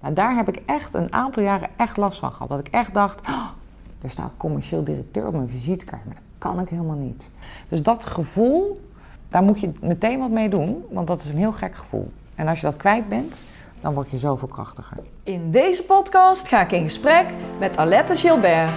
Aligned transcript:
Nou, 0.00 0.14
daar 0.14 0.36
heb 0.36 0.48
ik 0.48 0.62
echt 0.66 0.94
een 0.94 1.12
aantal 1.12 1.42
jaren 1.42 1.68
echt 1.76 1.96
last 1.96 2.18
van 2.18 2.32
gehad. 2.32 2.48
Dat 2.48 2.58
ik 2.58 2.68
echt 2.68 2.94
dacht, 2.94 3.28
oh, 3.28 3.46
er 4.02 4.10
staat 4.10 4.32
commercieel 4.36 4.84
directeur 4.84 5.26
op 5.26 5.34
mijn 5.34 5.48
visitekaart, 5.48 6.04
maar 6.04 6.14
dat 6.14 6.24
kan 6.38 6.60
ik 6.60 6.68
helemaal 6.68 6.96
niet. 6.96 7.30
Dus 7.68 7.82
dat 7.82 8.06
gevoel, 8.06 8.80
daar 9.28 9.42
moet 9.42 9.60
je 9.60 9.72
meteen 9.80 10.18
wat 10.18 10.30
mee 10.30 10.48
doen, 10.48 10.84
want 10.90 11.06
dat 11.06 11.22
is 11.22 11.30
een 11.30 11.36
heel 11.36 11.52
gek 11.52 11.76
gevoel. 11.76 12.12
En 12.34 12.48
als 12.48 12.60
je 12.60 12.66
dat 12.66 12.76
kwijt 12.76 13.08
bent, 13.08 13.44
dan 13.80 13.94
word 13.94 14.10
je 14.10 14.16
zoveel 14.16 14.48
krachtiger. 14.48 14.96
In 15.22 15.50
deze 15.50 15.82
podcast 15.82 16.48
ga 16.48 16.60
ik 16.60 16.72
in 16.72 16.82
gesprek 16.82 17.26
met 17.58 17.76
Alette 17.76 18.14
Gilbert. 18.14 18.70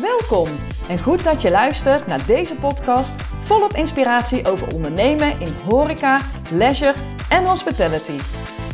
Welkom 0.00 0.48
en 0.88 0.98
goed 0.98 1.24
dat 1.24 1.42
je 1.42 1.50
luistert 1.50 2.06
naar 2.06 2.26
deze 2.26 2.54
podcast 2.54 3.14
volop 3.40 3.72
inspiratie 3.72 4.50
over 4.50 4.74
ondernemen 4.74 5.40
in 5.40 5.54
horeca, 5.68 6.20
leisure 6.52 6.94
en 7.28 7.46
hospitality. 7.46 8.18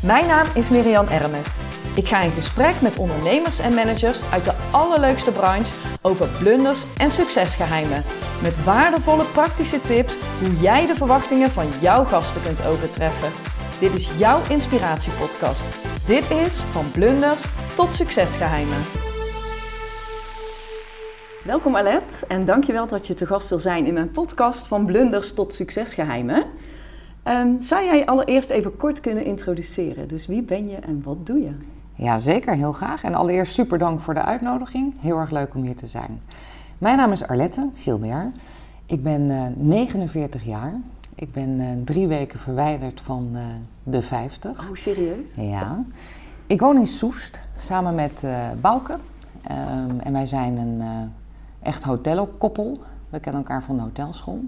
Mijn 0.03 0.27
naam 0.27 0.47
is 0.55 0.71
Miriam 0.71 1.07
Ermes. 1.07 1.59
Ik 1.95 2.09
ga 2.09 2.21
in 2.21 2.31
gesprek 2.31 2.81
met 2.81 2.99
ondernemers 2.99 3.59
en 3.59 3.75
managers 3.75 4.31
uit 4.33 4.45
de 4.45 4.55
allerleukste 4.71 5.31
branche 5.33 5.73
over 6.01 6.29
blunders 6.39 6.85
en 6.99 7.11
succesgeheimen. 7.11 8.03
Met 8.43 8.65
waardevolle 8.65 9.25
praktische 9.25 9.81
tips 9.81 10.17
hoe 10.41 10.57
jij 10.61 10.87
de 10.87 10.95
verwachtingen 10.95 11.51
van 11.51 11.67
jouw 11.81 12.05
gasten 12.05 12.43
kunt 12.43 12.67
overtreffen. 12.67 13.31
Dit 13.81 13.95
is 13.95 14.11
jouw 14.19 14.41
inspiratiepodcast. 14.49 15.65
Dit 16.07 16.31
is 16.31 16.57
van 16.57 16.91
blunders 16.91 17.45
tot 17.75 17.95
succesgeheimen. 17.95 18.83
Welkom 21.45 21.77
Alet 21.77 22.25
en 22.29 22.45
dankjewel 22.45 22.87
dat 22.87 23.07
je 23.07 23.15
te 23.15 23.27
gast 23.27 23.49
wil 23.49 23.59
zijn 23.59 23.87
in 23.87 23.95
mijn 23.95 24.11
podcast 24.11 24.67
van 24.67 24.87
blunders 24.87 25.35
tot 25.35 25.55
succesgeheimen. 25.55 26.47
Um, 27.29 27.61
zou 27.61 27.85
jij 27.85 28.07
allereerst 28.07 28.51
even 28.51 28.77
kort 28.77 29.01
kunnen 29.01 29.25
introduceren? 29.25 30.09
Dus 30.09 30.27
wie 30.27 30.43
ben 30.43 30.69
je 30.69 30.77
en 30.77 31.03
wat 31.03 31.27
doe 31.27 31.41
je? 31.41 31.57
Ja, 31.95 32.19
zeker, 32.19 32.55
heel 32.55 32.73
graag. 32.73 33.03
En 33.03 33.15
allereerst 33.15 33.53
super 33.55 33.79
dank 33.79 34.01
voor 34.01 34.15
de 34.15 34.23
uitnodiging. 34.23 35.01
Heel 35.01 35.19
erg 35.19 35.31
leuk 35.31 35.55
om 35.55 35.63
hier 35.63 35.77
te 35.77 35.87
zijn. 35.87 36.21
Mijn 36.79 36.97
naam 36.97 37.13
is 37.13 37.27
Arlette 37.27 37.69
Gilbert. 37.75 38.37
Ik 38.87 39.03
ben 39.03 39.23
uh, 39.23 39.45
49 39.57 40.45
jaar. 40.45 40.75
Ik 41.15 41.33
ben 41.33 41.61
uh, 41.61 41.69
drie 41.85 42.07
weken 42.07 42.39
verwijderd 42.39 43.01
van 43.01 43.31
uh, 43.33 43.41
de 43.83 44.03
50. 44.03 44.51
Oh, 44.51 44.77
serieus? 44.77 45.35
Ja. 45.37 45.85
Ik 46.47 46.61
woon 46.61 46.79
in 46.79 46.87
Soest 46.87 47.41
samen 47.59 47.95
met 47.95 48.27
Bouke. 48.61 48.93
Um, 48.93 50.01
en 50.01 50.13
wij 50.13 50.27
zijn 50.27 50.57
een 50.57 50.83
echt 51.63 51.83
hotelkoppel. 51.83 52.79
We 53.11 53.21
kennen 53.21 53.43
elkaar 53.43 53.63
van 53.63 53.77
de 53.77 53.83
hotelschool. 53.83 54.45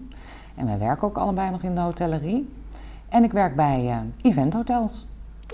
En 0.54 0.66
wij 0.66 0.78
werken 0.78 1.06
ook 1.06 1.18
allebei 1.18 1.50
nog 1.50 1.62
in 1.62 1.74
de 1.74 1.80
hotellerie. 1.80 2.48
En 3.14 3.24
ik 3.24 3.32
werk 3.32 3.56
bij 3.56 3.84
uh, 3.84 3.96
eventhotels. 4.22 5.06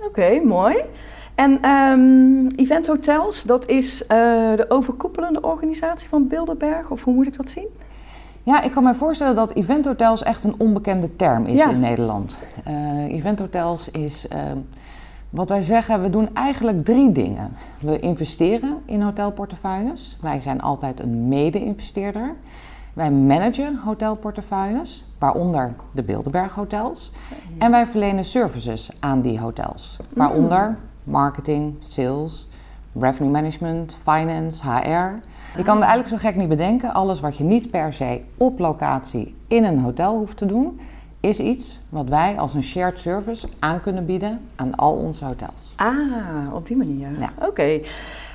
Oké, 0.06 0.40
mooi. 0.44 0.76
En 1.34 1.70
um, 1.70 2.46
eventhotels, 2.56 3.42
dat 3.42 3.68
is 3.68 4.02
uh, 4.02 4.08
de 4.56 4.64
overkoepelende 4.68 5.40
organisatie 5.40 6.08
van 6.08 6.28
Bilderberg, 6.28 6.90
of 6.90 7.04
hoe 7.04 7.14
moet 7.14 7.26
ik 7.26 7.36
dat 7.36 7.48
zien? 7.48 7.66
Ja, 8.42 8.62
ik 8.62 8.70
kan 8.70 8.84
me 8.84 8.94
voorstellen 8.94 9.34
dat 9.34 9.52
eventhotels 9.52 10.22
echt 10.22 10.44
een 10.44 10.54
onbekende 10.58 11.16
term 11.16 11.46
is 11.46 11.56
ja. 11.56 11.70
in 11.70 11.78
Nederland. 11.78 12.38
Uh, 12.68 13.14
eventhotels 13.14 13.90
is, 13.90 14.26
wat 15.30 15.48
wij 15.48 15.62
zeggen, 15.62 16.02
we 16.02 16.10
doen 16.10 16.28
eigenlijk 16.34 16.84
drie 16.84 17.12
dingen. 17.12 17.52
We 17.80 17.98
investeren 17.98 18.78
in 18.84 19.02
hotelportefeuilles. 19.02 20.18
Wij 20.20 20.40
zijn 20.40 20.60
altijd 20.60 21.00
een 21.00 21.28
mede-investeerder. 21.28 22.34
Wij 22.94 23.10
managen 23.10 23.76
hotelportefeuilles, 23.84 25.04
waaronder 25.18 25.74
de 25.92 26.02
Bilderberg 26.02 26.54
hotels. 26.54 27.12
En 27.58 27.70
wij 27.70 27.86
verlenen 27.86 28.24
services 28.24 28.90
aan 29.00 29.20
die 29.20 29.40
hotels, 29.40 29.98
waaronder 30.14 30.76
marketing, 31.04 31.74
sales, 31.80 32.48
revenue 32.98 33.30
management, 33.30 33.96
finance, 34.02 34.62
HR. 34.70 35.18
Je 35.56 35.62
kan 35.62 35.76
het 35.76 35.84
eigenlijk 35.84 36.08
zo 36.08 36.16
gek 36.16 36.36
niet 36.36 36.48
bedenken. 36.48 36.92
Alles 36.92 37.20
wat 37.20 37.36
je 37.36 37.44
niet 37.44 37.70
per 37.70 37.92
se 37.92 38.20
op 38.36 38.58
locatie 38.58 39.36
in 39.48 39.64
een 39.64 39.78
hotel 39.78 40.16
hoeft 40.16 40.36
te 40.36 40.46
doen, 40.46 40.80
is 41.20 41.38
iets 41.38 41.80
wat 41.88 42.08
wij 42.08 42.38
als 42.38 42.54
een 42.54 42.62
shared 42.62 42.98
service 42.98 43.48
aan 43.58 43.80
kunnen 43.80 44.06
bieden 44.06 44.40
aan 44.56 44.74
al 44.74 44.94
onze 44.94 45.24
hotels. 45.24 45.72
Ah, 45.76 45.94
op 46.52 46.66
die 46.66 46.76
manier. 46.76 47.08
Ja. 47.18 47.30
Oké. 47.36 47.46
Okay. 47.46 47.84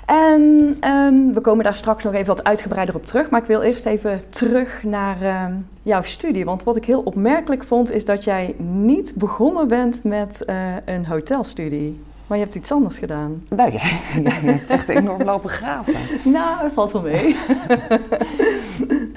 En 0.05 0.77
um, 0.89 1.33
we 1.33 1.39
komen 1.41 1.63
daar 1.63 1.75
straks 1.75 2.03
nog 2.03 2.13
even 2.13 2.27
wat 2.27 2.43
uitgebreider 2.43 2.95
op 2.95 3.05
terug. 3.05 3.29
Maar 3.29 3.41
ik 3.41 3.47
wil 3.47 3.61
eerst 3.61 3.85
even 3.85 4.29
terug 4.29 4.83
naar 4.83 5.45
um, 5.45 5.67
jouw 5.83 6.01
studie. 6.01 6.45
Want 6.45 6.63
wat 6.63 6.75
ik 6.75 6.85
heel 6.85 7.01
opmerkelijk 7.01 7.63
vond, 7.63 7.91
is 7.91 8.05
dat 8.05 8.23
jij 8.23 8.55
niet 8.57 9.13
begonnen 9.15 9.67
bent 9.67 10.03
met 10.03 10.43
uh, 10.49 10.55
een 10.85 11.05
hotelstudie. 11.05 11.99
Maar 12.27 12.37
je 12.37 12.43
hebt 12.43 12.55
iets 12.55 12.71
anders 12.71 12.97
gedaan. 12.97 13.43
Nou 13.55 13.71
ja, 13.71 13.79
je 14.41 14.51
hebt 14.51 14.69
echt 14.69 14.89
enorm 14.89 15.23
lopen 15.23 15.49
graven. 15.49 15.93
nou, 16.31 16.61
dat 16.61 16.71
valt 16.71 16.91
wel 16.91 17.01
mee. 17.01 17.35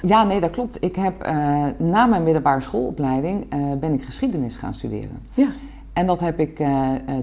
ja, 0.02 0.24
nee, 0.24 0.40
dat 0.40 0.50
klopt. 0.50 0.84
Ik 0.84 0.96
heb 0.96 1.26
uh, 1.26 1.64
na 1.76 2.06
mijn 2.06 2.22
middelbare 2.22 2.60
schoolopleiding 2.60 3.54
uh, 3.54 3.72
ben 3.80 3.92
ik 3.92 4.02
geschiedenis 4.02 4.56
gaan 4.56 4.74
studeren. 4.74 5.22
Ja. 5.34 5.48
En 5.92 6.06
dat 6.06 6.20
heb 6.20 6.40
ik 6.40 6.60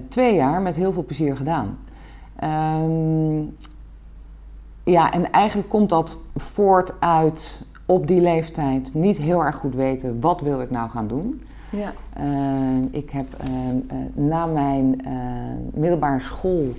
twee 0.08 0.34
jaar 0.34 0.60
met 0.60 0.76
heel 0.76 0.92
veel 0.92 1.04
plezier 1.04 1.36
gedaan. 1.36 1.78
Um, 2.44 3.54
ja, 4.84 5.12
en 5.12 5.32
eigenlijk 5.32 5.68
komt 5.68 5.88
dat 5.88 6.18
voort 6.34 6.92
uit 7.00 7.64
op 7.86 8.06
die 8.06 8.20
leeftijd 8.20 8.94
niet 8.94 9.16
heel 9.16 9.44
erg 9.44 9.56
goed 9.56 9.74
weten 9.74 10.20
wat 10.20 10.40
wil 10.40 10.60
ik 10.60 10.70
nou 10.70 10.90
gaan 10.90 11.08
doen. 11.08 11.42
Ja. 11.70 11.92
Uh, 12.20 12.84
ik 12.90 13.10
heb 13.10 13.26
uh, 13.48 13.68
uh, 13.68 13.80
na 14.14 14.46
mijn 14.46 15.00
middelbare 15.74 16.20
school 16.20 16.72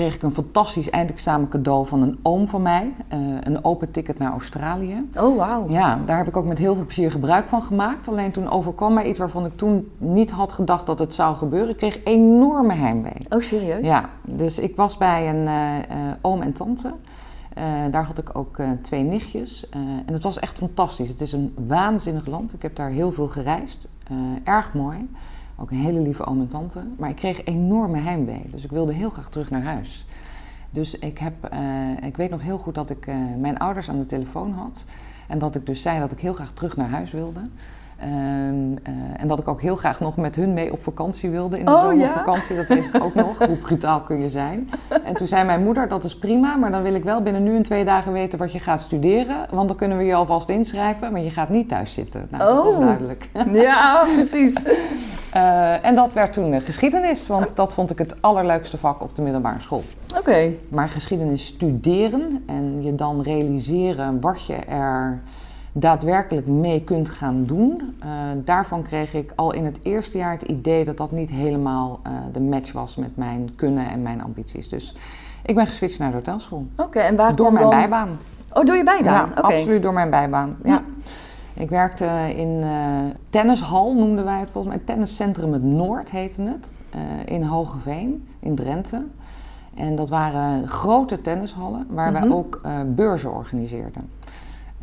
kreeg 0.00 0.14
ik 0.14 0.22
een 0.22 0.34
fantastisch 0.34 0.90
eindexamen 0.90 1.48
cadeau 1.48 1.86
van 1.86 2.02
een 2.02 2.18
oom 2.22 2.48
van 2.48 2.62
mij. 2.62 2.92
een 3.40 3.64
open 3.64 3.90
ticket 3.90 4.18
naar 4.18 4.32
Australië. 4.32 5.08
Oh, 5.16 5.36
wauw. 5.36 5.68
Ja, 5.68 6.00
daar 6.06 6.16
heb 6.16 6.28
ik 6.28 6.36
ook 6.36 6.44
met 6.44 6.58
heel 6.58 6.74
veel 6.74 6.84
plezier 6.84 7.10
gebruik 7.10 7.48
van 7.48 7.62
gemaakt. 7.62 8.08
Alleen 8.08 8.32
toen 8.32 8.50
overkwam 8.50 8.94
mij 8.94 9.08
iets 9.08 9.18
waarvan 9.18 9.44
ik 9.44 9.56
toen 9.56 9.90
niet 9.98 10.30
had 10.30 10.52
gedacht 10.52 10.86
dat 10.86 10.98
het 10.98 11.14
zou 11.14 11.36
gebeuren. 11.36 11.68
Ik 11.68 11.76
kreeg 11.76 12.04
enorme 12.04 12.74
heimwee. 12.74 13.16
Oh, 13.28 13.40
serieus? 13.40 13.86
Ja, 13.86 14.08
dus 14.22 14.58
ik 14.58 14.76
was 14.76 14.96
bij 14.96 15.28
een 15.28 15.48
oom 16.20 16.42
en 16.42 16.52
tante. 16.52 16.88
Uh, 17.58 17.64
daar 17.90 18.04
had 18.04 18.18
ik 18.18 18.30
ook 18.32 18.56
twee 18.82 19.02
nichtjes. 19.02 19.68
En 20.06 20.12
het 20.12 20.22
was 20.22 20.38
echt 20.38 20.58
fantastisch. 20.58 21.08
Het 21.08 21.20
is 21.20 21.32
een 21.32 21.54
waanzinnig 21.66 22.26
land. 22.26 22.52
Ik 22.52 22.62
heb 22.62 22.76
daar 22.76 22.90
heel 22.90 23.12
veel 23.12 23.28
gereisd. 23.28 23.88
erg 24.44 24.74
mooi. 24.74 25.08
Ook 25.60 25.70
een 25.70 25.76
hele 25.76 26.00
lieve 26.00 26.24
oom 26.24 26.40
en 26.40 26.48
tante. 26.48 26.82
Maar 26.98 27.08
ik 27.08 27.16
kreeg 27.16 27.44
enorme 27.44 27.98
heimwee. 27.98 28.44
Dus 28.50 28.64
ik 28.64 28.70
wilde 28.70 28.92
heel 28.92 29.10
graag 29.10 29.30
terug 29.30 29.50
naar 29.50 29.62
huis. 29.62 30.06
Dus 30.70 30.98
ik, 30.98 31.18
heb, 31.18 31.54
ik 32.02 32.16
weet 32.16 32.30
nog 32.30 32.42
heel 32.42 32.58
goed 32.58 32.74
dat 32.74 32.90
ik 32.90 33.06
mijn 33.38 33.58
ouders 33.58 33.88
aan 33.88 33.98
de 33.98 34.04
telefoon 34.04 34.52
had. 34.52 34.84
En 35.28 35.38
dat 35.38 35.54
ik 35.54 35.66
dus 35.66 35.82
zei 35.82 35.98
dat 35.98 36.12
ik 36.12 36.20
heel 36.20 36.32
graag 36.32 36.52
terug 36.52 36.76
naar 36.76 36.88
huis 36.88 37.10
wilde. 37.10 37.40
Um, 38.02 38.70
uh, 38.70 38.94
en 39.16 39.28
dat 39.28 39.38
ik 39.38 39.48
ook 39.48 39.60
heel 39.60 39.76
graag 39.76 40.00
nog 40.00 40.16
met 40.16 40.36
hun 40.36 40.54
mee 40.54 40.72
op 40.72 40.82
vakantie 40.82 41.30
wilde 41.30 41.58
in 41.58 41.64
de 41.64 41.70
oh, 41.70 41.80
zomervakantie. 41.80 42.54
Ja? 42.54 42.60
Dat 42.60 42.76
weet 42.76 42.86
ik 42.86 43.02
ook 43.02 43.14
nog. 43.14 43.38
Hoe 43.38 43.56
brutaal 43.56 44.00
kun 44.00 44.20
je 44.20 44.30
zijn? 44.30 44.70
En 45.04 45.14
toen 45.14 45.26
zei 45.26 45.44
mijn 45.44 45.62
moeder, 45.62 45.88
dat 45.88 46.04
is 46.04 46.18
prima, 46.18 46.56
maar 46.56 46.70
dan 46.70 46.82
wil 46.82 46.94
ik 46.94 47.04
wel 47.04 47.22
binnen 47.22 47.42
nu 47.42 47.56
en 47.56 47.62
twee 47.62 47.84
dagen 47.84 48.12
weten 48.12 48.38
wat 48.38 48.52
je 48.52 48.58
gaat 48.58 48.80
studeren. 48.80 49.36
Want 49.50 49.68
dan 49.68 49.76
kunnen 49.76 49.98
we 49.98 50.04
je 50.04 50.14
alvast 50.14 50.48
inschrijven, 50.48 51.12
maar 51.12 51.20
je 51.20 51.30
gaat 51.30 51.48
niet 51.48 51.68
thuis 51.68 51.94
zitten. 51.94 52.26
Nou, 52.30 52.42
oh. 52.42 52.56
dat 52.56 52.64
was 52.64 52.84
duidelijk. 52.84 53.28
Ja, 53.52 54.04
precies. 54.14 54.54
Uh, 55.34 55.84
en 55.84 55.94
dat 55.94 56.12
werd 56.12 56.32
toen 56.32 56.60
geschiedenis, 56.60 57.26
want 57.26 57.56
dat 57.56 57.74
vond 57.74 57.90
ik 57.90 57.98
het 57.98 58.22
allerleukste 58.22 58.78
vak 58.78 59.02
op 59.02 59.14
de 59.14 59.22
middelbare 59.22 59.60
school. 59.60 59.82
Oké. 60.08 60.18
Okay. 60.18 60.58
Maar 60.68 60.88
geschiedenis 60.88 61.46
studeren 61.46 62.42
en 62.46 62.82
je 62.82 62.94
dan 62.94 63.22
realiseren 63.22 64.20
wat 64.20 64.46
je 64.46 64.54
er 64.54 65.20
daadwerkelijk 65.72 66.46
mee 66.46 66.84
kunt 66.84 67.08
gaan 67.08 67.44
doen. 67.44 67.96
Uh, 68.04 68.10
daarvan 68.44 68.82
kreeg 68.82 69.14
ik 69.14 69.32
al 69.36 69.52
in 69.52 69.64
het 69.64 69.80
eerste 69.82 70.18
jaar 70.18 70.32
het 70.32 70.42
idee 70.42 70.84
dat 70.84 70.96
dat 70.96 71.10
niet 71.10 71.30
helemaal 71.30 72.00
uh, 72.06 72.12
de 72.32 72.40
match 72.40 72.72
was 72.72 72.96
met 72.96 73.16
mijn 73.16 73.54
kunnen 73.56 73.90
en 73.90 74.02
mijn 74.02 74.22
ambities. 74.22 74.68
Dus 74.68 74.94
ik 75.42 75.54
ben 75.54 75.66
geswitcht 75.66 75.98
naar 75.98 76.10
de 76.10 76.16
hotelschool. 76.16 76.66
Oké, 76.72 76.82
okay, 76.82 77.06
en 77.06 77.16
waar 77.16 77.36
Door 77.36 77.52
mijn 77.52 77.64
dan... 77.64 77.78
bijbaan. 77.78 78.18
Oh, 78.52 78.64
door 78.64 78.76
je 78.76 78.84
bijbaan? 78.84 79.28
Ja, 79.28 79.38
okay. 79.38 79.54
absoluut 79.54 79.82
door 79.82 79.92
mijn 79.92 80.10
bijbaan. 80.10 80.56
Ja. 80.62 80.82
Ik 81.54 81.70
werkte 81.70 82.06
in 82.36 82.48
uh, 82.48 82.70
tennishal, 83.30 83.94
noemden 83.94 84.24
wij 84.24 84.40
het 84.40 84.50
volgens 84.50 84.74
mij. 84.74 84.84
Tenniscentrum 84.84 85.52
het 85.52 85.62
Noord 85.62 86.10
heette 86.10 86.42
het. 86.42 86.72
in 87.24 87.42
Hogeveen, 87.42 88.28
in 88.40 88.54
Drenthe. 88.54 89.04
En 89.74 89.96
dat 89.96 90.08
waren 90.08 90.68
grote 90.68 91.20
tennishallen 91.20 91.86
waar 91.88 92.10
mm 92.10 92.16
-hmm. 92.16 92.28
wij 92.28 92.36
ook 92.36 92.60
beurzen 92.86 93.32
organiseerden. 93.32 94.08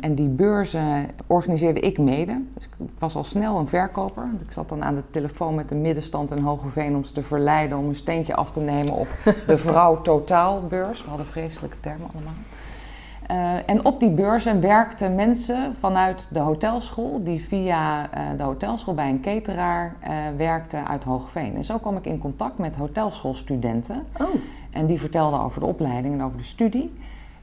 En 0.00 0.14
die 0.14 0.28
beurzen 0.28 1.08
organiseerde 1.26 1.80
ik 1.80 1.98
mede. 1.98 2.40
Dus 2.54 2.64
ik 2.64 2.70
was 2.98 3.14
al 3.14 3.24
snel 3.24 3.58
een 3.58 3.68
verkoper. 3.68 4.22
Want 4.22 4.42
ik 4.42 4.52
zat 4.52 4.68
dan 4.68 4.84
aan 4.84 4.94
de 4.94 5.10
telefoon 5.10 5.54
met 5.54 5.68
de 5.68 5.74
middenstand 5.74 6.30
in 6.30 6.38
Hogeveen 6.38 6.96
om 6.96 7.04
ze 7.04 7.12
te 7.12 7.22
verleiden 7.22 7.78
om 7.78 7.88
een 7.88 7.94
steentje 7.94 8.34
af 8.34 8.50
te 8.50 8.60
nemen 8.60 8.92
op 8.92 9.08
de 9.46 9.58
vrouw 9.68 10.02
totaalbeurs. 10.02 11.02
We 11.02 11.08
hadden 11.08 11.26
vreselijke 11.26 11.80
termen 11.80 12.08
allemaal. 12.14 12.34
Uh, 13.30 13.54
en 13.66 13.84
op 13.84 14.00
die 14.00 14.10
beurzen 14.10 14.60
werkten 14.60 15.14
mensen 15.14 15.74
vanuit 15.78 16.28
de 16.30 16.38
hotelschool, 16.38 17.24
die 17.24 17.40
via 17.40 18.02
uh, 18.02 18.20
de 18.36 18.42
hotelschool 18.42 18.94
bij 18.94 19.08
een 19.08 19.20
cateraar 19.20 19.96
uh, 20.02 20.08
werkten 20.36 20.86
uit 20.86 21.04
Hoogveen. 21.04 21.56
En 21.56 21.64
zo 21.64 21.78
kwam 21.78 21.96
ik 21.96 22.06
in 22.06 22.18
contact 22.18 22.58
met 22.58 22.76
hotelschoolstudenten. 22.76 24.06
Oh. 24.20 24.26
En 24.70 24.86
die 24.86 25.00
vertelden 25.00 25.40
over 25.40 25.60
de 25.60 25.66
opleiding 25.66 26.14
en 26.14 26.22
over 26.22 26.38
de 26.38 26.44
studie. 26.44 26.92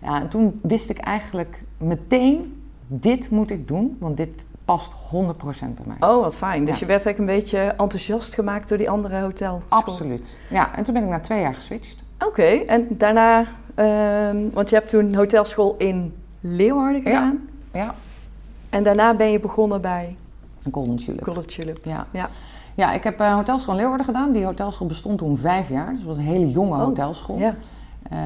Ja, 0.05 0.21
en 0.21 0.29
toen 0.29 0.59
wist 0.61 0.89
ik 0.89 0.97
eigenlijk 0.97 1.63
meteen, 1.77 2.63
dit 2.87 3.29
moet 3.29 3.51
ik 3.51 3.67
doen, 3.67 3.97
want 3.99 4.17
dit 4.17 4.45
past 4.65 4.91
100% 4.91 4.95
bij 5.13 5.85
mij. 5.85 6.09
Oh, 6.09 6.21
wat 6.21 6.37
fijn. 6.37 6.65
Dus 6.65 6.79
je 6.79 6.85
werd 6.85 7.05
eigenlijk 7.05 7.19
een 7.19 7.39
beetje 7.39 7.59
enthousiast 7.59 8.33
gemaakt 8.33 8.69
door 8.69 8.77
die 8.77 8.89
andere 8.89 9.21
hotel. 9.21 9.61
Absoluut. 9.67 10.35
Ja, 10.49 10.75
en 10.75 10.83
toen 10.83 10.93
ben 10.93 11.03
ik 11.03 11.09
na 11.09 11.19
twee 11.19 11.41
jaar 11.41 11.53
geswitcht. 11.53 11.95
Oké, 12.19 12.43
en 12.43 12.87
daarna, 12.89 13.39
um, 13.39 14.51
want 14.53 14.69
je 14.69 14.75
hebt 14.75 14.89
toen 14.89 15.15
hotelschool 15.15 15.75
in 15.77 16.13
Leeuwarden 16.39 17.01
gedaan. 17.01 17.39
Ja. 17.71 17.79
ja. 17.79 17.95
En 18.69 18.83
daarna 18.83 19.15
ben 19.15 19.31
je 19.31 19.39
begonnen 19.39 19.81
bij? 19.81 20.15
Golden 20.71 20.97
Tulip. 20.97 21.23
Golden 21.23 21.47
Tulip. 21.47 21.79
Ja. 21.83 22.07
ja. 22.11 22.29
Ja, 22.75 22.93
ik 22.93 23.03
heb 23.03 23.21
uh, 23.21 23.33
hotelschool 23.35 23.73
in 23.73 23.79
Leeuwarden 23.79 24.05
gedaan. 24.05 24.31
Die 24.31 24.45
hotelschool 24.45 24.87
bestond 24.87 25.17
toen 25.17 25.37
vijf 25.37 25.69
jaar. 25.69 25.89
Dus 25.89 25.97
het 25.97 26.07
was 26.07 26.17
een 26.17 26.23
hele 26.23 26.51
jonge 26.51 26.75
oh, 26.75 26.83
hotelschool. 26.83 27.37
Ja. 27.37 27.55
Uh, 28.11 28.17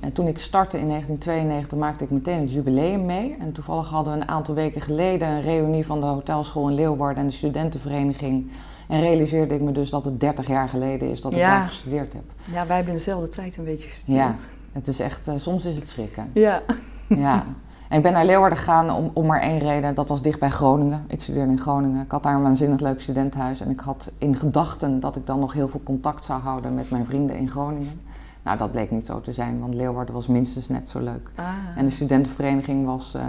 en 0.00 0.12
toen 0.12 0.26
ik 0.26 0.38
startte 0.38 0.78
in 0.78 0.88
1992 0.88 1.78
maakte 1.78 2.04
ik 2.04 2.10
meteen 2.10 2.40
het 2.40 2.52
jubileum 2.52 3.06
mee. 3.06 3.36
En 3.40 3.52
toevallig 3.52 3.88
hadden 3.88 4.12
we 4.12 4.20
een 4.20 4.28
aantal 4.28 4.54
weken 4.54 4.80
geleden 4.80 5.28
een 5.28 5.42
reunie 5.42 5.86
van 5.86 6.00
de 6.00 6.06
hotelschool 6.06 6.68
in 6.68 6.74
Leeuwarden 6.74 7.22
en 7.22 7.28
de 7.28 7.34
studentenvereniging. 7.34 8.50
En 8.88 9.00
realiseerde 9.00 9.54
ik 9.54 9.60
me 9.62 9.72
dus 9.72 9.90
dat 9.90 10.04
het 10.04 10.20
30 10.20 10.46
jaar 10.46 10.68
geleden 10.68 11.10
is 11.10 11.20
dat 11.20 11.32
ik 11.32 11.38
Ja. 11.38 11.58
daar 11.58 11.68
gestudeerd 11.68 12.12
heb. 12.12 12.22
Ja, 12.52 12.66
wij 12.66 12.76
hebben 12.76 12.94
dezelfde 12.94 13.28
tijd 13.28 13.56
een 13.56 13.64
beetje 13.64 13.84
Ja, 13.84 13.90
gestudeerd. 13.90 14.48
het 14.72 14.86
is 14.86 15.00
echt, 15.00 15.28
eh, 15.28 15.34
soms 15.36 15.64
is 15.64 15.76
het 15.76 15.88
schrikken. 15.88 16.30
Ja. 16.34 16.62
Ja. 17.08 17.44
En 17.88 17.96
ik 17.96 18.02
ben 18.02 18.12
naar 18.12 18.24
Leeuwarden 18.24 18.58
gegaan 18.58 18.90
om, 18.90 19.10
om 19.14 19.26
maar 19.26 19.40
één 19.40 19.58
reden. 19.58 19.94
Dat 19.94 20.08
was 20.08 20.22
dicht 20.22 20.38
bij 20.40 20.48
Groningen. 20.50 21.04
Ik 21.06 21.22
studeerde 21.22 21.52
in 21.52 21.58
Groningen. 21.58 22.04
Ik 22.04 22.10
had 22.10 22.22
daar 22.22 22.34
een 22.34 22.42
waanzinnig 22.42 22.80
leuk 22.80 23.00
studentenhuis. 23.00 23.60
En 23.60 23.70
ik 23.70 23.80
had 23.80 24.10
in 24.18 24.36
gedachten 24.36 25.00
dat 25.00 25.16
ik 25.16 25.26
dan 25.26 25.38
nog 25.38 25.52
heel 25.52 25.68
veel 25.68 25.80
contact 25.84 26.24
zou 26.24 26.40
houden 26.40 26.74
met 26.74 26.90
mijn 26.90 27.04
vrienden 27.04 27.36
in 27.36 27.48
Groningen. 27.50 28.00
Nou, 28.48 28.60
dat 28.60 28.72
bleek 28.72 28.90
niet 28.90 29.06
zo 29.06 29.20
te 29.20 29.32
zijn, 29.32 29.60
want 29.60 29.74
Leeuwarden 29.74 30.14
was 30.14 30.26
minstens 30.26 30.68
net 30.68 30.88
zo 30.88 30.98
leuk. 31.00 31.30
Ah. 31.34 31.44
En 31.76 31.84
de 31.84 31.90
studentenvereniging 31.90 32.86
was, 32.86 33.14
eh, 33.14 33.22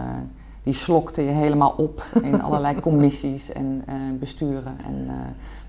die 0.64 0.74
slokte 0.74 1.22
je 1.22 1.32
helemaal 1.32 1.74
op 1.78 2.04
in 2.22 2.42
allerlei 2.46 2.80
commissies 2.80 3.52
en 3.52 3.84
eh, 3.86 3.94
besturen. 4.20 4.78
En, 4.86 5.06
eh, 5.08 5.14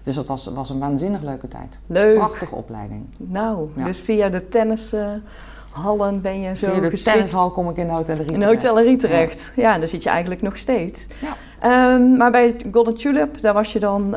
dus 0.02 0.14
dat 0.14 0.26
was, 0.26 0.46
was 0.46 0.70
een 0.70 0.78
waanzinnig 0.78 1.22
leuke 1.22 1.48
tijd. 1.48 1.78
Leuk. 1.86 2.14
Prachtige 2.14 2.54
opleiding. 2.54 3.06
Nou, 3.16 3.68
Ja. 3.76 3.84
dus 3.84 3.98
via 3.98 4.28
de 4.28 4.48
tennishallen 4.48 6.20
ben 6.20 6.40
je 6.40 6.56
zo 6.56 6.66
Via 6.72 6.80
de 6.80 6.90
geswitcht 6.90 7.04
tennishal 7.04 7.50
kom 7.50 7.70
ik 7.70 7.76
in 7.76 7.86
de 7.86 7.92
hotellerie. 7.92 8.26
in 8.26 8.38
de 8.38 8.44
terecht. 8.46 8.62
hotellerie 8.62 8.96
terecht. 8.96 9.52
Ja, 9.56 9.72
en 9.74 9.78
daar 9.78 9.88
zit 9.88 10.02
je 10.02 10.10
eigenlijk 10.10 10.42
nog 10.42 10.56
steeds. 10.58 11.06
Ja. 11.20 11.36
Ehm, 11.60 12.16
maar 12.16 12.30
bij 12.30 12.56
Golden 12.72 12.94
Tulip, 12.94 13.40
daar 13.40 13.54
was 13.54 13.72
je 13.72 13.78
dan 13.78 14.16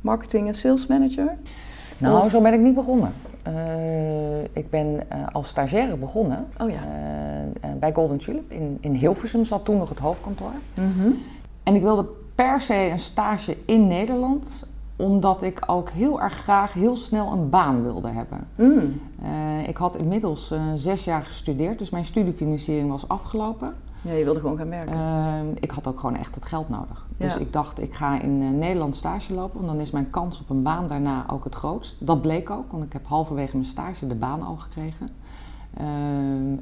marketing 0.00 0.46
en 0.48 0.54
sales 0.54 0.86
manager. 0.86 1.36
Nou, 1.98 2.24
Of- 2.24 2.30
zo 2.30 2.40
ben 2.40 2.52
ik 2.52 2.60
niet 2.60 2.74
begonnen. 2.74 3.12
Eh, 3.42 4.42
ik 4.42 4.70
ben 4.70 5.10
eh, 5.10 5.26
als 5.32 5.48
stagiaire 5.48 5.96
begonnen 5.96 6.46
Oh 6.60 6.70
ja. 6.70 6.80
eh, 7.60 7.70
bij 7.78 7.92
Golden 7.92 8.18
Tulip 8.18 8.50
in, 8.52 8.78
in 8.80 8.94
Hilversum, 8.94 9.44
zat 9.44 9.64
toen 9.64 9.76
nog 9.76 9.88
het 9.88 9.98
hoofdkantoor. 9.98 10.52
Mhm. 10.74 11.08
En 11.62 11.74
ik 11.74 11.82
wilde 11.82 12.08
per 12.34 12.60
se 12.60 12.88
een 12.92 13.00
stage 13.00 13.56
in 13.64 13.86
Nederland, 13.86 14.66
omdat 14.96 15.42
ik 15.42 15.62
ook 15.66 15.90
heel 15.90 16.20
erg 16.20 16.32
graag 16.32 16.72
heel 16.72 16.96
snel 16.96 17.32
een 17.32 17.50
baan 17.50 17.82
wilde 17.82 18.08
hebben. 18.08 18.48
Mm. 18.54 19.00
Ik 19.66 19.76
had 19.76 19.96
inmiddels 19.96 20.54
zes 20.74 21.04
jaar 21.04 21.22
gestudeerd, 21.22 21.78
dus 21.78 21.90
mijn 21.90 22.04
studiefinanciering 22.04 22.90
was 22.90 23.08
afgelopen. 23.08 23.74
Ja, 24.02 24.12
je 24.12 24.24
wilde 24.24 24.40
gewoon 24.40 24.56
gaan 24.56 24.68
werken. 24.68 24.94
Eh, 24.94 25.40
ik 25.60 25.70
had 25.70 25.86
ook 25.86 26.00
gewoon 26.00 26.16
echt 26.16 26.34
het 26.34 26.46
geld 26.46 26.68
nodig. 26.68 27.06
Dus 27.16 27.36
ik 27.36 27.52
dacht, 27.52 27.80
ik 27.80 27.94
ga 27.94 28.20
in 28.20 28.42
eh, 28.42 28.48
Nederland 28.48 28.96
stage 28.96 29.34
lopen, 29.34 29.56
want 29.56 29.72
dan 29.72 29.80
is 29.80 29.90
mijn 29.90 30.10
kans 30.10 30.40
op 30.40 30.50
een 30.50 30.62
baan 30.62 30.86
daarna 30.86 31.24
ook 31.30 31.44
het 31.44 31.54
grootst. 31.54 31.96
Dat 31.98 32.22
bleek 32.22 32.50
ook, 32.50 32.72
want 32.72 32.84
ik 32.84 32.92
heb 32.92 33.06
halverwege 33.06 33.56
mijn 33.56 33.68
stage 33.68 34.06
de 34.06 34.14
baan 34.14 34.42
al 34.42 34.56
gekregen. 34.56 35.08
Eh, 35.74 35.86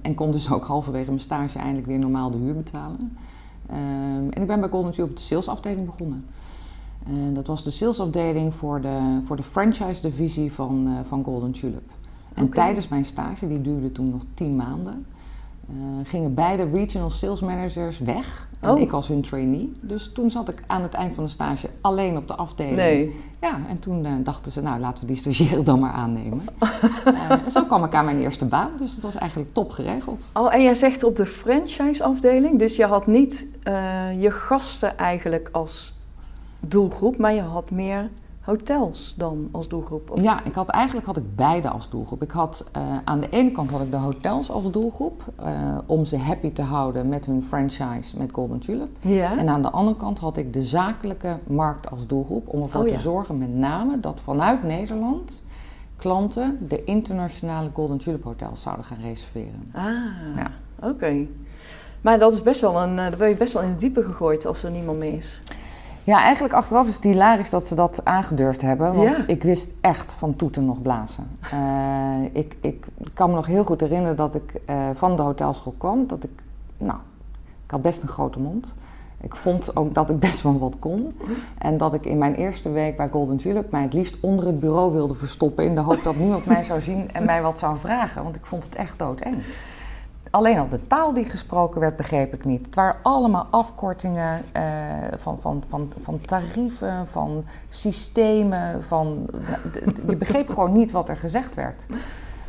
en 0.02 0.14
kon 0.14 0.30
dus 0.30 0.52
ook 0.52 0.66
halverwege 0.66 1.08
mijn 1.08 1.20
stage 1.20 1.58
eindelijk 1.58 1.86
weer 1.86 1.98
normaal 1.98 2.30
de 2.30 2.38
huur 2.38 2.54
betalen. 2.54 3.16
Eh, 3.66 3.76
en 4.16 4.40
ik 4.40 4.46
ben 4.46 4.60
bij 4.60 4.68
Golden 4.68 4.92
Tulip 4.92 5.10
op 5.10 5.16
de 5.16 5.22
salesafdeling 5.22 5.86
begonnen. 5.86 6.24
Eh, 7.06 7.12
dat 7.32 7.46
was 7.46 7.64
de 7.64 7.70
salesafdeling 7.70 8.54
voor 8.54 8.80
de, 8.80 9.20
voor 9.24 9.36
de 9.36 9.42
franchise-divisie 9.42 10.52
van, 10.52 10.86
eh, 10.86 11.04
van 11.08 11.24
Golden 11.24 11.52
Tulip. 11.52 11.90
En 12.34 12.50
tijdens 12.50 12.88
mijn 12.88 13.04
stage, 13.04 13.48
die 13.48 13.60
duurde 13.60 13.92
toen 13.92 14.10
nog 14.10 14.22
tien 14.34 14.56
maanden, 14.56 15.06
gingen 16.04 16.34
beide 16.34 16.70
regional 16.70 17.10
sales 17.10 17.40
managers 17.40 17.98
weg. 17.98 18.48
En 18.60 18.70
Oh. 18.70 18.80
ik 18.80 18.90
was 18.90 19.08
hun 19.08 19.22
trainee. 19.22 19.72
Dus 19.80 20.12
toen 20.12 20.30
zat 20.30 20.48
ik 20.48 20.62
aan 20.66 20.82
het 20.82 20.94
eind 20.94 21.14
van 21.14 21.24
de 21.24 21.30
stage 21.30 21.68
alleen 21.80 22.16
op 22.16 22.28
de 22.28 22.34
afdeling. 22.34 22.76
Nee. 22.76 23.20
Ja, 23.40 23.58
en 23.68 23.78
toen 23.78 24.04
eh, 24.04 24.12
dachten 24.22 24.52
ze, 24.52 24.62
nou 24.62 24.80
laten 24.80 25.00
we 25.00 25.06
die 25.06 25.16
stagiaire 25.16 25.62
dan 25.62 25.78
maar 25.78 25.92
aannemen. 25.92 26.42
Eh, 27.04 27.30
en 27.44 27.50
zo 27.50 27.64
kwam 27.64 27.84
ik 27.84 27.94
aan 27.94 28.04
mijn 28.04 28.20
eerste 28.20 28.44
baan, 28.44 28.70
dus 28.76 28.94
dat 28.94 29.02
was 29.02 29.14
eigenlijk 29.16 29.52
top 29.54 29.70
geregeld. 29.70 30.26
Oh, 30.32 30.54
en 30.54 30.62
jij 30.62 30.74
zegt 30.74 31.04
op 31.04 31.16
de 31.16 31.26
franchise-afdeling, 31.26 32.58
dus 32.58 32.76
je 32.76 32.84
had 32.86 33.06
niet 33.06 33.46
eh, 33.62 33.74
je 34.20 34.30
gasten 34.30 34.98
eigenlijk 34.98 35.48
als 35.52 35.98
doelgroep, 36.66 37.16
maar 37.18 37.32
je 37.32 37.40
had 37.42 37.70
meer 37.70 38.10
hotels 38.40 39.14
dan 39.16 39.48
als 39.52 39.68
doelgroep. 39.68 40.10
Of- 40.10 40.20
Ja, 40.20 40.44
ik 40.44 40.54
had, 40.54 40.68
eigenlijk 40.68 41.06
had 41.06 41.16
ik 41.16 41.36
beide 41.36 41.68
als 41.70 41.90
doelgroep. 41.90 42.22
Ik 42.22 42.30
had, 42.30 42.64
eh, 42.72 42.82
aan 43.04 43.20
de 43.20 43.28
ene 43.28 43.52
kant 43.52 43.70
had 43.70 43.80
ik 43.80 43.90
de 43.90 43.96
hotels 43.96 44.50
als 44.50 44.70
doelgroep, 44.70 45.22
eh, 45.36 45.78
om 45.86 46.04
ze 46.04 46.18
happy 46.18 46.52
te 46.52 46.62
houden 46.62 47.08
met 47.08 47.26
hun 47.26 47.42
franchise 47.42 48.16
met 48.16 48.32
Golden 48.32 48.58
Tulip. 48.58 48.88
Ja. 49.00 49.38
En 49.38 49.48
aan 49.48 49.62
de 49.62 49.70
andere 49.70 49.96
kant 49.96 50.18
had 50.18 50.36
ik 50.36 50.52
de 50.52 50.62
zakelijke 50.62 51.38
markt 51.46 51.90
als 51.90 52.06
doelgroep, 52.06 52.48
om 52.48 52.62
ervoor 52.62 52.80
Oh, 52.82 52.88
ja. 52.88 52.94
te 52.94 53.00
zorgen 53.00 53.38
met 53.38 53.54
name 53.54 54.00
dat 54.00 54.20
vanuit 54.20 54.62
Nederland 54.62 55.42
klanten 55.96 56.58
de 56.68 56.84
internationale 56.84 57.70
Golden 57.72 57.98
Tulip 57.98 58.24
hotels 58.24 58.62
zouden 58.62 58.84
gaan 58.84 58.98
reserveren. 59.02 59.70
Ah, 59.72 59.84
Ja. 60.36 60.50
oké. 60.88 61.26
Maar 62.00 62.18
dat 62.18 62.32
is 62.32 62.42
best 62.42 62.60
wel 62.60 62.82
een, 62.82 62.98
eh, 62.98 63.08
dan 63.08 63.18
ben 63.18 63.28
je 63.28 63.34
best 63.36 63.52
wel 63.52 63.62
in 63.62 63.68
het 63.68 63.80
diepe 63.80 64.02
gegooid 64.02 64.46
als 64.46 64.62
er 64.62 64.70
niemand 64.70 64.98
meer 64.98 65.12
is. 65.16 65.40
Ja, 66.04 66.20
eigenlijk 66.22 66.54
achteraf 66.54 66.88
is 66.88 66.94
het 66.94 67.04
hilarisch 67.04 67.50
dat 67.50 67.66
ze 67.66 67.74
dat 67.74 68.04
aangedurfd 68.04 68.62
hebben. 68.62 68.94
Want 68.94 69.16
Ja. 69.16 69.24
ik 69.26 69.42
wist 69.42 69.70
echt 69.80 70.12
van 70.12 70.36
toeten 70.36 70.64
nog 70.64 70.82
blazen. 70.82 71.38
Eh, 71.50 72.24
ik, 72.32 72.56
ik 72.60 72.86
kan 73.14 73.28
me 73.30 73.34
nog 73.36 73.46
heel 73.46 73.64
goed 73.64 73.80
herinneren 73.80 74.16
dat 74.16 74.34
ik 74.34 74.60
eh, 74.66 74.88
van 74.94 75.16
de 75.16 75.22
hotelschool 75.22 75.74
kwam. 75.78 76.06
Dat 76.06 76.24
ik, 76.24 76.30
nou, 76.76 76.98
ik 77.64 77.70
had 77.70 77.82
best 77.82 78.02
een 78.02 78.08
grote 78.08 78.38
mond. 78.40 78.74
Ik 79.20 79.36
vond 79.36 79.76
ook 79.76 79.94
dat 79.94 80.10
ik 80.10 80.18
best 80.18 80.42
wel 80.42 80.58
wat 80.58 80.76
kon. 80.78 81.12
En 81.58 81.76
dat 81.76 81.94
ik 81.94 82.06
in 82.06 82.18
mijn 82.18 82.34
eerste 82.34 82.70
week 82.70 82.96
bij 82.96 83.08
Golden 83.08 83.36
Tulip 83.36 83.70
mij 83.70 83.82
het 83.82 83.92
liefst 83.92 84.16
onder 84.20 84.46
het 84.46 84.60
bureau 84.60 84.92
wilde 84.92 85.14
verstoppen. 85.14 85.64
In 85.64 85.74
de 85.74 85.80
hoop 85.80 86.02
dat 86.02 86.16
niemand 86.16 86.46
mij 86.46 86.62
zou 86.62 86.80
zien 86.80 87.12
en 87.12 87.24
mij 87.24 87.42
wat 87.42 87.58
zou 87.58 87.78
vragen. 87.78 88.22
Want 88.22 88.36
ik 88.36 88.46
vond 88.46 88.64
het 88.64 88.74
echt 88.74 88.98
doodeng. 88.98 89.42
Alleen 90.30 90.58
al 90.58 90.68
de 90.68 90.86
taal 90.86 91.12
die 91.12 91.24
gesproken 91.24 91.80
werd, 91.80 91.96
begreep 91.96 92.34
ik 92.34 92.44
niet. 92.44 92.66
Het 92.66 92.74
waren 92.74 93.00
allemaal 93.02 93.46
afkortingen 93.50 94.42
eh, 94.52 94.62
van, 95.16 95.40
van, 95.40 95.62
van, 95.68 95.92
van 96.00 96.20
tarieven, 96.20 97.08
van 97.08 97.44
systemen. 97.68 98.84
Van, 98.84 99.26
je 100.06 100.16
begreep 100.16 100.48
gewoon 100.54 100.72
niet 100.72 100.90
wat 100.90 101.08
er 101.08 101.16
gezegd 101.16 101.54
werd. 101.54 101.86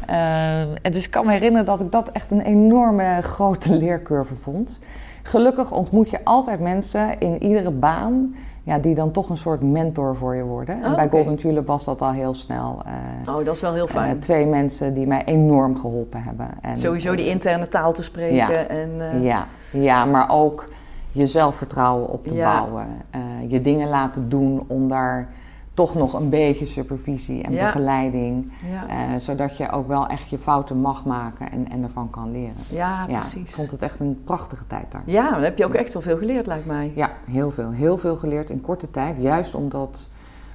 Eh, 0.08 0.62
en 0.62 0.92
dus 0.92 1.06
ik 1.06 1.12
kan 1.12 1.26
me 1.26 1.32
herinneren 1.32 1.66
dat 1.66 1.82
ik 1.82 1.92
dat 1.92 2.10
echt 2.10 2.32
een 2.32 2.42
enorme 2.42 3.22
grote 3.22 3.76
leercurve 3.76 4.36
vond. 4.36 4.80
Gelukkig 5.24 5.72
ontmoet 5.72 6.10
je 6.10 6.24
altijd 6.24 6.60
mensen 6.60 7.20
in 7.20 7.44
iedere 7.44 7.72
baan 7.72 8.36
ja, 8.64 8.80
die 8.80 8.96
dan 8.96 9.12
toch 9.12 9.30
een 9.30 9.38
soort 9.38 9.62
mentor 9.62 10.16
voor 10.16 10.36
je 10.36 10.44
worden. 10.44 10.84
En 10.84 10.90
Oh, 10.90 10.96
bij. 10.96 11.10
Golden 11.10 11.36
Tulip 11.36 11.68
was 11.68 11.84
dat 11.84 12.02
al 12.02 12.12
heel 12.12 12.34
snel. 12.34 12.82
eh, 13.26 13.36
Oh, 13.36 13.46
dat 13.46 13.56
is 13.56 13.62
wel 13.62 13.74
heel 13.74 13.88
eh, 13.88 13.92
fijn. 13.94 14.20
twee 14.20 14.46
mensen 14.46 14.94
die 14.94 15.08
mij 15.08 15.24
enorm 15.26 15.80
geholpen 15.80 16.24
hebben. 16.24 16.48
En, 16.62 16.78
Sowieso 16.78 17.16
die 17.16 17.28
interne 17.28 17.68
taal 17.68 17.94
te 17.94 18.04
spreken. 18.04 18.36
Ja. 18.36 18.50
En, 18.52 18.90
eh, 19.12 19.24
ja, 19.24 19.48
ja, 19.72 20.06
maar 20.06 20.30
ook 20.32 20.68
je 21.12 21.26
zelfvertrouwen 21.28 22.10
op 22.10 22.28
te 22.28 22.34
Ja. 22.34 22.60
bouwen. 22.60 22.88
Eh, 23.10 23.20
je 23.48 23.62
dingen 23.62 23.90
laten 23.90 24.30
doen 24.30 24.64
om 24.68 24.88
daar 24.88 25.28
toch 25.74 25.96
nog 25.96 26.14
een 26.14 26.30
beetje 26.30 26.66
supervisie 26.66 27.44
en 27.44 27.52
Ja. 27.52 27.66
begeleiding. 27.66 28.52
ja. 28.72 28.88
eh, 28.88 29.20
zodat 29.20 29.58
je 29.58 29.72
ook 29.72 29.88
wel 29.88 30.08
echt 30.08 30.30
je 30.30 30.38
fouten 30.38 30.78
mag 30.78 31.06
maken 31.06 31.52
en, 31.52 31.70
en 31.70 31.84
ervan 31.84 32.10
kan 32.10 32.32
leren. 32.32 32.56
ja, 32.70 33.06
Ja, 33.08 33.14
ik 33.16 33.20
precies. 33.20 33.52
vond 33.54 33.72
het 33.72 33.82
echt 33.82 34.00
een 34.00 34.22
prachtige 34.24 34.68
tijd 34.68 34.92
daar. 34.92 35.02
Ja, 35.06 35.32
dan 35.32 35.42
heb 35.42 35.58
je 35.58 35.66
ook 35.66 35.74
echt 35.74 35.94
wel 35.94 36.02
veel 36.02 36.18
geleerd, 36.18 36.46
lijkt 36.48 36.66
mij. 36.66 36.92
Ja, 36.96 37.10
heel 37.30 37.52
veel. 37.52 37.72
Heel 37.72 37.98
veel 37.98 38.16
geleerd 38.16 38.50
in 38.50 38.62
korte 38.62 38.92
tijd. 38.92 39.16
Juist 39.20 39.56
omdat 39.56 40.10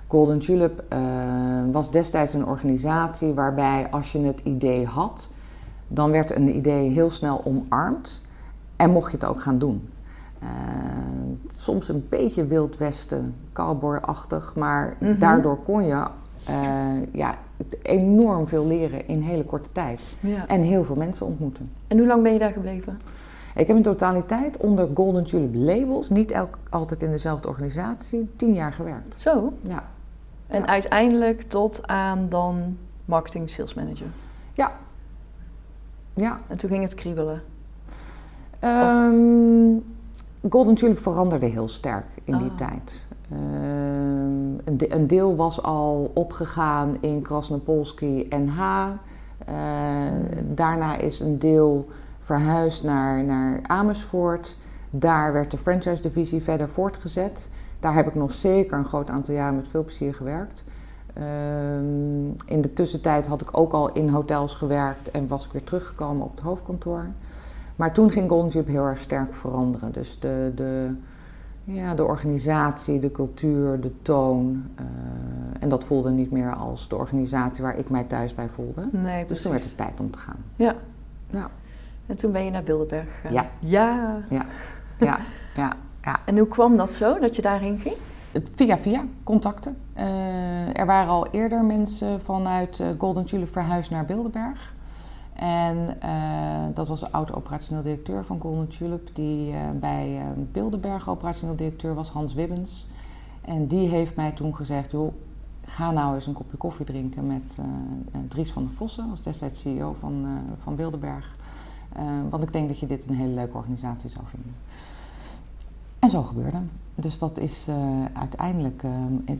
Golden 0.07 0.39
Tulip 0.39 0.85
eh, 0.89 0.99
was 1.73 1.91
destijds 1.91 2.35
een 2.35 2.47
organisatie 2.47 3.33
waarbij 3.33 3.87
als 3.91 4.13
je 4.13 4.21
het 4.21 4.41
idee 4.45 4.87
had, 4.87 5.33
dan 5.89 6.11
werd 6.11 6.35
een 6.37 6.57
idee 6.57 6.91
heel 6.91 7.11
snel 7.11 7.41
omarmd 7.45 8.23
en 8.77 8.91
mocht 8.91 9.11
je 9.11 9.17
het 9.17 9.27
ook 9.27 9.43
gaan 9.43 9.59
doen. 9.59 9.89
Eh, 10.47 11.53
soms 11.55 11.89
een 11.89 12.07
beetje 12.09 12.47
Wild 12.47 12.77
Westen, 12.77 13.35
cowboy-achtig, 13.53 14.55
maar 14.55 14.97
Mhm. 15.01 15.19
daardoor 15.19 15.63
kon 15.63 15.85
je 15.85 16.05
eh, 16.45 17.13
ja, 17.13 17.35
enorm 17.83 18.47
veel 18.49 18.67
leren 18.67 19.09
in 19.09 19.21
hele 19.21 19.45
korte 19.45 19.69
tijd. 19.73 20.13
Ja. 20.21 20.47
En 20.49 20.61
heel 20.61 20.85
veel 20.85 20.97
mensen 20.97 21.27
ontmoeten. 21.27 21.71
En 21.89 21.99
hoe 21.99 22.07
lang 22.07 22.23
ben 22.23 22.33
je 22.33 22.39
daar 22.39 22.53
gebleven? 22.53 22.99
Ik 23.55 23.67
heb 23.67 23.77
in 23.77 23.83
totaliteit 23.83 24.57
onder 24.57 24.89
Golden 24.95 25.25
Tulip 25.25 25.55
labels, 25.55 26.09
niet 26.09 26.31
elk, 26.31 26.59
altijd 26.71 27.03
in 27.03 27.11
dezelfde 27.11 27.49
organisatie, 27.49 28.31
tien 28.37 28.55
jaar 28.55 28.73
gewerkt. 28.73 29.21
Zo. 29.21 29.53
Ja. 29.63 29.85
En 30.47 30.61
Ja. 30.61 30.67
uiteindelijk 30.67 31.43
tot 31.43 31.87
aan 31.87 32.27
dan 32.29 32.77
marketing 33.05 33.51
sales 33.51 33.75
manager. 33.75 34.07
Ja. 34.55 34.73
Ja. 36.15 36.41
En 36.49 36.59
toen 36.59 36.71
ging 36.71 36.83
het 36.83 36.95
kriebelen. 36.95 37.43
Ehm, 38.61 39.77
Golden 40.51 40.75
Tulip 40.75 40.99
veranderde 40.99 41.47
heel 41.47 41.69
sterk 41.69 42.05
in 42.25 42.39
die 42.39 42.51
Ah. 42.51 42.57
tijd. 42.57 43.07
Ehm, 43.31 43.41
een, 44.65 44.77
de- 44.77 44.95
een 44.95 45.07
deel 45.07 45.37
was 45.37 45.63
al 45.63 46.11
opgegaan 46.15 46.97
in 47.01 47.23
Krasnopolski 47.23 48.27
NH. 48.31 48.61
Eh, 49.47 49.55
daarna 50.55 50.97
is 50.97 51.21
een 51.21 51.39
deel 51.39 51.89
verhuisd 52.21 52.83
naar, 52.85 53.25
naar 53.25 53.61
Amersfoort. 53.67 54.57
Daar 54.91 55.33
werd 55.33 55.51
de 55.51 55.59
franchise-divisie 55.59 56.43
verder 56.43 56.69
voortgezet. 56.69 57.49
Daar 57.81 57.95
heb 57.95 58.07
ik 58.07 58.15
nog 58.15 58.33
zeker 58.33 58.79
een 58.79 58.85
groot 58.85 59.09
aantal 59.11 59.35
jaren 59.35 59.57
met 59.57 59.69
veel 59.69 59.85
plezier 59.85 60.15
gewerkt. 60.15 60.65
Ehm, 61.15 62.27
in 62.47 62.61
de 62.61 62.73
tussentijd 62.73 63.27
had 63.27 63.41
ik 63.41 63.59
ook 63.59 63.73
al 63.73 63.93
in 63.93 64.09
hotels 64.09 64.55
gewerkt 64.55 65.11
en 65.11 65.29
was 65.29 65.45
ik 65.47 65.53
weer 65.53 65.65
teruggekomen 65.65 66.25
op 66.25 66.31
het 66.31 66.41
hoofdkantoor. 66.41 67.07
Maar 67.77 67.93
toen 67.93 68.11
ging 68.11 68.29
Golden 68.29 68.51
Tulip 68.51 68.67
heel 68.67 68.85
erg 68.85 69.01
sterk 69.01 69.35
veranderen. 69.35 69.93
Dus 69.93 70.21
de, 70.21 70.53
de, 70.55 70.95
ja, 71.65 71.95
de 71.95 72.05
organisatie, 72.05 73.01
de 73.01 73.13
cultuur, 73.13 73.81
de 73.81 73.93
toon. 74.03 74.65
eh, 74.75 74.85
en 75.61 75.69
dat 75.69 75.85
voelde 75.85 76.11
niet 76.11 76.31
meer 76.31 76.55
als 76.55 76.89
de 76.89 76.97
organisatie 76.97 77.63
waar 77.63 77.79
ik 77.79 77.91
mij 77.91 78.05
thuis 78.05 78.35
bij 78.35 78.49
voelde. 78.49 78.87
Nee, 78.93 79.25
Dus 79.27 79.43
toen 79.43 79.51
werd 79.53 79.65
het 79.65 79.77
tijd 79.77 80.01
om 80.01 80.11
te 80.11 80.19
gaan. 80.19 80.45
Ja. 80.57 80.75
Ja. 81.31 81.51
En 82.07 82.17
toen 82.17 82.33
ben 82.33 82.45
je 82.45 82.51
naar 82.51 82.63
Bilderberg 82.63 83.07
gegaan. 83.15 83.33
Ja. 83.33 83.47
Ja. 83.59 84.23
Ja, 84.29 84.47
ja, 84.99 85.19
ja. 85.57 85.73
ja. 86.03 86.19
En 86.25 86.39
hoe 86.39 86.49
kwam 86.49 86.77
dat 86.77 86.93
zo, 86.95 87.19
dat 87.19 87.37
je 87.37 87.43
daarheen 87.43 87.79
ging? 87.79 87.95
Via 88.55 88.79
via, 88.79 89.05
contacten. 89.25 89.77
Eh, 89.93 90.79
er 90.79 90.87
waren 90.87 91.09
al 91.09 91.27
eerder 91.31 91.65
mensen 91.65 92.21
vanuit 92.21 92.81
eh, 92.81 92.87
Golden 92.99 93.25
Tulip 93.25 93.53
verhuisd 93.53 93.91
naar 93.91 94.05
Bilderberg. 94.05 94.75
En 95.37 96.01
eh, 96.01 96.75
dat 96.75 96.89
was 96.89 97.01
de 97.01 97.13
oud-operationeel 97.13 97.83
directeur 97.83 98.25
van 98.25 98.41
Golden 98.41 98.69
Tulip, 98.69 99.11
die 99.13 99.53
eh, 99.53 99.61
bij 99.75 100.21
eh, 100.21 100.27
Bilderberg 100.53 101.09
operationeel 101.09 101.57
directeur 101.57 101.95
was, 101.95 102.09
Hans 102.09 102.35
Wibbens. 102.35 102.87
En 103.41 103.67
die 103.67 103.89
heeft 103.89 104.17
mij 104.17 104.33
toen 104.33 104.57
gezegd, 104.57 104.91
joh, 104.91 105.13
ga 105.65 105.91
nou 105.91 106.15
eens 106.15 106.27
een 106.27 106.33
kopje 106.33 106.57
koffie 106.57 106.87
drinken 106.87 107.27
met 107.27 107.59
Dries 108.29 108.53
van 108.53 108.63
der 108.63 108.73
Vossen, 108.75 109.09
was 109.09 109.23
destijds 109.23 109.61
CEO 109.61 109.97
van, 109.99 110.27
van 110.63 110.77
Bilderberg. 110.77 111.37
Want 112.31 112.43
ik 112.43 112.53
denk 112.53 112.69
dat 112.69 112.79
je 112.79 112.87
dit 112.87 113.09
een 113.09 113.15
hele 113.15 113.33
leuke 113.35 113.57
organisatie 113.57 114.11
zou 114.11 114.25
vinden. 114.27 114.55
En 115.99 116.11
zo 116.11 116.23
gebeurde. 116.23 116.59
Dus 116.95 117.19
dat 117.19 117.39
is 117.39 117.69
uiteindelijk 118.13 118.83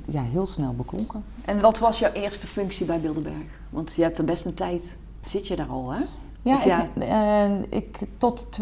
ja, 0.05 0.23
heel 0.23 0.47
snel 0.47 0.75
beklonken. 0.75 1.25
En 1.45 1.61
wat 1.61 1.79
was 1.79 1.99
jouw 1.99 2.13
eerste 2.13 2.47
functie 2.47 2.87
bij 2.87 3.01
Bilderberg? 3.01 3.61
Want 3.71 3.95
je 3.95 4.03
hebt 4.03 4.19
er 4.19 4.25
best 4.25 4.45
een 4.45 4.55
tijd, 4.55 4.97
zit 5.29 5.47
je 5.47 5.57
daar 5.57 5.69
al 5.69 5.91
hè? 5.91 6.01
Ja, 6.43 6.63
Ik, 6.63 7.03
eh, 7.03 7.63
ik, 7.71 7.99
tot 8.19 8.53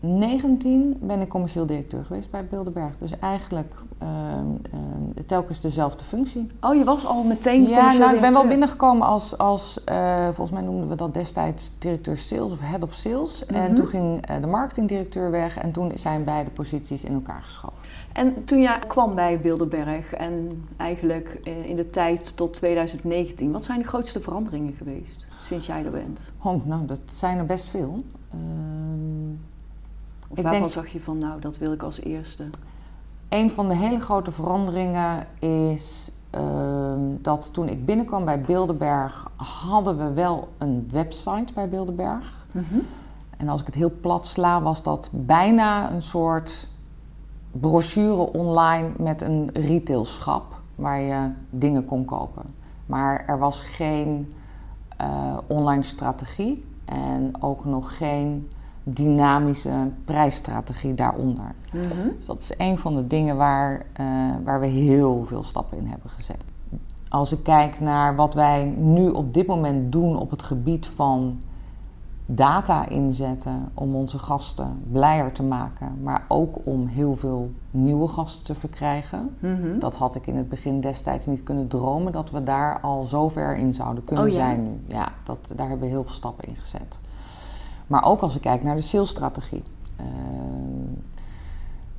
2019 0.00 0.96
ben 1.00 1.20
ik 1.20 1.28
commercieel 1.28 1.66
directeur 1.66 2.04
geweest 2.04 2.30
bij 2.30 2.46
Bilderberg. 2.46 2.98
Dus 2.98 3.18
eigenlijk 3.18 3.74
eh, 3.98 4.08
eh, 4.38 5.24
telkens 5.26 5.60
dezelfde 5.60 6.04
functie. 6.04 6.50
Oh, 6.60 6.74
je 6.74 6.84
was 6.84 7.06
al 7.06 7.22
meteen 7.22 7.60
Ja, 7.62 7.66
commercieel 7.76 8.00
nou, 8.04 8.14
ik 8.14 8.20
ben 8.20 8.32
wel 8.32 8.46
binnengekomen 8.46 9.06
als, 9.06 9.38
als 9.38 9.84
eh, 9.84 10.24
volgens 10.24 10.50
mij 10.50 10.62
noemden 10.62 10.88
we 10.88 10.94
dat 10.94 11.14
destijds 11.14 11.72
directeur 11.78 12.16
sales 12.16 12.52
of 12.52 12.60
head 12.60 12.82
of 12.82 12.92
sales. 12.92 13.46
En 13.46 13.62
Mhm. 13.64 13.74
toen 13.74 13.86
ging 13.86 14.26
eh, 14.26 14.40
de 14.40 14.46
marketingdirecteur 14.46 15.30
weg 15.30 15.58
en 15.58 15.72
toen 15.72 15.92
zijn 15.94 16.24
beide 16.24 16.50
posities 16.50 17.04
in 17.04 17.14
elkaar 17.14 17.42
geschoven. 17.42 17.76
En 18.12 18.44
toen 18.44 18.60
jij 18.60 18.78
kwam 18.86 19.14
bij 19.14 19.40
Bilderberg 19.40 20.12
en 20.14 20.64
eigenlijk 20.76 21.40
eh, 21.44 21.68
in 21.68 21.76
de 21.76 21.90
tijd 21.90 22.36
tot 22.36 22.52
2019, 22.54 23.52
wat 23.52 23.64
zijn 23.64 23.78
de 23.78 23.88
grootste 23.88 24.20
veranderingen 24.20 24.72
geweest 24.72 25.26
sinds 25.42 25.66
jij 25.66 25.84
er 25.84 25.90
bent? 25.90 26.32
Oh, 26.42 26.64
nou, 26.66 26.86
dat 26.86 26.98
zijn 27.12 27.38
er 27.38 27.46
best 27.46 27.64
veel. 27.68 28.02
Ehm, 28.32 28.38
Of 30.30 30.36
Ik 30.36 30.42
waarvan 30.42 30.60
denk- 30.60 30.72
zag 30.72 30.86
je 30.88 31.00
van, 31.00 31.18
nou, 31.18 31.40
dat 31.40 31.58
wil 31.58 31.72
ik 31.72 31.82
als 31.82 32.00
eerste? 32.00 32.44
Een 33.28 33.50
van 33.50 33.68
de 33.68 33.74
hele 33.76 34.00
grote 34.00 34.32
veranderingen 34.32 35.26
is 35.38 36.10
ehm, 36.30 37.00
dat 37.22 37.52
toen 37.52 37.68
ik 37.68 37.84
binnenkwam 37.86 38.24
bij 38.24 38.40
Bilderberg, 38.40 39.30
hadden 39.36 39.96
we 39.98 40.12
wel 40.12 40.48
een 40.58 40.88
website 40.92 41.52
bij 41.54 41.68
Bilderberg. 41.68 42.46
En 43.36 43.48
als 43.48 43.60
ik 43.60 43.66
het 43.66 43.74
heel 43.74 43.92
plat 44.00 44.26
sla, 44.26 44.62
was 44.62 44.82
dat 44.82 45.08
bijna 45.12 45.92
een 45.92 46.02
soort 46.02 46.68
brochure 47.52 48.32
online 48.32 48.88
met 48.98 49.22
een 49.22 49.50
retailschap 49.52 50.60
waar 50.74 51.00
je 51.00 51.30
dingen 51.50 51.84
kon 51.84 52.04
kopen. 52.04 52.42
Maar 52.86 53.24
er 53.26 53.38
was 53.38 53.60
geen 53.60 54.32
eh, 54.96 55.36
online 55.46 55.82
strategie 55.82 56.64
en 56.84 57.42
ook 57.42 57.64
nog 57.64 57.96
geen 57.96 58.50
dynamische 58.92 59.90
prijsstrategie 60.04 60.94
daaronder. 60.94 61.54
Mhm. 61.72 62.08
Dus 62.16 62.26
dat 62.26 62.40
is 62.40 62.52
een 62.56 62.78
van 62.78 62.94
de 62.94 63.06
dingen 63.06 63.36
waar, 63.36 63.82
eh, 63.92 64.06
waar 64.44 64.60
we 64.60 64.66
heel 64.66 65.24
veel 65.24 65.42
stappen 65.42 65.78
in 65.78 65.86
hebben 65.86 66.10
gezet. 66.10 66.44
Als 67.08 67.32
ik 67.32 67.42
kijk 67.42 67.80
naar 67.80 68.16
wat 68.16 68.34
wij 68.34 68.64
nu 68.64 69.08
op 69.08 69.34
dit 69.34 69.46
moment 69.46 69.92
doen 69.92 70.16
op 70.16 70.30
het 70.30 70.42
gebied 70.42 70.86
van 70.86 71.40
data 72.34 72.88
inzetten 72.88 73.70
om 73.74 73.94
onze 73.94 74.18
gasten 74.18 74.82
blijer 74.92 75.32
te 75.32 75.42
maken, 75.42 76.02
maar 76.02 76.24
ook 76.28 76.66
om 76.66 76.86
heel 76.86 77.16
veel 77.16 77.50
nieuwe 77.70 78.08
gasten 78.08 78.44
te 78.44 78.54
verkrijgen. 78.54 79.36
Mhm. 79.38 79.78
Dat 79.78 79.94
had 79.94 80.14
ik 80.14 80.26
in 80.26 80.36
het 80.36 80.48
begin 80.48 80.80
destijds 80.80 81.26
niet 81.26 81.42
kunnen 81.42 81.68
dromen 81.68 82.12
dat 82.12 82.30
we 82.30 82.42
daar 82.42 82.80
al 82.80 83.04
zo 83.04 83.28
ver 83.28 83.56
in 83.56 83.74
zouden 83.74 84.04
kunnen 84.04 84.24
Oh 84.24 84.30
ja? 84.30 84.36
zijn 84.36 84.62
nu. 84.62 84.80
Ja, 84.86 85.08
dat, 85.24 85.52
daar 85.56 85.68
hebben 85.68 85.86
we 85.86 85.94
heel 85.94 86.04
veel 86.04 86.14
stappen 86.14 86.48
in 86.48 86.56
gezet. 86.56 86.98
Maar 87.90 88.04
ook 88.04 88.20
als 88.20 88.34
ik 88.34 88.40
kijk 88.40 88.62
naar 88.62 88.76
de 88.76 88.82
salesstrategie. 88.82 89.62
Ehm, 89.96 90.94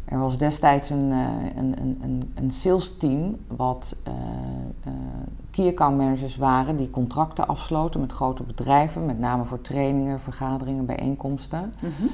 er 0.05 0.19
was 0.19 0.37
destijds 0.37 0.89
een, 0.89 1.11
eh, 1.11 1.55
een, 1.55 1.81
een, 1.81 1.99
een, 2.01 2.31
een 2.35 2.51
sales 2.51 2.97
team 2.97 3.37
wat 3.47 3.95
eh, 4.03 4.13
eh, 4.83 4.93
key 5.49 5.67
account 5.67 5.97
managers 5.97 6.35
waren 6.37 6.75
die 6.75 6.89
contracten 6.89 7.47
afsloten 7.47 7.99
met 7.99 8.11
grote 8.11 8.43
bedrijven, 8.43 9.05
met 9.05 9.19
name 9.19 9.45
voor 9.45 9.61
trainingen, 9.61 10.19
vergaderingen, 10.19 10.85
bijeenkomsten. 10.85 11.73
Mhm. 11.79 12.07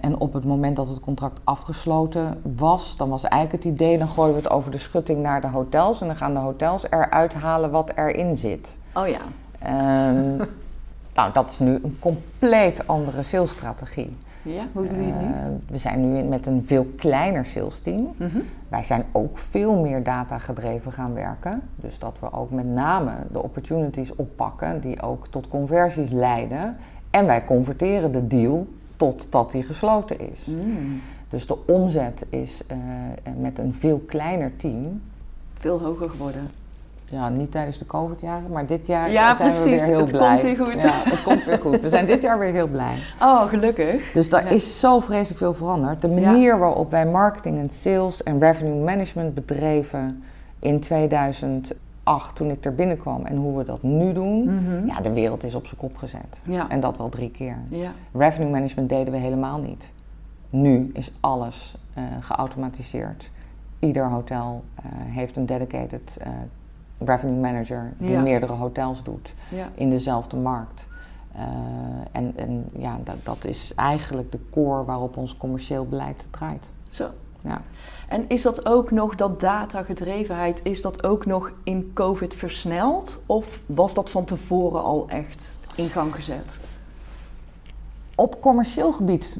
En 0.00 0.18
op 0.18 0.32
het 0.32 0.44
moment 0.44 0.76
dat 0.76 0.88
het 0.88 1.00
contract 1.00 1.40
afgesloten 1.44 2.42
was, 2.56 2.96
dan 2.96 3.08
was 3.08 3.24
eigenlijk 3.24 3.64
het 3.64 3.72
idee, 3.72 3.98
dan 3.98 4.08
gooien 4.08 4.34
we 4.34 4.40
het 4.40 4.50
over 4.50 4.70
de 4.70 4.78
schutting 4.78 5.22
naar 5.22 5.40
de 5.40 5.48
hotels 5.48 6.00
en 6.00 6.06
dan 6.06 6.16
gaan 6.16 6.34
de 6.34 6.40
hotels 6.40 6.84
eruit 6.84 7.34
halen 7.34 7.70
wat 7.70 7.92
erin 7.94 8.36
zit. 8.36 8.78
Oh 8.94 9.06
ja. 9.06 9.20
Ehm, 9.58 10.44
nou, 11.14 11.32
dat 11.32 11.50
is 11.50 11.58
nu 11.58 11.74
een 11.82 11.96
compleet 11.98 12.86
andere 12.86 13.22
salesstrategie. 13.22 14.16
Ja, 14.42 14.66
hoe 14.72 14.88
doe 14.88 14.96
je 14.96 15.12
het 15.12 15.20
nu? 15.20 15.26
Eh, 15.26 15.42
we 15.66 15.76
zijn 15.76 16.12
nu 16.12 16.22
met 16.22 16.46
een 16.46 16.62
veel 16.66 16.86
kleiner 16.96 17.46
salesteam. 17.46 18.14
Mhm. 18.16 18.38
Wij 18.68 18.84
zijn 18.84 19.04
ook 19.12 19.38
veel 19.38 19.80
meer 19.80 20.02
data 20.02 20.38
gedreven 20.38 20.92
gaan 20.92 21.14
werken. 21.14 21.62
Dus 21.76 21.98
dat 21.98 22.18
we 22.20 22.32
ook 22.32 22.50
met 22.50 22.66
name 22.66 23.12
de 23.32 23.42
opportunities 23.42 24.14
oppakken 24.14 24.80
die 24.80 25.02
ook 25.02 25.26
tot 25.26 25.48
conversies 25.48 26.10
leiden. 26.10 26.76
En 27.10 27.26
wij 27.26 27.44
converteren 27.44 28.12
de 28.12 28.26
deal 28.26 28.66
totdat 28.96 29.50
die 29.50 29.62
gesloten 29.62 30.30
is. 30.30 30.46
Mm. 30.46 31.00
Dus 31.28 31.46
de 31.46 31.66
omzet 31.66 32.26
is 32.28 32.66
eh, 32.66 32.78
met 33.36 33.58
een 33.58 33.74
veel 33.74 33.98
kleiner 34.06 34.56
team. 34.56 35.02
Veel 35.54 35.80
hoger 35.80 36.10
geworden. 36.10 36.59
Ja, 37.10 37.28
niet 37.28 37.50
tijdens 37.50 37.78
de 37.78 37.86
COVID-jaren, 37.86 38.50
maar 38.50 38.66
dit 38.66 38.86
jaar 38.86 39.10
Ja, 39.10 39.36
zijn 39.36 39.48
we 39.52 39.54
precies. 39.60 39.80
weer 39.80 39.88
heel 39.88 39.98
Het 40.00 40.10
blij. 40.10 40.28
komt 40.28 40.42
weer 40.42 40.66
goed. 40.66 40.82
Ja, 40.82 40.90
het 41.04 41.22
komt 41.22 41.44
weer 41.44 41.58
goed. 41.58 41.80
We 41.80 41.88
zijn 41.88 42.06
dit 42.06 42.22
jaar 42.22 42.38
weer 42.38 42.52
heel 42.52 42.68
blij. 42.68 42.94
Oh, 43.22 43.42
gelukkig. 43.46 44.12
Dus 44.12 44.30
daar 44.30 44.44
Ja. 44.44 44.50
is 44.50 44.80
zo 44.80 45.00
vreselijk 45.00 45.38
veel 45.38 45.54
veranderd. 45.54 46.02
De 46.02 46.08
manier 46.08 46.58
waarop 46.58 46.90
wij 46.90 47.06
marketing 47.06 47.58
en 47.58 47.70
sales 47.70 48.22
en 48.22 48.38
revenue 48.40 48.84
management 48.84 49.34
bedreven 49.34 50.22
in 50.58 50.80
2008 50.80 52.36
toen 52.36 52.50
ik 52.50 52.64
er 52.64 52.74
binnenkwam 52.74 53.24
en 53.26 53.36
hoe 53.36 53.58
we 53.58 53.64
dat 53.64 53.82
nu 53.82 54.12
doen. 54.12 54.44
Mhm. 54.44 54.86
Ja, 54.86 55.00
de 55.00 55.12
wereld 55.12 55.44
is 55.44 55.54
op 55.54 55.66
zijn 55.66 55.80
kop 55.80 55.96
gezet. 55.96 56.40
Ja. 56.44 56.68
En 56.68 56.80
dat 56.80 56.96
wel 56.96 57.08
drie 57.08 57.30
keer. 57.30 57.56
Ja. 57.68 57.90
Revenue 58.12 58.50
management 58.50 58.88
deden 58.88 59.12
we 59.12 59.18
helemaal 59.18 59.58
niet. 59.60 59.92
Nu 60.50 60.90
is 60.92 61.12
alles 61.20 61.76
eh, 61.94 62.02
geautomatiseerd. 62.20 63.30
Ieder 63.78 64.08
hotel 64.08 64.64
eh, 64.74 64.84
heeft 64.92 65.36
een 65.36 65.46
dedicated 65.46 66.16
eh, 66.20 66.28
revenue 67.04 67.40
manager 67.40 67.92
die 67.98 68.10
Ja. 68.10 68.20
meerdere 68.20 68.52
hotels 68.52 69.02
doet 69.02 69.34
Ja. 69.48 69.68
in 69.74 69.90
dezelfde 69.90 70.36
markt. 70.36 70.88
Eh, 71.34 71.42
en 72.12 72.32
en 72.36 72.68
ja, 72.78 72.98
dat, 73.04 73.16
dat 73.24 73.44
is 73.44 73.72
eigenlijk 73.76 74.32
de 74.32 74.40
core 74.50 74.84
waarop 74.84 75.16
ons 75.16 75.36
commercieel 75.36 75.86
beleid 75.86 76.28
draait. 76.30 76.72
Zo. 76.88 77.08
ja. 77.42 77.62
En 78.08 78.24
is 78.28 78.42
dat 78.42 78.66
ook 78.66 78.90
nog, 78.90 79.14
dat 79.14 79.40
datagedrevenheid, 79.40 80.60
is 80.64 80.80
dat 80.82 81.04
ook 81.04 81.26
nog 81.26 81.52
in 81.64 81.90
COVID 81.94 82.34
versneld? 82.34 83.22
Of 83.26 83.60
was 83.66 83.94
dat 83.94 84.10
van 84.10 84.24
tevoren 84.24 84.82
al 84.82 85.08
echt 85.08 85.58
in 85.74 85.88
gang 85.88 86.14
gezet? 86.14 86.58
Op 88.14 88.40
commercieel 88.40 88.92
gebied 88.92 89.38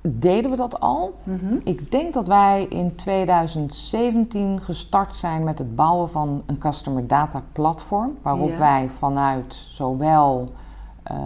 deden 0.00 0.50
we 0.50 0.56
dat 0.56 0.80
al. 0.80 1.14
Mhm. 1.22 1.56
Ik 1.64 1.90
denk 1.90 2.14
dat 2.14 2.26
wij 2.26 2.66
in 2.70 2.94
2017 2.94 4.60
gestart 4.60 5.16
zijn 5.16 5.44
met 5.44 5.58
het 5.58 5.76
bouwen 5.76 6.10
van 6.10 6.42
een 6.46 6.58
customer 6.58 7.06
data 7.06 7.42
platform. 7.52 8.18
Waarop 8.22 8.56
wij 8.56 8.88
vanuit 8.88 9.54
zowel 9.54 10.48
eh, 11.02 11.16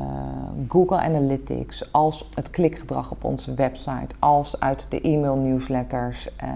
Google 0.69 1.01
Analytics 1.01 1.93
als 1.93 2.29
het 2.35 2.51
klikgedrag 2.51 3.11
op 3.11 3.25
onze 3.25 3.55
website, 3.55 4.15
als 4.19 4.61
uit 4.61 4.87
de 4.89 5.01
e-mail 5.01 5.37
newsletters 5.37 6.37
eh, 6.37 6.49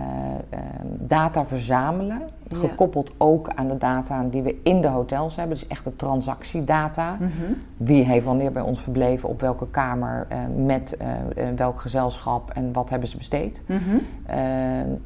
eh, 0.51 0.61
data 0.99 1.47
verzamelen. 1.47 2.23
Gekoppeld 2.51 3.13
ook 3.17 3.49
aan 3.55 3.69
de 3.69 3.77
data 3.77 4.25
die 4.25 4.43
we 4.43 4.61
in 4.63 4.81
de 4.81 4.89
hotels 4.89 5.37
hebben. 5.37 5.57
Dus 5.57 5.67
echt 5.67 5.85
de 5.85 5.97
transactiedata. 5.97 7.17
Mhm. 7.21 7.31
Wie 7.77 8.05
heeft 8.05 8.25
wanneer 8.25 8.53
bij 8.53 8.63
ons 8.63 8.83
verbleven, 8.83 9.29
op 9.29 9.41
welke 9.41 9.67
kamer, 9.71 10.27
eh, 10.29 10.39
met 10.57 10.97
eh, 10.97 11.09
eh, 11.11 11.57
welk 11.57 11.81
gezelschap 11.81 12.51
en 12.51 12.73
wat 12.73 12.91
hebben 12.91 13.09
ze 13.09 13.17
besteed. 13.17 13.63
Mhm. 13.67 13.97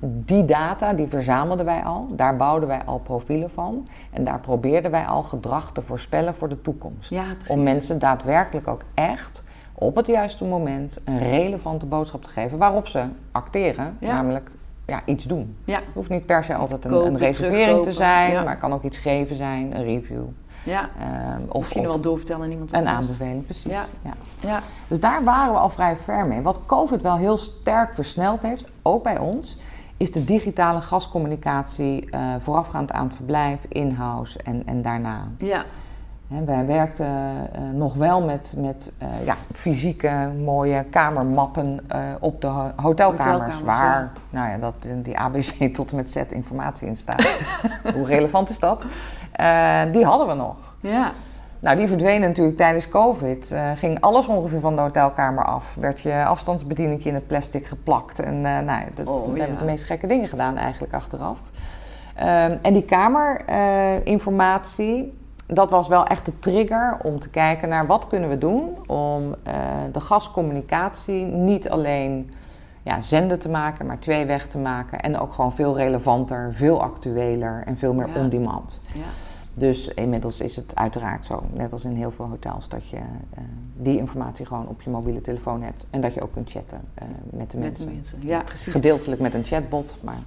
Die 0.02 0.44
data, 0.44 0.92
die 0.92 1.06
verzamelden 1.06 1.64
wij 1.64 1.82
al. 1.82 2.06
Daar 2.16 2.36
bouwden 2.36 2.68
wij 2.68 2.82
al 2.84 2.98
profielen 2.98 3.50
van. 3.50 3.88
En 4.10 4.24
daar 4.24 4.40
probeerden 4.40 4.90
wij 4.90 5.04
al 5.04 5.22
gedrag 5.22 5.72
te 5.72 5.82
voorspellen 5.82 6.34
voor 6.34 6.48
de 6.48 6.62
toekomst. 6.62 7.10
Ja. 7.10 7.24
Om 7.48 7.62
mensen 7.62 7.98
daadwerkelijk 7.98 8.68
ook 8.68 8.82
echt 8.94 9.44
op 9.74 9.96
het 9.96 10.06
juiste 10.06 10.44
moment 10.44 11.00
een 11.04 11.18
relevante 11.18 11.86
boodschap 11.86 12.22
te 12.22 12.30
geven 12.30 12.58
waarop 12.58 12.86
ze 12.86 13.04
acteren. 13.32 13.96
Ja. 14.00 14.12
Namelijk 14.12 14.50
ja, 14.90 15.02
iets 15.04 15.24
doen. 15.24 15.56
Ja, 15.64 15.76
Het 15.76 15.84
hoeft 15.94 16.08
niet 16.08 16.26
per 16.26 16.44
se 16.44 16.54
altijd 16.54 16.84
een, 16.84 16.90
Kopen, 16.90 17.06
een 17.12 17.18
reservering 17.18 17.84
te 17.84 17.92
zijn, 17.92 18.32
ja. 18.32 18.42
maar 18.42 18.50
het 18.50 18.60
kan 18.60 18.72
ook 18.72 18.82
iets 18.82 18.98
geven 18.98 19.36
zijn, 19.36 19.74
een 19.76 19.82
review. 19.82 20.24
ja. 20.62 20.88
ehm, 20.98 21.40
of, 21.48 21.60
Misschien 21.60 21.82
wel 21.82 22.00
doorvertellen 22.00 22.44
aan 22.44 22.50
iemand 22.50 22.72
een 22.72 22.78
anders. 22.78 22.96
aanbeveling, 22.96 23.44
precies. 23.44 23.72
Ja. 23.72 23.84
Ja. 24.02 24.12
Ja. 24.40 24.60
Dus 24.88 25.00
daar 25.00 25.24
waren 25.24 25.52
we 25.52 25.58
al 25.58 25.68
vrij 25.70 25.96
ver 25.96 26.26
mee. 26.26 26.40
Wat 26.40 26.60
COVID 26.66 27.02
wel 27.02 27.16
heel 27.16 27.36
sterk 27.36 27.94
versneld 27.94 28.42
heeft, 28.42 28.70
ook 28.82 29.02
bij 29.02 29.18
ons, 29.18 29.56
is 29.96 30.12
de 30.12 30.24
digitale 30.24 30.80
gastcommunicatie 30.80 32.10
eh, 32.10 32.20
voorafgaand 32.38 32.92
aan 32.92 33.04
het 33.06 33.14
verblijf, 33.14 33.58
in-house 33.68 34.38
en, 34.44 34.62
en 34.66 34.82
daarna. 34.82 35.28
Ja. 35.38 35.64
Wij 36.44 36.66
werkten 36.66 37.06
eh, 37.52 37.60
nog 37.72 37.94
wel 37.94 38.22
met, 38.22 38.54
met 38.56 38.90
eh, 38.98 39.08
ja, 39.24 39.36
fysieke 39.54 40.30
mooie 40.44 40.84
kamermappen 40.84 41.80
eh, 41.88 41.98
op 42.20 42.40
de 42.40 42.46
ho- 42.46 42.72
hotelkamers, 42.76 43.24
Hotelkamers, 43.26 43.60
waar 43.60 44.12
nou 44.30 44.48
ja, 44.50 44.58
dat, 44.58 44.74
die 45.02 45.18
ABC 45.18 45.68
tot 45.74 45.90
en 45.90 45.96
met 45.96 46.10
Z 46.10 46.16
informatie 46.16 46.86
in 46.88 46.96
staat. 46.96 47.36
Hoe 47.94 48.06
relevant 48.06 48.50
is 48.50 48.58
dat? 48.58 48.84
Eh, 49.32 49.80
die 49.92 50.04
hadden 50.04 50.26
we 50.26 50.34
nog. 50.34 50.56
Ja. 50.80 51.10
Nou, 51.60 51.76
die 51.76 51.88
verdwenen 51.88 52.28
natuurlijk 52.28 52.56
tijdens 52.56 52.88
COVID. 52.88 53.52
Eh, 53.52 53.70
ging 53.76 54.00
alles 54.00 54.26
ongeveer 54.26 54.60
van 54.60 54.74
de 54.76 54.82
hotelkamer 54.82 55.44
af. 55.44 55.74
Werd 55.74 56.00
je 56.00 56.24
afstandsbedieningje 56.24 57.08
in 57.08 57.14
het 57.14 57.26
plastic 57.26 57.66
geplakt. 57.66 58.18
En 58.18 58.46
eh, 58.46 58.58
nou, 58.58 58.82
dat, 58.94 59.06
Oh, 59.06 59.26
we 59.26 59.32
ja. 59.36 59.40
hebben 59.40 59.58
de 59.58 59.64
meest 59.64 59.84
gekke 59.84 60.06
dingen 60.06 60.28
gedaan 60.28 60.56
eigenlijk 60.56 60.92
achteraf. 60.94 61.38
Ehm, 62.14 62.56
en 62.62 62.72
die 62.72 62.84
kamerinformatie, 62.84 65.18
dat 65.52 65.70
was 65.70 65.88
wel 65.88 66.04
echt 66.04 66.26
de 66.26 66.38
trigger 66.38 66.98
om 67.02 67.18
te 67.20 67.28
kijken 67.30 67.68
naar 67.68 67.86
wat 67.86 68.06
kunnen 68.06 68.28
we 68.28 68.38
doen 68.38 68.68
om 68.86 69.34
eh, 69.42 69.54
de 69.92 70.00
gastcommunicatie 70.00 71.24
niet 71.24 71.68
alleen 71.70 72.30
ja, 72.82 73.00
zenden 73.00 73.38
te 73.38 73.48
maken, 73.48 73.86
maar 73.86 73.98
tweeweg 73.98 74.46
te 74.46 74.58
maken. 74.58 75.00
En 75.00 75.18
ook 75.18 75.32
gewoon 75.32 75.52
veel 75.54 75.76
relevanter, 75.76 76.52
veel 76.54 76.82
actueler 76.82 77.62
en 77.66 77.76
veel 77.76 77.94
meer 77.94 78.08
Ja. 78.08 78.20
on-demand. 78.20 78.80
Ja. 78.94 79.00
Dus 79.54 79.88
inmiddels 79.88 80.40
is 80.40 80.56
het 80.56 80.76
uiteraard 80.76 81.26
zo, 81.26 81.42
net 81.54 81.72
als 81.72 81.84
in 81.84 81.94
heel 81.94 82.10
veel 82.10 82.26
hotels, 82.26 82.68
dat 82.68 82.88
je 82.88 82.96
eh, 82.96 83.42
die 83.76 83.98
informatie 83.98 84.46
gewoon 84.46 84.68
op 84.68 84.82
je 84.82 84.90
mobiele 84.90 85.20
telefoon 85.20 85.62
hebt. 85.62 85.86
En 85.90 86.00
dat 86.00 86.14
je 86.14 86.22
ook 86.22 86.32
kunt 86.32 86.50
chatten 86.50 86.80
eh, 86.94 87.04
met 87.30 87.50
de 87.50 87.56
Met 87.58 87.66
mensen. 87.66 87.86
de 87.88 87.94
mensen. 87.94 88.18
Ja, 88.22 88.42
precies. 88.42 88.72
Gedeeltelijk 88.72 89.20
met 89.20 89.34
een 89.34 89.44
chatbot, 89.44 89.96
maar 90.00 90.18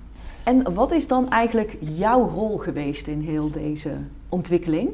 En 0.43 0.73
wat 0.73 0.91
is 0.91 1.07
dan 1.07 1.29
eigenlijk 1.29 1.77
jouw 1.79 2.29
rol 2.29 2.57
geweest 2.57 3.07
in 3.07 3.21
heel 3.21 3.51
deze 3.51 3.91
ontwikkeling? 4.29 4.89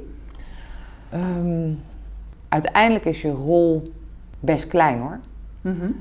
Ehm, 1.09 1.71
uiteindelijk 2.47 3.05
is 3.05 3.21
je 3.21 3.31
rol 3.31 3.93
best 4.39 4.67
klein 4.67 4.99
hoor. 4.99 5.19
Mhm. 5.61 5.91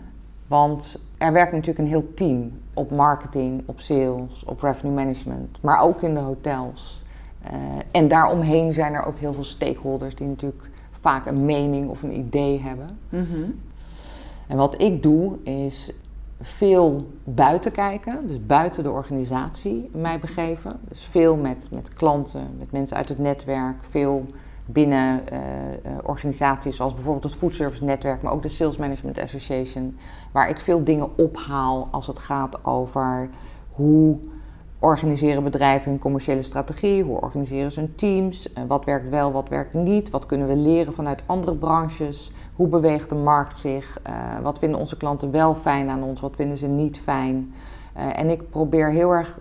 Want 0.47 1.01
er 1.19 1.33
werkt 1.33 1.53
natuurlijk 1.53 1.79
een 1.79 1.87
heel 1.87 2.15
team 2.15 2.53
op 2.75 2.91
marketing, 2.91 3.63
op 3.67 3.81
sales, 3.81 4.45
op 4.45 4.61
revenue 4.61 4.95
management, 4.95 5.63
maar 5.63 5.81
ook 5.81 6.03
in 6.03 6.15
de 6.15 6.21
hotels. 6.21 7.05
Eh, 7.43 7.53
en 7.91 8.09
daaromheen 8.09 8.73
zijn 8.73 8.95
er 8.95 9.05
ook 9.05 9.19
heel 9.19 9.33
veel 9.33 9.45
stakeholders 9.45 10.15
die 10.15 10.27
natuurlijk 10.27 10.71
vaak 10.91 11.27
een 11.27 11.45
mening 11.45 11.89
of 11.89 12.03
een 12.03 12.19
idee 12.19 12.61
hebben. 12.61 12.99
Mhm. 13.09 13.51
En 14.47 14.57
wat 14.57 14.81
ik 14.81 15.03
doe 15.03 15.43
is 15.43 15.93
veel 16.41 17.07
buiten 17.25 17.73
kijken, 17.73 18.27
dus 18.27 18.47
buiten 18.47 18.83
de 18.83 18.91
organisatie 18.91 19.91
mij 19.93 20.19
begeven. 20.19 20.81
Dus 20.89 21.05
veel 21.05 21.37
met, 21.37 21.69
met 21.73 21.93
klanten, 21.93 22.49
met 22.59 22.73
mensen 22.73 22.97
uit 22.97 23.09
het 23.09 23.19
netwerk, 23.19 23.85
veel 23.91 24.27
binnen 24.71 25.29
eh, 25.29 25.39
eh, 25.41 25.93
organisaties 26.03 26.77
zoals 26.77 26.95
bijvoorbeeld 26.95 27.25
het 27.25 27.35
Food 27.35 27.55
Service 27.55 27.85
Netwerk, 27.85 28.23
maar 28.23 28.33
ook 28.33 28.43
de 28.43 28.49
Sales 28.49 28.77
Management 28.77 29.21
Association, 29.21 29.97
waar 30.33 30.49
ik 30.49 30.61
veel 30.61 30.85
dingen 30.85 31.19
ophaal 31.19 31.89
als 31.91 32.07
het 32.07 32.19
gaat 32.19 32.65
over 32.65 33.29
hoe 33.71 34.19
organiseren 34.79 35.45
bedrijven 35.45 35.91
hun 35.91 36.01
commerciële 36.01 36.43
strategie, 36.43 37.03
hoe 37.03 37.21
organiseren 37.21 37.73
ze 37.73 37.81
hun 37.81 37.95
teams, 37.95 38.53
eh, 38.53 38.63
wat 38.67 38.85
werkt 38.85 39.09
wel, 39.09 39.33
wat 39.33 39.49
werkt 39.49 39.75
niet, 39.75 40.11
wat 40.11 40.27
kunnen 40.27 40.47
we 40.47 40.57
leren 40.57 40.93
vanuit 40.93 41.23
andere 41.27 41.59
branches, 41.59 42.33
hoe 42.55 42.69
beweegt 42.69 43.09
de 43.09 43.15
markt 43.15 43.59
zich, 43.59 44.01
wat 44.43 44.59
vinden 44.59 44.81
onze 44.81 44.97
klanten 44.97 45.31
wel 45.31 45.55
fijn 45.55 45.89
aan 45.89 46.03
ons, 46.03 46.21
wat 46.21 46.37
vinden 46.37 46.57
ze 46.57 46.67
niet 46.67 47.01
fijn. 47.01 47.55
En 47.93 48.31
ik 48.31 48.51
probeer 48.51 48.91
heel 48.91 49.11
erg 49.11 49.41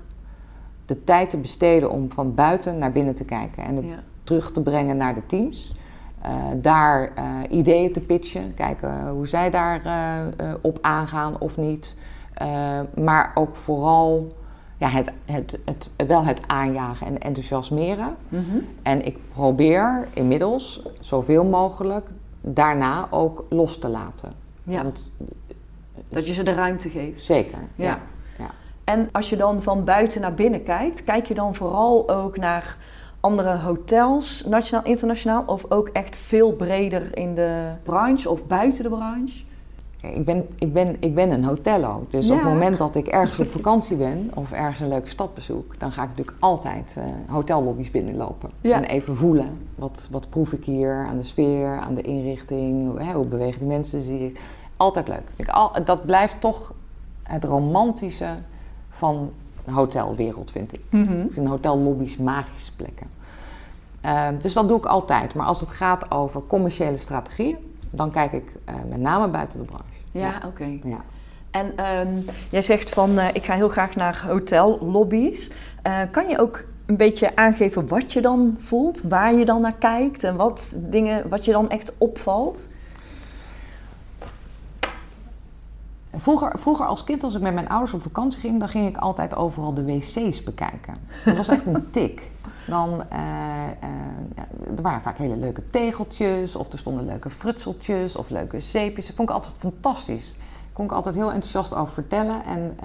de 0.86 1.04
tijd 1.04 1.30
te 1.30 1.38
besteden 1.38 1.92
om 1.92 2.12
van 2.12 2.34
buiten 2.34 2.78
naar 2.78 2.92
binnen 2.92 3.16
te 3.16 3.26
kijken 3.26 3.64
en. 3.64 4.04
Terug 4.28 4.52
te 4.52 4.62
brengen 4.62 4.98
naar 4.98 5.14
de 5.14 5.26
teams. 5.26 5.76
Eh, 6.22 6.34
daar 6.56 7.12
eh, 7.16 7.26
ideeën 7.50 7.94
te 7.94 8.00
pitchen, 8.00 8.54
kijken 8.54 9.10
hoe 9.10 9.28
zij 9.28 9.50
daar 9.50 9.86
eh, 9.86 10.54
op 10.62 10.78
aangaan 10.82 11.40
of 11.40 11.58
niet. 11.58 11.98
Maar 12.96 13.32
ook 13.36 13.56
vooral 13.56 14.28
ja, 14.78 14.88
het, 14.90 15.12
het, 15.26 15.60
het, 15.66 15.90
wel 16.08 16.26
het 16.26 16.42
aanjagen 16.48 17.08
en 17.08 17.18
enthousiasmeren. 17.18 18.16
Mhm. 18.30 18.58
En 18.82 19.06
ik 19.06 19.18
probeer 19.34 20.08
inmiddels 20.14 20.82
zoveel 21.00 21.44
mogelijk 21.44 22.08
daarna 22.42 23.08
ook 23.12 23.46
los 23.50 23.80
te 23.80 23.88
laten. 23.90 24.34
Ja. 24.64 24.84
Want, 24.84 25.12
Dat 26.10 26.28
je 26.28 26.34
ze 26.34 26.44
de 26.44 26.54
ruimte 26.54 26.90
geeft. 26.90 27.24
zeker. 27.24 27.60
Ja. 27.76 28.00
Ja. 28.38 28.50
En 28.84 29.10
als 29.12 29.30
je 29.30 29.36
dan 29.36 29.62
van 29.62 29.84
buiten 29.84 30.22
naar 30.22 30.34
binnen 30.34 30.64
kijkt, 30.64 31.04
kijk 31.04 31.26
je 31.26 31.34
dan 31.34 31.56
vooral 31.56 32.10
ook 32.10 32.38
naar 32.38 32.78
andere 33.28 33.58
hotels, 33.58 34.44
nationaal, 34.46 34.86
internationaal, 34.86 35.44
of 35.46 35.72
ook 35.72 35.88
echt 35.88 36.16
veel 36.16 36.54
breder 36.54 37.18
in 37.18 37.36
de 37.36 37.72
branche 37.84 38.30
of 38.30 38.48
buiten 38.48 38.84
de 38.84 38.90
branche? 38.90 39.46
Ik 40.02 40.26
ben, 40.26 40.48
ik, 40.58 40.74
ben, 40.74 40.96
ik 41.00 41.16
ben 41.16 41.32
een 41.32 41.44
hotello. 41.44 42.06
Dus 42.10 42.30
op 42.30 42.38
het 42.38 42.46
moment 42.46 42.78
dat 42.78 42.96
ik 42.96 43.08
ergens 43.08 43.40
op 43.40 43.52
vakantie 43.52 43.98
ben 43.98 44.32
of 44.34 44.52
ergens 44.52 44.80
een 44.80 44.88
leuke 44.88 45.10
stad 45.10 45.34
bezoek, 45.34 45.80
dan 45.80 45.92
ga 45.92 46.04
ik 46.04 46.10
natuurlijk 46.10 46.38
altijd 46.40 46.98
hotellobby's 47.28 47.92
binnenlopen. 47.92 48.50
Ja. 48.62 48.76
En 48.76 48.84
even 48.84 49.16
voelen. 49.16 49.58
Wat, 49.76 50.08
wat 50.12 50.30
proef 50.30 50.52
ik 50.54 50.66
hier 50.66 51.06
aan 51.10 51.18
de 51.18 51.24
sfeer, 51.24 51.80
aan 51.80 51.94
de 51.94 52.02
inrichting, 52.02 52.90
hoe, 52.90 53.02
hè, 53.02 53.14
hoe 53.14 53.26
bewegen 53.26 53.60
die 53.60 53.68
mensen 53.68 54.02
zich. 54.02 54.32
Altijd 54.78 55.08
leuk. 55.08 55.24
Ik, 55.36 55.48
al, 55.48 55.72
dat 55.86 56.06
blijft 56.06 56.42
toch 56.42 56.74
het 57.24 57.44
romantische 57.44 58.30
van 58.90 59.32
de 59.66 59.72
hotelwereld, 59.72 60.52
vind 60.52 60.74
ik. 60.74 60.82
Ik 61.26 61.34
vind 61.34 61.48
hotellobby's 61.48 62.18
magische 62.18 62.76
plekken. 62.76 63.08
Eh, 64.08 64.28
dus 64.42 64.54
dat 64.54 64.68
doe 64.68 64.78
ik 64.78 64.86
altijd. 64.86 65.34
Maar 65.34 65.46
als 65.46 65.60
het 65.60 65.70
gaat 65.70 66.12
over 66.12 66.42
commerciële 66.48 66.98
strategieën, 66.98 67.58
dan 67.90 68.12
kijk 68.12 68.32
ik 68.32 68.56
eh, 68.66 68.76
met 68.90 69.00
name 69.00 69.28
buiten 69.28 69.60
de 69.60 69.66
branche. 69.66 69.86
Ja, 70.12 70.42
oké. 70.46 70.80
Ja. 70.84 71.04
En 71.52 71.78
ehm, 71.78 72.14
jij 72.50 72.62
zegt 72.62 72.90
van, 72.90 73.20
eh, 73.20 73.28
ik 73.34 73.46
ga 73.46 73.54
heel 73.54 73.70
graag 73.70 73.96
naar 73.96 74.26
hotellobby's. 74.28 75.52
Eh, 75.82 76.02
kan 76.12 76.28
je 76.28 76.40
ook 76.40 76.64
een 76.86 76.98
beetje 76.98 77.36
aangeven 77.36 77.88
wat 77.88 78.14
je 78.14 78.22
dan 78.22 78.56
voelt, 78.60 79.02
waar 79.02 79.34
je 79.34 79.46
dan 79.46 79.62
naar 79.62 79.76
kijkt 79.76 80.24
en 80.24 80.36
wat 80.36 80.78
dingen, 80.80 81.30
wat 81.30 81.46
je 81.46 81.52
dan 81.52 81.70
echt 81.70 81.94
opvalt? 81.98 82.68
Vroeger, 86.16 86.60
vroeger 86.60 86.86
als 86.86 87.04
kind, 87.04 87.24
als 87.24 87.36
ik 87.36 87.42
met 87.42 87.54
mijn 87.54 87.70
ouders 87.70 87.94
op 87.94 88.02
vakantie 88.02 88.40
ging, 88.40 88.60
dan 88.60 88.70
ging 88.70 88.88
ik 88.88 88.98
altijd 88.98 89.36
overal 89.36 89.74
de 89.74 89.86
wc's 89.86 90.44
bekijken. 90.44 90.94
Dat 91.26 91.38
was 91.38 91.48
echt 91.48 91.66
een 91.66 91.90
tik. 91.90 92.32
Dan, 92.68 93.04
eh, 93.10 93.20
eh, 93.68 94.76
er 94.76 94.82
waren 94.82 95.02
vaak 95.02 95.18
hele 95.18 95.38
leuke 95.38 95.68
tegeltjes, 95.68 96.56
of 96.56 96.72
er 96.72 96.78
stonden 96.78 97.06
leuke 97.06 97.30
frutseltjes 97.30 98.16
of 98.16 98.30
leuke 98.30 98.60
zeepjes. 98.60 99.08
Dat 99.08 99.16
vond 99.16 99.30
ik 99.30 99.36
altijd 99.36 99.54
fantastisch. 99.58 100.32
Ik 100.68 100.74
kon 100.74 100.86
ik 100.86 100.92
altijd 100.92 101.16
heel 101.16 101.32
enthousiast 101.32 101.76
over 101.76 101.94
vertellen. 101.94 102.46
En 102.46 102.78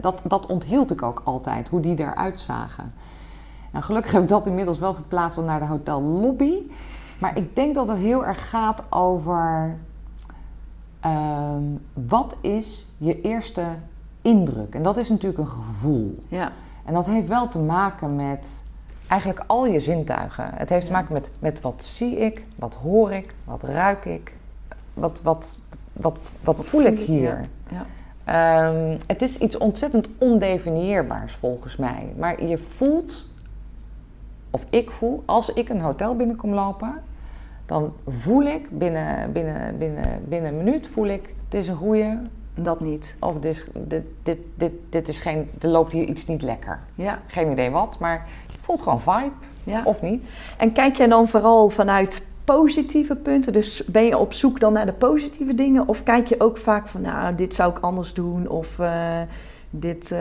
dat, 0.00 0.22
dat 0.26 0.46
onthield 0.46 0.90
ik 0.90 1.02
ook 1.02 1.22
altijd, 1.24 1.68
hoe 1.68 1.80
die 1.80 1.98
eruit 1.98 2.40
zagen. 2.40 2.92
Nou, 3.72 3.84
gelukkig 3.84 4.12
heb 4.12 4.22
ik 4.22 4.28
dat 4.28 4.46
inmiddels 4.46 4.78
wel 4.78 4.94
verplaatst 4.94 5.36
naar 5.36 5.60
de 5.60 5.66
hotellobby. 5.66 6.58
Maar 7.18 7.36
ik 7.36 7.56
denk 7.56 7.74
dat 7.74 7.88
het 7.88 7.98
heel 7.98 8.26
erg 8.26 8.50
gaat 8.50 8.82
over 8.90 9.74
ehm, 11.00 11.62
wat 11.92 12.36
is 12.40 12.88
je 12.98 13.20
eerste 13.20 13.64
indruk? 14.22 14.74
En 14.74 14.82
dat 14.82 14.96
is 14.96 15.08
natuurlijk 15.08 15.42
een 15.42 15.48
gevoel. 15.48 16.18
Ja. 16.28 16.52
En 16.84 16.94
dat 16.94 17.06
heeft 17.06 17.28
wel 17.28 17.48
te 17.48 17.58
maken 17.58 18.16
met 18.16 18.64
eigenlijk 19.12 19.44
al 19.46 19.66
je 19.66 19.80
zintuigen. 19.80 20.50
Het 20.54 20.68
heeft 20.68 20.86
te 20.86 20.92
maken 20.92 21.12
met, 21.12 21.30
met 21.38 21.60
wat 21.60 21.84
zie 21.84 22.16
ik, 22.16 22.44
wat 22.56 22.74
hoor 22.74 23.12
ik, 23.12 23.34
wat 23.44 23.62
ruik 23.62 24.04
ik, 24.04 24.32
wat, 24.94 25.20
wat, 25.22 25.58
wat, 25.92 26.20
wat 26.40 26.64
voel 26.64 26.82
ik 26.82 26.98
hier. 26.98 27.48
Ja. 27.68 27.86
Ehm, 28.24 28.98
het 29.06 29.22
is 29.22 29.38
iets 29.38 29.58
ontzettend 29.58 30.08
ondefinieerbaars 30.18 31.32
volgens 31.32 31.76
mij. 31.76 32.14
Maar 32.16 32.44
je 32.44 32.58
voelt, 32.58 33.28
of 34.50 34.66
ik 34.70 34.90
voel, 34.90 35.22
als 35.26 35.52
ik 35.52 35.68
een 35.68 35.80
hotel 35.80 36.16
binnenkom 36.16 36.54
lopen, 36.54 37.02
dan 37.66 37.92
voel 38.06 38.42
ik 38.42 38.78
binnen, 38.78 39.32
binnen, 39.32 39.78
binnen, 39.78 40.24
binnen 40.28 40.50
een 40.50 40.64
minuut, 40.64 40.86
voel 40.86 41.06
ik, 41.06 41.34
het 41.44 41.54
is 41.54 41.68
een 41.68 41.76
goede. 41.76 42.18
Dat 42.54 42.80
niet. 42.80 43.16
Of 43.20 43.38
dit, 43.38 43.70
dit, 43.74 44.04
dit, 44.22 44.38
dit, 44.54 44.72
dit 44.88 45.08
is 45.08 45.18
geen, 45.18 45.50
er 45.60 45.68
loopt 45.68 45.92
hier 45.92 46.04
iets 46.04 46.26
niet 46.26 46.42
lekker. 46.42 46.80
Ja. 46.94 47.22
Geen 47.26 47.50
idee 47.50 47.70
wat, 47.70 47.98
maar 47.98 48.26
voelt 48.62 48.82
gewoon 48.82 49.00
vibe. 49.00 49.32
Ja. 49.64 49.80
Of 49.84 50.02
niet. 50.02 50.30
En 50.56 50.72
kijk 50.72 50.96
jij 50.96 51.08
dan 51.08 51.28
vooral 51.28 51.70
vanuit 51.70 52.26
positieve 52.44 53.16
punten? 53.16 53.52
Dus 53.52 53.84
ben 53.84 54.04
je 54.04 54.18
op 54.18 54.32
zoek 54.32 54.60
dan 54.60 54.72
naar 54.72 54.86
de 54.86 54.92
positieve 54.92 55.54
dingen? 55.54 55.88
Of 55.88 56.02
kijk 56.02 56.26
je 56.26 56.40
ook 56.40 56.56
vaak 56.56 56.88
van, 56.88 57.00
nou, 57.00 57.34
dit 57.34 57.54
zou 57.54 57.70
ik 57.70 57.78
anders 57.78 58.14
doen? 58.14 58.48
Of 58.48 58.78
uh, 58.78 59.20
dit, 59.70 60.10
uh, 60.10 60.20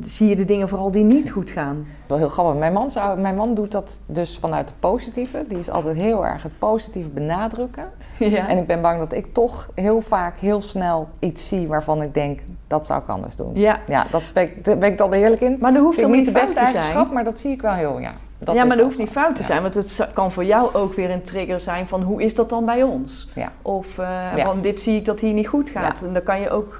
zie 0.00 0.28
je 0.28 0.36
de 0.36 0.44
dingen 0.44 0.68
vooral 0.68 0.90
die 0.90 1.04
niet 1.04 1.30
goed 1.30 1.50
gaan? 1.50 1.86
Wel 2.06 2.18
heel 2.18 2.28
grappig. 2.28 2.58
Mijn 2.58 2.72
man, 2.72 2.90
zou, 2.90 3.20
mijn 3.20 3.36
man 3.36 3.54
doet 3.54 3.72
dat 3.72 3.98
dus 4.06 4.38
vanuit 4.40 4.68
het 4.68 4.80
positieve. 4.80 5.44
Die 5.48 5.58
is 5.58 5.70
altijd 5.70 6.00
heel 6.00 6.26
erg 6.26 6.42
het 6.42 6.58
positieve 6.58 7.08
benadrukken. 7.08 7.90
Ja. 8.28 8.48
En 8.48 8.58
ik 8.58 8.66
ben 8.66 8.80
bang 8.80 8.98
dat 8.98 9.12
ik 9.12 9.32
toch 9.32 9.70
heel 9.74 10.00
vaak 10.00 10.38
heel 10.38 10.62
snel 10.62 11.08
iets 11.18 11.48
zie 11.48 11.68
waarvan 11.68 12.02
ik 12.02 12.14
denk, 12.14 12.40
dat 12.66 12.86
zou 12.86 13.02
ik 13.02 13.08
anders 13.08 13.36
doen. 13.36 13.50
Ja, 13.54 13.80
ja 13.86 14.06
dat 14.10 14.22
ben 14.32 14.42
ik, 14.42 14.64
daar 14.64 14.78
ben 14.78 14.90
ik 14.90 14.98
dan 14.98 15.12
eerlijk 15.12 15.40
in. 15.40 15.56
Maar 15.60 15.72
dat 15.72 15.82
hoeft 15.82 16.00
dan 16.00 16.10
niet 16.10 16.26
de 16.26 16.32
beste 16.32 16.58
eigenschap, 16.58 17.12
maar 17.12 17.24
dat 17.24 17.38
zie 17.38 17.50
ik 17.50 17.62
wel 17.62 17.72
heel, 17.72 17.98
ja. 17.98 18.12
Dat 18.38 18.54
ja, 18.54 18.64
maar 18.64 18.76
dat 18.76 18.86
hoeft 18.86 18.98
niet 18.98 19.08
fout 19.08 19.36
te 19.36 19.42
zijn, 19.42 19.62
want 19.62 19.74
het 19.74 20.08
kan 20.12 20.32
voor 20.32 20.44
jou 20.44 20.74
ook 20.74 20.94
weer 20.94 21.10
een 21.10 21.22
trigger 21.22 21.60
zijn 21.60 21.88
van 21.88 22.02
hoe 22.02 22.22
is 22.22 22.34
dat 22.34 22.48
dan 22.48 22.64
bij 22.64 22.82
ons? 22.82 23.28
Ja. 23.34 23.52
Of 23.62 23.98
uh, 23.98 24.36
van 24.36 24.60
dit 24.60 24.80
zie 24.80 24.96
ik 24.96 25.04
dat 25.04 25.20
hier 25.20 25.32
niet 25.32 25.48
goed 25.48 25.70
gaat. 25.70 26.02
En 26.02 26.12
dan 26.12 26.22
kan 26.22 26.40
je 26.40 26.50
ook 26.50 26.78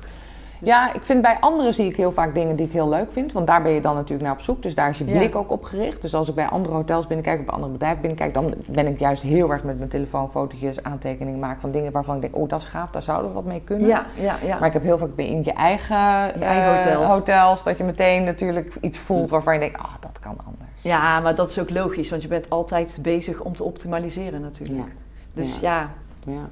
ja, 0.62 0.94
ik 0.94 1.00
vind 1.02 1.22
bij 1.22 1.36
anderen 1.40 1.74
zie 1.74 1.86
ik 1.86 1.96
heel 1.96 2.12
vaak 2.12 2.34
dingen 2.34 2.56
die 2.56 2.66
ik 2.66 2.72
heel 2.72 2.88
leuk 2.88 3.12
vind. 3.12 3.32
Want 3.32 3.46
daar 3.46 3.62
ben 3.62 3.72
je 3.72 3.80
dan 3.80 3.94
natuurlijk 3.94 4.22
naar 4.22 4.32
op 4.32 4.40
zoek. 4.40 4.62
Dus 4.62 4.74
daar 4.74 4.90
is 4.90 4.98
je 4.98 5.04
blik 5.04 5.34
ook 5.34 5.50
op 5.50 5.64
gericht. 5.64 6.02
Dus 6.02 6.14
als 6.14 6.28
ik 6.28 6.34
bij 6.34 6.46
andere 6.46 6.74
hotels 6.74 7.06
binnenkijk, 7.06 7.38
of 7.38 7.44
bij 7.44 7.54
andere 7.54 7.72
bedrijven 7.72 8.00
binnenkijk, 8.00 8.34
dan 8.34 8.54
ben 8.66 8.86
ik 8.86 8.98
juist 8.98 9.22
heel 9.22 9.50
erg 9.50 9.64
met 9.64 9.78
mijn 9.78 9.90
telefoon 9.90 10.30
fotootjes, 10.30 10.82
aantekeningen 10.82 11.40
maken 11.40 11.60
van 11.60 11.70
dingen 11.70 11.92
waarvan 11.92 12.14
ik 12.14 12.20
denk, 12.20 12.36
oh 12.36 12.48
dat 12.48 12.60
is 12.60 12.66
gaaf, 12.66 12.90
daar 12.90 13.02
zouden 13.02 13.28
we 13.28 13.34
wat 13.34 13.44
mee 13.44 13.62
kunnen. 13.64 13.86
Ja, 13.86 14.06
ja, 14.14 14.36
ja. 14.44 14.58
Maar 14.58 14.66
ik 14.66 14.72
heb 14.72 14.82
heel 14.82 14.98
vaak 14.98 15.08
in 15.16 15.44
je 15.44 15.52
eigen, 15.52 15.96
je 16.38 16.44
eigen 16.44 16.70
eh, 16.70 16.74
hotels. 16.76 17.10
hotels. 17.10 17.62
dat 17.62 17.78
je 17.78 17.84
meteen 17.84 18.24
natuurlijk 18.24 18.76
iets 18.80 18.98
voelt 18.98 19.30
waarvan 19.30 19.54
je 19.54 19.60
denkt, 19.60 19.78
ah, 19.78 19.84
oh, 19.84 19.94
dat 20.00 20.18
kan 20.20 20.36
anders. 20.46 20.70
Ja, 20.82 21.20
maar 21.20 21.34
dat 21.34 21.48
is 21.48 21.58
ook 21.58 21.70
logisch, 21.70 22.10
want 22.10 22.22
je 22.22 22.28
bent 22.28 22.50
altijd 22.50 22.98
bezig 23.02 23.40
om 23.40 23.54
te 23.54 23.64
optimaliseren 23.64 24.40
natuurlijk. 24.40 24.88
Dus 25.32 25.60
ja. 25.60 25.90
ja 26.26 26.48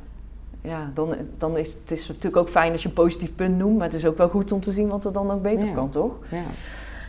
ja, 0.62 0.90
dan, 0.94 1.14
dan 1.38 1.56
is 1.56 1.68
het 1.68 1.90
is 1.90 2.08
natuurlijk 2.08 2.36
ook 2.36 2.48
fijn 2.48 2.72
als 2.72 2.82
je 2.82 2.88
een 2.88 2.94
positief 2.94 3.34
punt 3.34 3.56
noemt, 3.56 3.76
maar 3.76 3.86
het 3.86 3.96
is 3.96 4.06
ook 4.06 4.16
wel 4.16 4.28
goed 4.28 4.52
om 4.52 4.60
te 4.60 4.72
zien 4.72 4.88
wat 4.88 5.04
er 5.04 5.12
dan 5.12 5.30
ook 5.30 5.42
beter 5.42 5.68
kan, 5.68 5.90
toch? 5.90 6.12
Ja. 6.30 6.44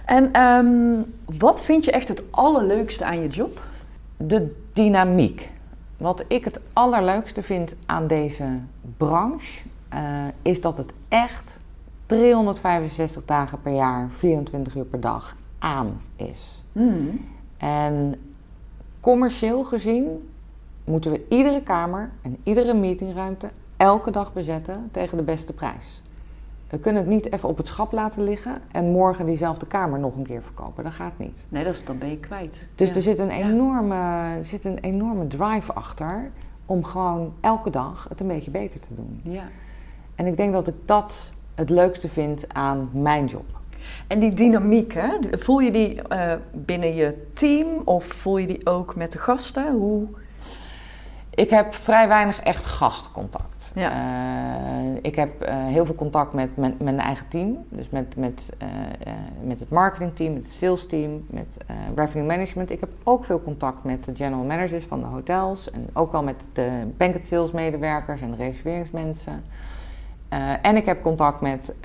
En 0.06 0.42
um, 0.42 1.06
wat 1.38 1.62
vind 1.62 1.86
je 1.86 1.92
echt 1.92 2.08
het 2.08 2.24
allerleukste 2.30 3.06
aan 3.06 3.22
je 3.22 3.28
job? 3.28 3.62
De 4.18 4.56
dynamiek. 4.74 5.52
Wat 5.98 6.24
ik 6.28 6.46
het 6.46 6.60
allerleukste 6.74 7.44
vind 7.44 7.76
aan 7.86 8.08
deze 8.08 8.46
branche, 8.98 9.62
uh, 9.94 10.00
is 10.42 10.62
dat 10.62 10.78
het 10.78 10.94
echt 11.08 11.60
365 12.06 13.26
dagen 13.26 13.62
per 13.62 13.74
jaar, 13.74 14.10
24 14.12 14.76
uur 14.76 14.86
per 14.86 15.00
dag 15.00 15.36
aan 15.60 16.02
is. 16.16 16.64
Hmm. 16.72 17.26
En 17.58 18.16
commercieel 19.00 19.64
gezien 19.64 20.29
moeten 20.90 21.12
we 21.12 21.26
iedere 21.30 21.64
kamer 21.64 22.12
en 22.22 22.38
iedere 22.44 22.74
meetingruimte 22.74 23.50
elke 23.78 24.12
dag 24.12 24.34
bezetten 24.34 24.90
tegen 24.92 25.18
de 25.18 25.24
beste 25.24 25.54
prijs. 25.54 26.02
We 26.70 26.80
kunnen 26.80 27.02
het 27.02 27.12
niet 27.12 27.34
even 27.34 27.50
op 27.50 27.58
het 27.58 27.68
schap 27.68 27.92
laten 27.92 28.24
liggen 28.24 28.62
en 28.72 28.92
morgen 28.92 29.26
diezelfde 29.26 29.68
kamer 29.68 30.00
nog 30.00 30.16
een 30.16 30.24
keer 30.24 30.42
verkopen. 30.42 30.84
Dat 30.84 30.94
gaat 30.94 31.18
niet. 31.18 31.46
Nee, 31.50 31.64
dat 31.64 31.74
is, 31.74 31.86
dan 31.86 31.98
ben 31.98 32.10
je 32.10 32.18
kwijt. 32.18 32.68
Dus 32.76 32.96
er, 32.96 33.02
zit 33.02 33.20
een 33.20 33.30
enorme, 33.30 33.96
er 34.38 34.46
zit 34.46 34.66
een 34.66 34.78
enorme 34.80 35.28
drive 35.28 35.74
achter 35.74 36.32
om 36.66 36.84
gewoon 36.84 37.34
elke 37.42 37.70
dag 37.70 38.06
het 38.10 38.20
een 38.20 38.28
beetje 38.28 38.52
beter 38.52 38.80
te 38.80 38.96
doen. 38.96 39.22
Ja. 39.24 39.44
En 40.16 40.26
ik 40.26 40.38
denk 40.38 40.54
dat 40.54 40.68
ik 40.68 40.76
dat 40.86 41.32
het 41.56 41.70
leukste 41.70 42.10
vind 42.10 42.54
aan 42.54 42.90
mijn 42.94 43.26
job. 43.26 43.60
En 44.08 44.20
die 44.20 44.34
dynamiek, 44.34 44.94
hè? 44.94 45.10
voel 45.32 45.60
je 45.60 45.72
die 45.72 46.02
uh, 46.12 46.34
binnen 46.52 46.96
je 46.96 47.26
team 47.34 47.68
of 47.86 48.06
voel 48.06 48.38
je 48.38 48.48
die 48.48 48.66
ook 48.66 48.96
met 48.96 49.12
de 49.12 49.18
gasten? 49.18 49.72
Hoe 49.72 50.08
ik 51.40 51.50
heb 51.50 51.74
vrij 51.74 52.08
weinig 52.08 52.40
echt 52.40 52.66
gastcontact. 52.66 53.72
Ja. 53.76 53.92
Uh, 53.92 54.98
ik 55.02 55.16
heb 55.16 55.46
uh, 55.46 55.66
heel 55.66 55.86
veel 55.86 55.96
contact 55.96 56.34
met, 56.34 56.58
met, 56.58 56.80
mijn 56.80 57.00
eigen 57.00 57.28
team. 57.28 57.66
Dus 57.70 57.90
met, 57.90 58.16
met, 58.16 58.50
uh, 58.64 58.68
met 59.44 59.60
het 59.60 59.70
marketingteam, 59.70 60.34
met 60.34 60.44
het 60.44 60.54
sales 60.54 60.88
team, 60.88 61.26
met 61.30 61.58
revenue 61.96 62.26
management. 62.26 62.70
Ik 62.70 62.80
heb 62.80 62.90
ook 63.04 63.26
veel 63.26 63.42
contact 63.42 63.84
met 63.84 64.04
de 64.06 64.16
general 64.16 64.44
managers 64.44 64.84
van 64.84 65.00
de 65.00 65.06
hotels. 65.06 65.72
En 65.72 65.88
ook 65.94 66.12
wel 66.12 66.24
met 66.24 66.48
de 66.54 66.70
banquet 66.98 67.26
sales 67.26 67.52
medewerkers 67.52 68.22
en 68.22 68.32
de 68.32 68.38
reserveringsmensen. 68.38 69.44
en 70.62 70.76
ik 70.76 70.86
heb 70.86 71.02
contact 71.02 71.42
met 71.42 71.76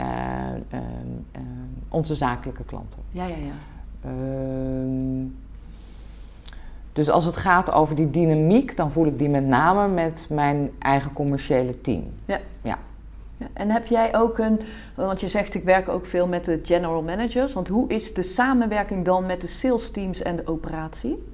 onze 1.89 2.15
zakelijke 2.15 2.65
klanten. 2.65 2.99
Ja, 3.13 3.25
ja, 3.25 3.37
ja. 3.37 3.55
Ehm, 4.05 5.27
dus 6.95 7.11
als 7.11 7.25
het 7.25 7.37
gaat 7.37 7.73
over 7.73 7.95
die 7.95 8.11
dynamiek, 8.11 8.77
dan 8.77 8.93
voel 8.93 9.07
ik 9.07 9.19
die 9.19 9.29
met 9.29 9.47
name 9.47 9.89
met 9.89 10.27
mijn 10.29 10.71
eigen 10.79 11.13
commerciële 11.13 11.81
team. 11.81 12.05
Ja. 12.25 12.39
ja. 12.63 12.79
ja. 13.37 13.47
En 13.53 13.71
heb 13.71 13.87
jij 13.87 14.17
ook 14.17 14.39
een, 14.39 14.61
want 14.95 15.21
je 15.21 15.29
zegt 15.29 15.55
ik 15.55 15.65
werk 15.65 15.89
ook 15.89 16.07
veel 16.07 16.27
met 16.27 16.45
de 16.45 16.61
general 16.63 17.03
managers, 17.03 17.53
want 17.53 17.69
hoe 17.69 17.89
is 17.89 18.15
de 18.15 18.23
samenwerking 18.23 19.05
dan 19.05 19.27
met 19.27 19.41
de 19.41 19.47
sales 19.47 19.91
teams 19.91 20.23
en 20.23 20.37
de 20.37 20.47
operatie? 20.47 21.29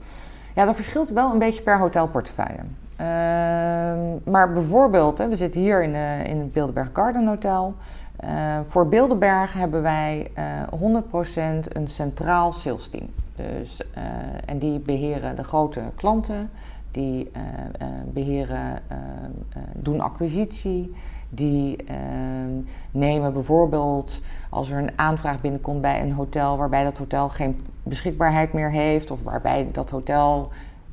Ja, 0.54 0.64
dat 0.64 0.74
verschilt 0.74 1.10
wel 1.10 1.32
een 1.32 1.38
beetje 1.38 1.62
per 1.62 1.78
hotelportefeuille. 1.78 2.62
Uh, 3.00 3.06
maar 4.24 4.52
bijvoorbeeld, 4.52 5.18
hè, 5.18 5.28
we 5.28 5.36
zitten 5.36 5.60
hier 5.60 5.82
in, 5.82 5.94
uh, 5.94 6.24
in 6.24 6.38
het 6.38 6.52
Bilderberg 6.52 6.88
Garden 6.92 7.26
Hotel. 7.26 7.74
Uh, 8.24 8.58
voor 8.66 8.88
Bilderberg 8.88 9.52
hebben 9.52 9.82
wij 9.82 10.30
100% 10.70 11.36
eh, 11.36 11.54
een 11.68 11.88
centraal 11.88 12.52
sales 12.52 12.88
team. 12.88 13.08
Dus, 13.58 13.80
uh, 13.96 14.02
en 14.46 14.58
die 14.58 14.78
beheren 14.78 15.36
de 15.36 15.44
grote 15.44 15.82
klanten, 15.94 16.50
die 16.90 17.30
uh, 17.36 17.42
uh, 17.82 17.88
beheren, 18.12 18.82
doen 19.74 20.00
acquisitie, 20.00 20.94
die 21.28 21.76
nemen 22.90 23.32
bijvoorbeeld 23.32 24.20
als 24.50 24.70
er 24.70 24.78
een 24.78 24.98
aanvraag 24.98 25.40
binnenkomt 25.40 25.80
bij 25.80 26.02
een 26.02 26.12
hotel 26.12 26.56
waarbij 26.56 26.84
dat 26.84 26.98
hotel 26.98 27.28
geen 27.28 27.60
beschikbaarheid 27.82 28.52
meer 28.52 28.70
heeft 28.70 29.10
of 29.10 29.18
waarbij 29.22 29.68
dat 29.72 29.90
hotel 29.90 30.50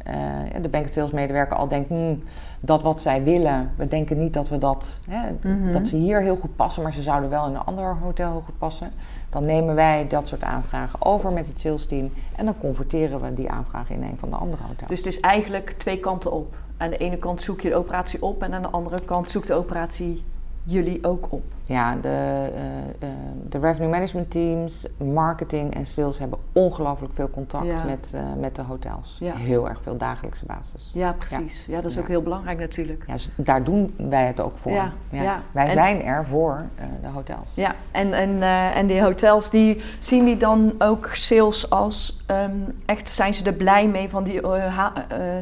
uh, 0.07 0.61
de 0.61 0.69
bank 0.69 0.87
sales 0.87 1.11
medewerker 1.11 1.57
al 1.57 1.67
denkt, 1.67 1.89
hmm, 1.89 2.23
dat 2.59 2.83
wat 2.83 3.01
zij 3.01 3.23
willen, 3.23 3.71
we 3.75 3.87
denken 3.87 4.17
niet 4.17 4.33
dat 4.33 4.49
we 4.49 4.57
dat, 4.57 5.01
hè, 5.09 5.49
mhm. 5.53 5.71
dat 5.71 5.87
ze 5.87 5.95
hier 5.95 6.21
heel 6.21 6.35
goed 6.35 6.55
passen, 6.55 6.83
maar 6.83 6.93
ze 6.93 7.01
zouden 7.01 7.29
wel 7.29 7.47
in 7.47 7.53
een 7.53 7.61
ander 7.61 7.97
hotel 8.01 8.31
heel 8.31 8.43
goed 8.45 8.57
passen. 8.57 8.91
Dan 9.29 9.45
nemen 9.45 9.75
wij 9.75 10.07
dat 10.07 10.27
soort 10.27 10.43
aanvragen 10.43 11.05
over 11.05 11.31
met 11.31 11.47
het 11.47 11.59
sales 11.59 11.85
team 11.85 12.13
en 12.35 12.45
dan 12.45 12.57
converteren 12.57 13.21
we 13.21 13.33
die 13.33 13.49
aanvragen 13.49 13.95
in 13.95 14.03
een 14.03 14.17
van 14.17 14.29
de 14.29 14.35
andere 14.35 14.63
hotels. 14.63 14.89
Dus 14.89 14.97
het 14.97 15.07
is 15.07 15.19
eigenlijk 15.19 15.71
twee 15.71 15.99
kanten 15.99 16.31
op. 16.31 16.55
Aan 16.77 16.89
de 16.89 16.97
ene 16.97 17.17
kant 17.17 17.41
zoek 17.41 17.61
je 17.61 17.69
de 17.69 17.75
operatie 17.75 18.21
op 18.21 18.43
en 18.43 18.53
aan 18.53 18.61
de 18.61 18.69
andere 18.69 19.01
kant 19.05 19.29
zoekt 19.29 19.47
de 19.47 19.53
operatie 19.53 20.23
jullie 20.67 21.03
ook 21.03 21.27
op? 21.29 21.43
Ja, 21.65 21.95
de, 21.95 22.51
uh, 22.99 23.09
uh, 23.09 23.15
de 23.49 23.59
revenue 23.59 23.89
management 23.89 24.31
teams, 24.31 24.87
marketing 24.97 25.73
en 25.73 25.85
sales 25.85 26.19
hebben 26.19 26.39
ongelooflijk 26.51 27.13
veel 27.13 27.29
contact 27.29 27.85
met, 27.85 28.11
uh, 28.15 28.21
met 28.39 28.55
de 28.55 28.61
hotels. 28.61 29.17
Ja. 29.19 29.35
Heel 29.35 29.69
erg 29.69 29.81
veel 29.81 29.97
dagelijkse 29.97 30.45
basis. 30.45 30.91
Ja, 30.93 31.13
precies. 31.13 31.65
Ja, 31.65 31.81
dat 31.81 31.91
is 31.91 31.99
ook 31.99 32.07
heel 32.07 32.21
belangrijk 32.21 32.59
natuurlijk. 32.59 33.03
Ja, 33.07 33.13
dus 33.13 33.29
daar 33.35 33.63
doen 33.63 33.93
wij 34.09 34.25
het 34.25 34.39
ook 34.39 34.57
voor. 34.57 34.71
Ja. 35.11 35.41
Wij 35.51 35.71
zijn 35.71 36.03
er 36.03 36.25
voor 36.25 36.65
de 37.01 37.07
hotels. 37.07 37.47
Ja, 37.53 37.75
en, 37.91 38.13
en, 38.13 38.41
en 38.73 38.87
die 38.87 39.01
hotels, 39.01 39.49
die, 39.49 39.81
zien 39.99 40.25
die 40.25 40.37
dan 40.37 40.73
ook 40.77 41.09
sales 41.13 41.69
als 41.69 42.23
um, 42.31 42.75
echt, 42.85 43.09
zijn 43.09 43.33
ze 43.33 43.43
er 43.43 43.53
blij 43.53 43.87
mee 43.87 44.09
van 44.09 44.23
die 44.23 44.41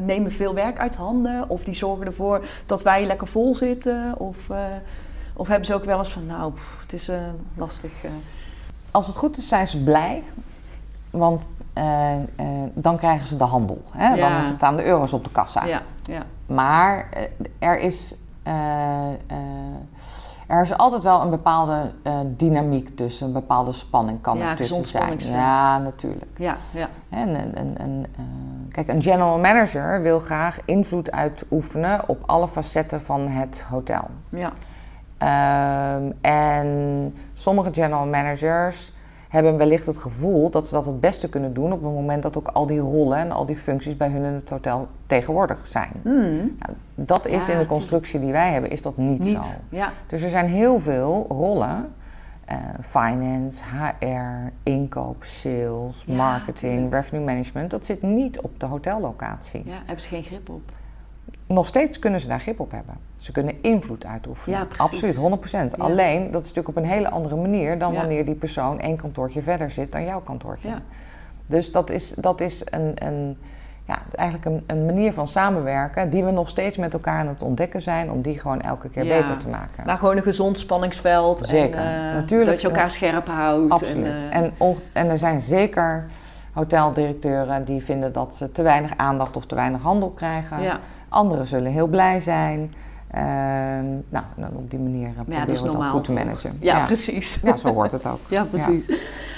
nemen 0.02 0.32
veel 0.32 0.54
werk 0.54 0.78
uit 0.78 0.96
handen? 0.96 1.48
Of 1.48 1.64
die 1.64 1.74
zorgen 1.74 2.06
ervoor 2.06 2.44
dat 2.66 2.82
wij 2.82 3.06
lekker 3.06 3.26
vol 3.26 3.54
zitten? 3.54 4.14
Of... 4.18 4.50
Of 5.36 5.48
hebben 5.48 5.66
ze 5.66 5.74
ook 5.74 5.84
wel 5.84 5.98
eens 5.98 6.12
van, 6.12 6.26
nou, 6.26 6.52
pff, 6.52 6.80
het 6.82 6.92
is 6.92 7.08
uh, 7.08 7.16
lastig. 7.54 8.04
Uh. 8.04 8.10
Als 8.90 9.06
het 9.06 9.16
goed 9.16 9.38
is, 9.38 9.48
zijn 9.48 9.68
ze 9.68 9.82
blij. 9.82 10.22
Want 11.10 11.48
uh, 11.78 12.12
dan 12.74 12.96
krijgen 12.96 13.26
ze 13.26 13.36
de 13.36 13.44
handel. 13.44 13.82
Hè? 13.90 14.14
Ja. 14.14 14.28
Dan 14.28 14.44
staan 14.44 14.76
de 14.76 14.84
euro's 14.84 15.12
op 15.12 15.24
de 15.24 15.30
kassa. 15.30 15.64
Ja, 15.64 15.82
ja. 16.02 16.22
Maar 16.46 17.08
er 17.58 17.78
is 17.78 18.14
er 20.46 20.62
is 20.62 20.76
altijd 20.76 21.02
wel 21.02 21.22
een 21.22 21.30
bepaalde 21.30 21.92
dynamiek 22.26 22.96
tussen, 22.96 23.26
een 23.26 23.32
bepaalde 23.32 23.72
spanning 23.72 24.20
kan 24.20 24.40
er 24.40 24.56
tussen 24.56 24.84
zijn. 24.84 25.18
Ja, 25.18 25.78
natuurlijk. 25.78 26.38
Ja, 26.38 26.56
ja. 26.70 26.88
En 27.08 27.28
een, 27.28 27.60
een, 27.60 27.82
een, 27.82 28.06
uh, 28.18 28.24
kijk, 28.70 28.88
een 28.88 29.02
general 29.02 29.38
manager 29.38 30.02
wil 30.02 30.20
graag 30.20 30.58
invloed 30.64 31.10
uitoefenen 31.10 32.08
op 32.08 32.22
alle 32.26 32.48
facetten 32.48 33.02
van 33.02 33.28
het 33.28 33.64
hotel. 33.68 34.04
Ja. 34.28 34.50
Um, 35.22 36.12
en 36.20 37.14
sommige 37.34 37.74
general 37.74 38.06
managers 38.06 38.92
hebben 39.28 39.56
wellicht 39.56 39.86
het 39.86 39.96
gevoel 39.96 40.50
dat 40.50 40.66
ze 40.66 40.74
dat 40.74 40.86
het 40.86 41.00
beste 41.00 41.28
kunnen 41.28 41.54
doen 41.54 41.72
op 41.72 41.82
het 41.82 41.92
moment 41.92 42.22
dat 42.22 42.38
ook 42.38 42.48
al 42.48 42.66
die 42.66 42.78
rollen 42.78 43.18
en 43.18 43.32
al 43.32 43.46
die 43.46 43.56
functies 43.56 43.96
bij 43.96 44.08
hun 44.08 44.24
in 44.24 44.32
het 44.32 44.50
hotel 44.50 44.88
tegenwoordig 45.06 45.66
zijn. 45.66 45.92
Hmm. 46.02 46.56
Nou, 46.58 46.72
dat 46.94 47.26
is 47.26 47.48
in 47.48 47.58
de 47.58 47.66
constructie 47.66 48.20
die 48.20 48.32
wij 48.32 48.52
hebben, 48.52 48.70
is 48.70 48.82
dat 48.82 48.96
niet, 48.96 49.18
niet. 49.18 49.44
zo. 49.44 49.52
Ja. 49.68 49.92
Dus 50.06 50.22
er 50.22 50.28
zijn 50.28 50.46
heel 50.46 50.80
veel 50.80 51.26
rollen. 51.28 51.92
Uh, 52.52 52.56
finance, 52.80 53.64
HR, 53.64 54.52
inkoop, 54.62 55.16
sales, 55.24 56.04
Ja, 56.06 56.14
marketing, 56.14 56.92
revenue 56.92 57.24
management. 57.24 57.70
Dat 57.70 57.86
zit 57.86 58.02
niet 58.02 58.40
op 58.40 58.60
de 58.60 58.66
hotellocatie. 58.66 59.62
ja, 59.64 59.76
hebben 59.84 60.00
ze 60.00 60.08
geen 60.08 60.22
grip 60.22 60.48
op. 60.48 60.72
Nog 61.46 61.66
steeds 61.66 61.98
kunnen 61.98 62.20
ze 62.20 62.28
daar 62.28 62.40
grip 62.40 62.60
op 62.60 62.70
hebben. 62.70 62.94
Ze 63.16 63.32
kunnen 63.32 63.62
invloed 63.62 64.06
uitoefenen. 64.06 64.58
Ja. 64.58 64.66
Absoluut, 64.76 65.14
100%. 65.16 65.18
Ja. 65.50 65.68
Alleen, 65.78 66.30
dat 66.30 66.44
is 66.44 66.48
natuurlijk 66.52 66.68
op 66.68 66.76
een 66.76 66.90
hele 66.90 67.10
andere 67.10 67.36
manier 67.36 67.78
dan 67.78 67.92
Ja. 67.92 67.98
wanneer 67.98 68.24
die 68.24 68.34
persoon 68.34 68.80
één 68.80 68.96
kantoortje 68.96 69.42
verder 69.42 69.70
zit 69.70 69.92
dan 69.92 70.04
jouw 70.04 70.20
kantoortje. 70.20 70.74
Dus 71.46 71.72
dat 71.72 71.90
is, 71.90 72.08
dat 72.16 72.40
is 72.40 72.62
een, 72.70 72.92
een, 73.06 73.36
ja, 73.84 73.98
eigenlijk 74.14 74.44
een, 74.48 74.64
een 74.78 74.86
manier 74.86 75.12
van 75.12 75.26
samenwerken 75.28 76.10
die 76.10 76.24
we 76.24 76.30
nog 76.30 76.48
steeds 76.48 76.76
met 76.76 76.92
elkaar 76.92 77.18
aan 77.18 77.28
het 77.28 77.42
ontdekken 77.42 77.82
zijn 77.82 78.10
om 78.10 78.22
die 78.22 78.38
gewoon 78.38 78.60
elke 78.60 78.88
keer 78.88 79.04
Ja. 79.04 79.18
beter 79.20 79.36
te 79.38 79.48
maken. 79.48 79.86
Maar 79.86 79.98
gewoon 79.98 80.16
een 80.16 80.22
gezond 80.22 80.58
spanningsveld. 80.58 81.42
Zeker, 81.48 81.80
En, 81.80 82.08
eh, 82.08 82.14
natuurlijk. 82.14 82.50
Dat 82.50 82.60
je 82.60 82.68
elkaar 82.68 82.90
scherp 82.90 83.26
houdt. 83.28 83.70
Absoluut. 83.72 84.06
En, 84.06 84.30
eh, 84.30 84.38
En, 84.40 84.76
en 84.92 85.10
er 85.10 85.18
zijn 85.18 85.40
zeker 85.40 86.06
hoteldirecteuren 86.56 87.64
die 87.64 87.82
vinden 87.84 88.12
dat 88.12 88.34
ze 88.34 88.52
te 88.52 88.62
weinig 88.62 88.96
aandacht 88.96 89.36
of 89.36 89.46
te 89.46 89.54
weinig 89.54 89.82
handel 89.82 90.10
krijgen. 90.10 90.62
ja. 90.62 90.80
Anderen 91.08 91.46
zullen 91.46 91.72
heel 91.72 91.86
blij 91.86 92.20
zijn. 92.20 92.72
Ehm, 93.10 93.86
nou, 94.08 94.24
dan 94.36 94.50
op 94.54 94.70
die 94.70 94.78
manier 94.78 95.12
proberen 95.12 95.40
ja, 95.40 95.46
dat 95.46 95.54
is 95.54 95.60
we 95.62 95.72
dat 95.72 95.86
goed 95.86 96.04
te 96.04 96.12
managen. 96.12 96.56
Ja, 96.60 96.84
precies. 96.84 97.38
Ja, 97.42 97.56
zo 97.56 97.72
hoort 97.72 97.92
het 97.92 98.06
ook. 98.06 98.20
Ja, 98.36 98.44
precies. 98.44 98.90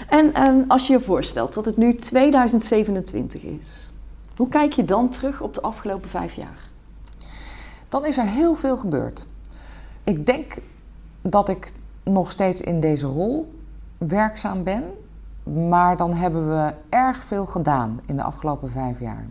En 0.08 0.34
ehm, 0.34 0.62
als 0.68 0.86
je 0.86 0.92
je 0.92 1.00
voorstelt 1.00 1.54
dat 1.54 1.64
het 1.64 1.76
nu 1.76 1.94
2027 1.94 3.42
is, 3.42 3.90
hoe 4.36 4.48
kijk 4.48 4.72
je 4.72 4.84
dan 4.84 5.08
terug 5.08 5.40
op 5.40 5.54
de 5.54 5.60
afgelopen 5.60 6.10
vijf 6.10 6.34
jaar? 6.34 6.68
Dan 7.88 8.06
is 8.06 8.18
er 8.18 8.26
heel 8.26 8.54
veel 8.54 8.76
gebeurd. 8.76 9.26
Ik 10.04 10.26
denk 10.26 10.56
dat 11.22 11.48
ik 11.48 11.72
nog 12.02 12.30
steeds 12.30 12.60
in 12.60 12.80
deze 12.80 13.06
rol 13.06 13.52
werkzaam 13.98 14.62
ben. 14.64 14.84
Maar 15.54 15.96
dan 15.96 16.14
hebben 16.14 16.48
we 16.48 16.74
erg 16.88 17.22
veel 17.24 17.46
gedaan 17.46 17.94
in 18.06 18.16
de 18.16 18.22
afgelopen 18.22 18.70
vijf 18.70 19.00
jaar. 19.00 19.24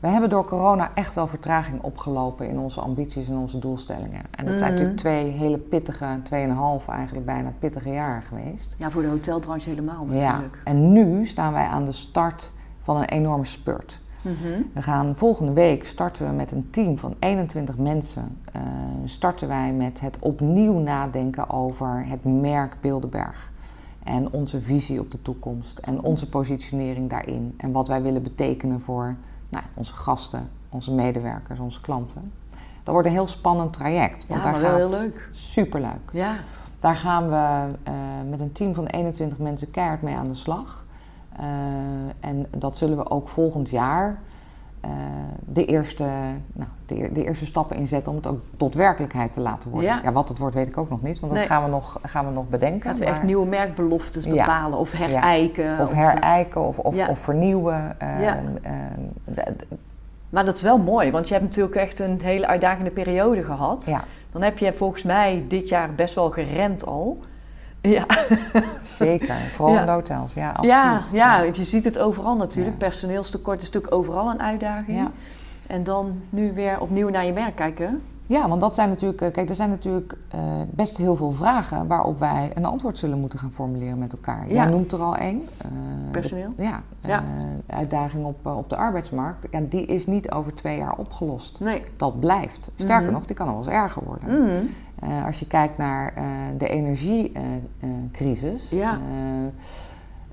We 0.00 0.08
hebben 0.08 0.30
door 0.30 0.44
corona 0.44 0.90
echt 0.94 1.14
wel 1.14 1.26
vertraging 1.26 1.82
opgelopen 1.82 2.48
in 2.48 2.58
onze 2.58 2.80
ambities 2.80 3.28
en 3.28 3.36
onze 3.36 3.58
doelstellingen. 3.58 4.22
En 4.30 4.46
dat 4.46 4.58
zijn 4.58 4.60
Mhm. 4.60 4.70
natuurlijk 4.70 4.96
twee 4.96 5.30
hele 5.30 5.58
pittige, 5.58 6.06
tweeënhalf 6.22 6.88
eigenlijk 6.88 7.26
bijna 7.26 7.52
pittige 7.58 7.90
jaar 7.92 8.22
geweest. 8.22 8.74
Ja, 8.78 8.90
voor 8.90 9.02
de 9.02 9.08
hotelbranche 9.08 9.68
helemaal 9.68 10.06
Ja, 10.08 10.30
natuurlijk. 10.30 10.60
en 10.64 10.92
nu 10.92 11.26
staan 11.26 11.52
wij 11.52 11.66
aan 11.66 11.84
de 11.84 11.92
start 11.92 12.52
van 12.80 12.96
een 12.96 13.04
enorme 13.08 13.44
spurt. 13.44 14.00
Mhm. 14.22 14.62
We 14.74 14.82
gaan 14.82 15.12
volgende 15.16 15.52
week 15.52 15.86
starten 15.86 16.26
we 16.28 16.32
met 16.32 16.52
een 16.52 16.68
team 16.70 16.98
van 16.98 17.14
21 17.18 17.78
mensen. 17.78 18.38
eh, 18.52 18.62
starten 19.04 19.48
wij 19.48 19.72
met 19.72 20.00
het 20.00 20.18
opnieuw 20.20 20.72
nadenken 20.78 21.50
over 21.50 22.04
het 22.06 22.24
merk 22.24 22.76
Bilderberg. 22.80 23.52
En 24.08 24.32
onze 24.32 24.60
visie 24.60 25.00
op 25.00 25.10
de 25.10 25.22
toekomst. 25.22 25.78
En 25.78 26.02
onze 26.02 26.28
positionering 26.28 27.10
daarin. 27.10 27.54
En 27.56 27.72
wat 27.72 27.88
wij 27.88 28.02
willen 28.02 28.22
betekenen 28.22 28.80
voor 28.80 29.16
nou, 29.48 29.64
onze 29.74 29.92
gasten, 29.92 30.50
onze 30.68 30.92
medewerkers, 30.92 31.58
onze 31.58 31.80
klanten. 31.80 32.32
Dat 32.82 32.94
wordt 32.94 33.06
een 33.06 33.14
heel 33.14 33.26
spannend 33.26 33.72
traject. 33.72 34.26
Want 34.26 34.44
Ja, 34.44 34.52
daar 34.52 34.60
gaat 34.60 34.76
heel 34.76 35.00
leuk. 35.00 35.28
Superleuk. 35.30 36.10
Ja, 36.12 36.36
Daar 36.78 36.96
gaan 36.96 37.28
we 37.28 37.76
eh, 37.82 37.94
met 38.30 38.40
een 38.40 38.52
team 38.52 38.74
van 38.74 38.86
21 38.86 39.38
mensen 39.38 39.70
keihard 39.70 40.02
mee 40.02 40.14
aan 40.14 40.28
de 40.28 40.34
slag. 40.34 40.86
Eh, 41.36 41.46
en 42.20 42.46
dat 42.58 42.76
zullen 42.76 42.96
we 42.96 43.10
ook 43.10 43.28
volgend 43.28 43.70
jaar 43.70 44.20
eh, 44.80 44.90
de, 45.46 45.64
eerste, 45.64 46.04
nou, 46.52 46.70
de, 46.86 47.10
de 47.12 47.24
eerste 47.24 47.46
stappen 47.46 47.76
inzetten 47.76 48.12
om 48.12 48.18
het 48.18 48.26
ook 48.26 48.40
tot 48.56 48.74
werkelijkheid 48.74 49.32
te 49.32 49.40
laten 49.40 49.70
worden. 49.70 50.00
Ja. 50.02 50.12
wat 50.12 50.28
het 50.28 50.38
wordt 50.38 50.54
weet 50.54 50.68
ik 50.68 50.78
ook 50.78 50.88
nog 50.90 51.02
niet, 51.02 51.20
want 51.20 51.34
dat 51.34 51.42
gaan 51.46 51.64
we 51.64 51.70
nog, 51.70 51.98
gaan 52.02 52.26
we 52.26 52.32
nog 52.32 52.48
bedenken. 52.48 52.88
laten 52.88 53.04
we 53.04 53.10
echt 53.10 53.22
nieuwe 53.22 53.46
merkbeloftes 53.46 54.24
Ja. 54.24 54.30
bepalen 54.30 54.78
of 54.78 54.92
herijken. 54.92 55.78
of 55.80 55.92
herijken 55.92 56.66
of, 56.66 56.78
of, 56.78 57.18
vernieuwen. 57.18 57.96
de- 57.98 58.74
de- 59.24 59.54
Maar 60.28 60.44
dat 60.44 60.54
is 60.54 60.62
wel 60.62 60.78
mooi, 60.78 61.10
want 61.10 61.28
je 61.28 61.34
hebt 61.34 61.46
natuurlijk 61.46 61.76
echt 61.76 61.98
een 61.98 62.20
hele 62.22 62.46
uitdagende 62.46 62.90
periode 62.90 63.44
gehad. 63.44 63.92
Dan 64.32 64.42
heb 64.42 64.58
je 64.58 64.72
volgens 64.72 65.02
mij 65.02 65.44
dit 65.48 65.68
jaar 65.68 65.94
best 65.94 66.14
wel 66.14 66.30
gerend 66.30 66.86
al. 66.86 67.18
Ja, 67.96 68.04
zeker. 68.84 69.34
Vooral 69.52 69.74
Ja. 69.74 69.80
in 69.80 69.86
de 69.86 69.92
hotels, 69.92 70.34
ja, 70.34 70.56
ja, 70.60 70.92
absoluut. 70.96 71.20
ja, 71.20 71.40
je 71.42 71.64
ziet 71.64 71.84
het 71.84 71.98
overal 71.98 72.36
natuurlijk. 72.36 72.72
Ja. 72.80 72.86
Personeelstekort 72.86 73.58
is 73.62 73.64
natuurlijk 73.70 73.94
overal 73.94 74.30
een 74.30 74.40
uitdaging. 74.42 74.98
Ja. 74.98 75.10
En 75.66 75.84
dan 75.84 76.20
nu 76.30 76.52
weer 76.52 76.80
opnieuw 76.80 77.08
naar 77.08 77.24
je 77.24 77.32
merk 77.32 77.56
kijken. 77.56 78.02
Ja, 78.26 78.48
want 78.48 78.60
dat 78.60 78.74
zijn 78.74 78.88
natuurlijk, 78.88 79.20
eh, 79.20 79.32
kijk, 79.32 79.48
er 79.48 79.54
zijn 79.54 79.68
natuurlijk 79.70 80.16
eh, 80.28 80.40
best 80.70 80.96
heel 80.96 81.16
veel 81.16 81.32
vragen 81.32 81.86
waarop 81.86 82.18
wij 82.18 82.50
een 82.54 82.64
antwoord 82.64 82.98
zullen 82.98 83.18
moeten 83.20 83.38
gaan 83.38 83.50
formuleren 83.52 83.98
met 83.98 84.12
elkaar. 84.12 84.46
Ja. 84.48 84.54
Jij 84.54 84.66
noemt 84.66 84.92
er 84.92 85.02
al 85.02 85.16
één. 85.16 85.40
eh, 85.62 85.68
Personeel. 86.10 86.50
de- 86.56 86.62
ja, 86.62 86.80
Ja. 87.02 87.22
uitdaging 87.66 88.24
op, 88.24 88.46
op 88.46 88.68
de 88.70 88.76
arbeidsmarkt. 88.76 89.46
Ja, 89.50 89.60
die 89.68 89.86
is 89.86 90.06
niet 90.06 90.30
over 90.30 90.54
twee 90.54 90.76
jaar 90.76 90.94
opgelost. 90.96 91.60
Nee. 91.60 91.82
Dat 91.96 92.20
blijft. 92.20 92.70
Sterker 92.76 93.04
Mhm. 93.04 93.12
nog, 93.12 93.24
die 93.26 93.36
kan 93.36 93.46
nog 93.46 93.54
wel 93.56 93.64
eens 93.64 93.74
erger 93.82 94.02
worden. 94.04 94.44
Mhm. 94.44 94.64
Eh, 95.00 95.24
als 95.26 95.38
je 95.38 95.46
kijkt 95.46 95.78
naar 95.78 96.12
eh, 96.14 96.24
de 96.58 96.68
energiecrisis, 96.68 98.70
Ja. 98.70 98.98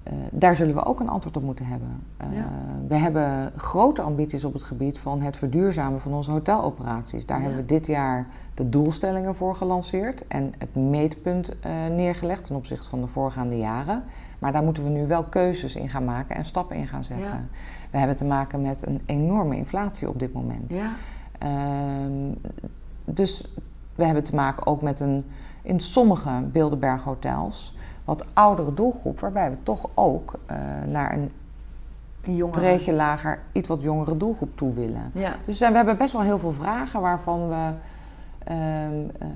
eh, 0.03 0.13
daar 0.31 0.55
zullen 0.55 0.75
we 0.75 0.85
ook 0.85 0.99
een 0.99 1.09
antwoord 1.09 1.37
op 1.37 1.43
moeten 1.43 1.65
hebben. 1.65 2.03
Ja. 2.33 2.47
We 2.87 2.95
hebben 2.95 3.51
grote 3.55 4.01
ambities 4.01 4.43
op 4.43 4.53
het 4.53 4.63
gebied 4.63 4.97
van 4.97 5.21
het 5.21 5.37
verduurzamen 5.37 6.01
van 6.01 6.13
onze 6.13 6.31
hoteloperaties. 6.31 7.25
Daar 7.25 7.37
Ja. 7.37 7.43
hebben 7.43 7.61
we 7.61 7.67
dit 7.67 7.87
jaar 7.87 8.27
de 8.53 8.69
doelstellingen 8.69 9.35
voor 9.35 9.55
gelanceerd 9.55 10.27
en 10.27 10.53
het 10.57 10.75
meetpunt 10.75 11.51
neergelegd 11.91 12.45
ten 12.45 12.55
opzichte 12.55 12.87
van 12.87 13.01
de 13.01 13.07
voorgaande 13.07 13.57
jaren. 13.57 14.03
Maar 14.39 14.51
daar 14.51 14.63
moeten 14.63 14.83
we 14.83 14.89
nu 14.89 15.07
wel 15.07 15.23
keuzes 15.23 15.75
in 15.75 15.89
gaan 15.89 16.05
maken 16.05 16.35
en 16.35 16.45
stappen 16.45 16.75
in 16.75 16.87
gaan 16.87 17.03
zetten. 17.03 17.49
We 17.91 17.97
hebben 17.97 18.17
te 18.17 18.25
maken 18.25 18.61
met 18.61 18.87
een 18.87 19.01
enorme 19.05 19.55
inflatie 19.57 20.09
op 20.09 20.19
dit 20.19 20.33
moment. 20.33 20.73
Ja. 20.75 20.91
Ehm, 21.39 22.31
dus 23.05 23.47
we 23.95 24.05
hebben 24.05 24.23
te 24.23 24.35
maken 24.35 24.65
ook 24.65 24.81
met 24.81 24.99
een 24.99 25.25
in 25.61 25.79
sommige 25.79 26.29
Bilderberg 26.51 27.03
hotels 27.03 27.75
wat 28.05 28.25
oudere 28.33 28.73
doelgroep, 28.73 29.19
waarbij 29.19 29.49
we 29.49 29.55
toch 29.63 29.89
ook 29.93 30.33
eh, 30.45 30.57
naar 30.87 31.13
een 31.13 31.31
treedje 32.51 32.93
lager, 32.93 33.39
iets 33.51 33.67
wat 33.67 33.81
jongere 33.81 34.17
doelgroep 34.17 34.57
toe 34.57 34.73
willen. 34.73 35.11
Ja. 35.13 35.31
Dus 35.45 35.61
eh, 35.61 35.69
we 35.69 35.75
hebben 35.75 35.97
best 35.97 36.13
wel 36.13 36.21
heel 36.21 36.39
veel 36.39 36.53
vragen 36.53 37.01
waarvan 37.01 37.49
we 37.49 37.71
ehm, 38.43 39.09
eh, 39.19 39.27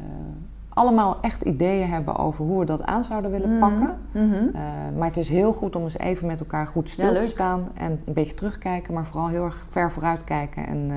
allemaal 0.70 1.18
echt 1.22 1.42
ideeën 1.42 1.90
hebben 1.90 2.16
over 2.18 2.46
hoe 2.46 2.60
we 2.60 2.66
dat 2.66 2.84
aan 2.84 3.04
zouden 3.04 3.32
willen 3.32 3.50
Mhm. 3.50 3.60
pakken. 3.60 3.98
Mhm. 4.12 4.52
Maar 4.98 5.08
het 5.08 5.18
is 5.18 5.30
heel 5.30 5.54
goed 5.54 5.76
om 5.76 5.84
eens 5.84 5.98
even 5.98 6.28
met 6.28 6.40
elkaar 6.40 6.68
goed 6.68 6.90
stil 6.90 7.14
Ja, 7.14 7.20
te 7.20 7.28
staan 7.28 7.68
en 7.74 8.00
een 8.06 8.14
beetje 8.14 8.34
terugkijken, 8.34 8.94
maar 8.94 9.06
vooral 9.06 9.28
heel 9.28 9.44
erg 9.46 9.66
ver 9.70 9.92
vooruit 9.92 10.24
kijken 10.24 10.68
en, 10.68 10.92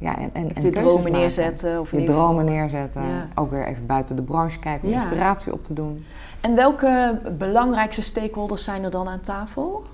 ja, 0.00 0.16
en, 0.32 0.52
dromen 0.72 1.12
neerzetten. 1.12 1.80
Of 1.80 1.90
Je 1.90 1.98
geval- 2.00 2.14
dromen 2.14 2.44
neerzetten. 2.44 3.04
Ja. 3.06 3.28
Ook 3.34 3.50
weer 3.50 3.66
even 3.66 3.86
buiten 3.86 4.16
de 4.16 4.22
branche 4.22 4.58
kijken 4.58 4.88
om 4.88 4.94
Ja. 4.94 5.00
inspiratie 5.00 5.52
op 5.52 5.64
te 5.64 5.72
doen. 5.74 6.04
En 6.40 6.54
welke 6.54 7.20
belangrijkste 7.38 8.02
stakeholders 8.02 8.64
zijn 8.64 8.84
er 8.84 8.90
dan 8.90 9.08
aan 9.08 9.20
tafel? 9.20 9.84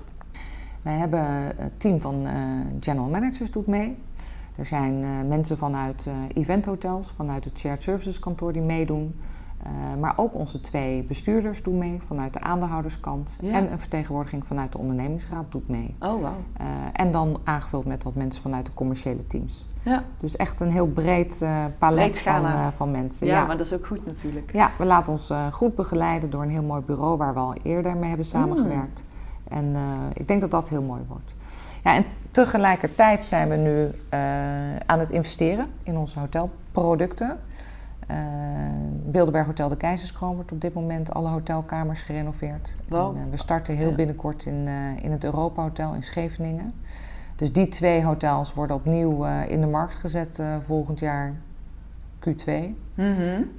Wij 0.81 0.93
hebben 0.93 1.25
een 1.59 1.71
team 1.77 1.99
van 1.99 2.25
eh, 2.25 2.33
general 2.79 3.09
managers 3.09 3.51
doet 3.51 3.67
mee. 3.67 3.97
Er 4.55 4.65
zijn 4.65 5.03
eh, 5.03 5.09
mensen 5.27 5.57
vanuit 5.57 6.05
eh 6.07 6.13
eventhotels, 6.33 7.13
vanuit 7.15 7.43
het 7.43 7.57
shared 7.59 7.81
services 7.81 8.19
kantoor 8.19 8.53
die 8.53 8.61
meedoen. 8.61 9.19
Maar 9.99 10.13
ook 10.15 10.35
onze 10.35 10.59
twee 10.59 11.03
bestuurders 11.03 11.63
doen 11.63 11.77
mee 11.77 12.01
vanuit 12.05 12.33
de 12.33 12.41
aandeelhouderskant. 12.41 13.37
En 13.41 13.71
een 13.71 13.79
vertegenwoordiging 13.79 14.45
vanuit 14.45 14.71
de 14.71 14.77
ondernemingsraad 14.77 15.45
doet 15.49 15.67
mee. 15.67 15.95
Oh, 15.99 16.09
wow. 16.09 16.27
en 16.93 17.11
dan 17.11 17.39
aangevuld 17.43 17.85
met 17.85 18.03
wat 18.03 18.15
mensen 18.15 18.41
vanuit 18.41 18.65
de 18.65 18.73
commerciële 18.73 19.27
teams. 19.27 19.65
Ja. 19.81 20.03
Dus 20.17 20.35
echt 20.35 20.59
een 20.59 20.71
heel 20.71 20.87
breed 20.87 21.45
palet 21.77 22.19
van, 22.19 22.73
van 22.73 22.91
mensen. 22.91 23.27
Ja, 23.27 23.45
maar 23.45 23.57
dat 23.57 23.65
is 23.65 23.73
ook 23.73 23.85
goed 23.85 24.05
natuurlijk. 24.05 24.53
Ja, 24.53 24.71
we 24.77 24.85
laten 24.85 25.11
ons 25.11 25.33
goed 25.51 25.75
begeleiden 25.75 26.29
door 26.29 26.41
een 26.41 26.49
heel 26.49 26.63
mooi 26.63 26.81
bureau 26.81 27.17
waar 27.17 27.33
we 27.33 27.39
al 27.39 27.55
eerder 27.63 27.97
mee 27.97 28.07
hebben 28.07 28.25
samengewerkt. 28.25 29.05
Mm. 29.07 29.15
En 29.57 29.75
ik 30.13 30.27
denk 30.27 30.41
dat 30.41 30.51
dat 30.51 30.69
heel 30.69 30.83
mooi 30.83 31.01
wordt. 31.07 31.35
Ja, 31.83 31.95
en 31.95 32.05
tegelijkertijd 32.31 33.25
zijn 33.25 33.49
we 33.49 33.55
nu 33.55 33.91
aan 34.85 34.99
het 34.99 35.11
investeren 35.11 35.67
in 35.83 35.97
onze 35.97 36.19
hotelproducten. 36.19 37.39
Uh, 38.11 38.17
Bilderberg 39.05 39.45
Hotel 39.45 39.69
de 39.69 39.77
Keizerskroon 39.77 40.35
wordt 40.35 40.51
op 40.51 40.61
dit 40.61 40.73
moment 40.73 41.13
alle 41.13 41.29
hotelkamers 41.29 42.01
gerenoveerd. 42.01 42.73
Wow. 42.87 43.15
En, 43.17 43.23
uh, 43.25 43.31
we 43.31 43.37
starten 43.37 43.75
heel 43.75 43.95
binnenkort 43.95 44.45
in, 44.45 44.67
in 45.01 45.11
het 45.11 45.23
Europa 45.23 45.61
Hotel 45.61 45.93
in 45.93 46.03
Scheveningen. 46.03 46.73
Dus 47.35 47.53
die 47.53 47.67
twee 47.67 48.03
hotels 48.03 48.53
worden 48.53 48.75
opnieuw 48.75 49.25
in 49.25 49.61
de 49.61 49.67
markt 49.67 49.95
gezet 49.95 50.41
volgend 50.65 50.99
jaar 50.99 51.33
Q2. 52.19 52.51
Mm 52.93 53.13
-hmm. 53.13 53.49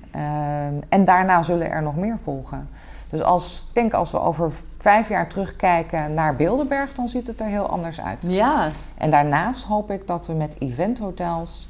en 0.88 1.04
daarna 1.04 1.42
zullen 1.42 1.70
er 1.70 1.82
nog 1.82 1.96
meer 1.96 2.18
volgen. 2.18 2.68
Dus 3.10 3.22
als, 3.22 3.64
ik 3.68 3.74
denk 3.74 3.92
als 3.92 4.10
we 4.10 4.20
over 4.20 4.52
vijf 4.78 5.08
jaar 5.08 5.28
terugkijken 5.28 6.14
naar 6.14 6.36
Bilderberg, 6.36 6.94
dan 6.94 7.08
ziet 7.08 7.26
het 7.26 7.40
er 7.40 7.46
heel 7.46 7.66
anders 7.66 8.00
uit. 8.00 8.18
Ja. 8.20 8.68
En 8.96 9.10
daarnaast 9.10 9.64
hoop 9.64 9.90
ik 9.90 10.06
dat 10.06 10.26
we 10.26 10.32
met 10.32 10.60
eventhotels 10.60 11.68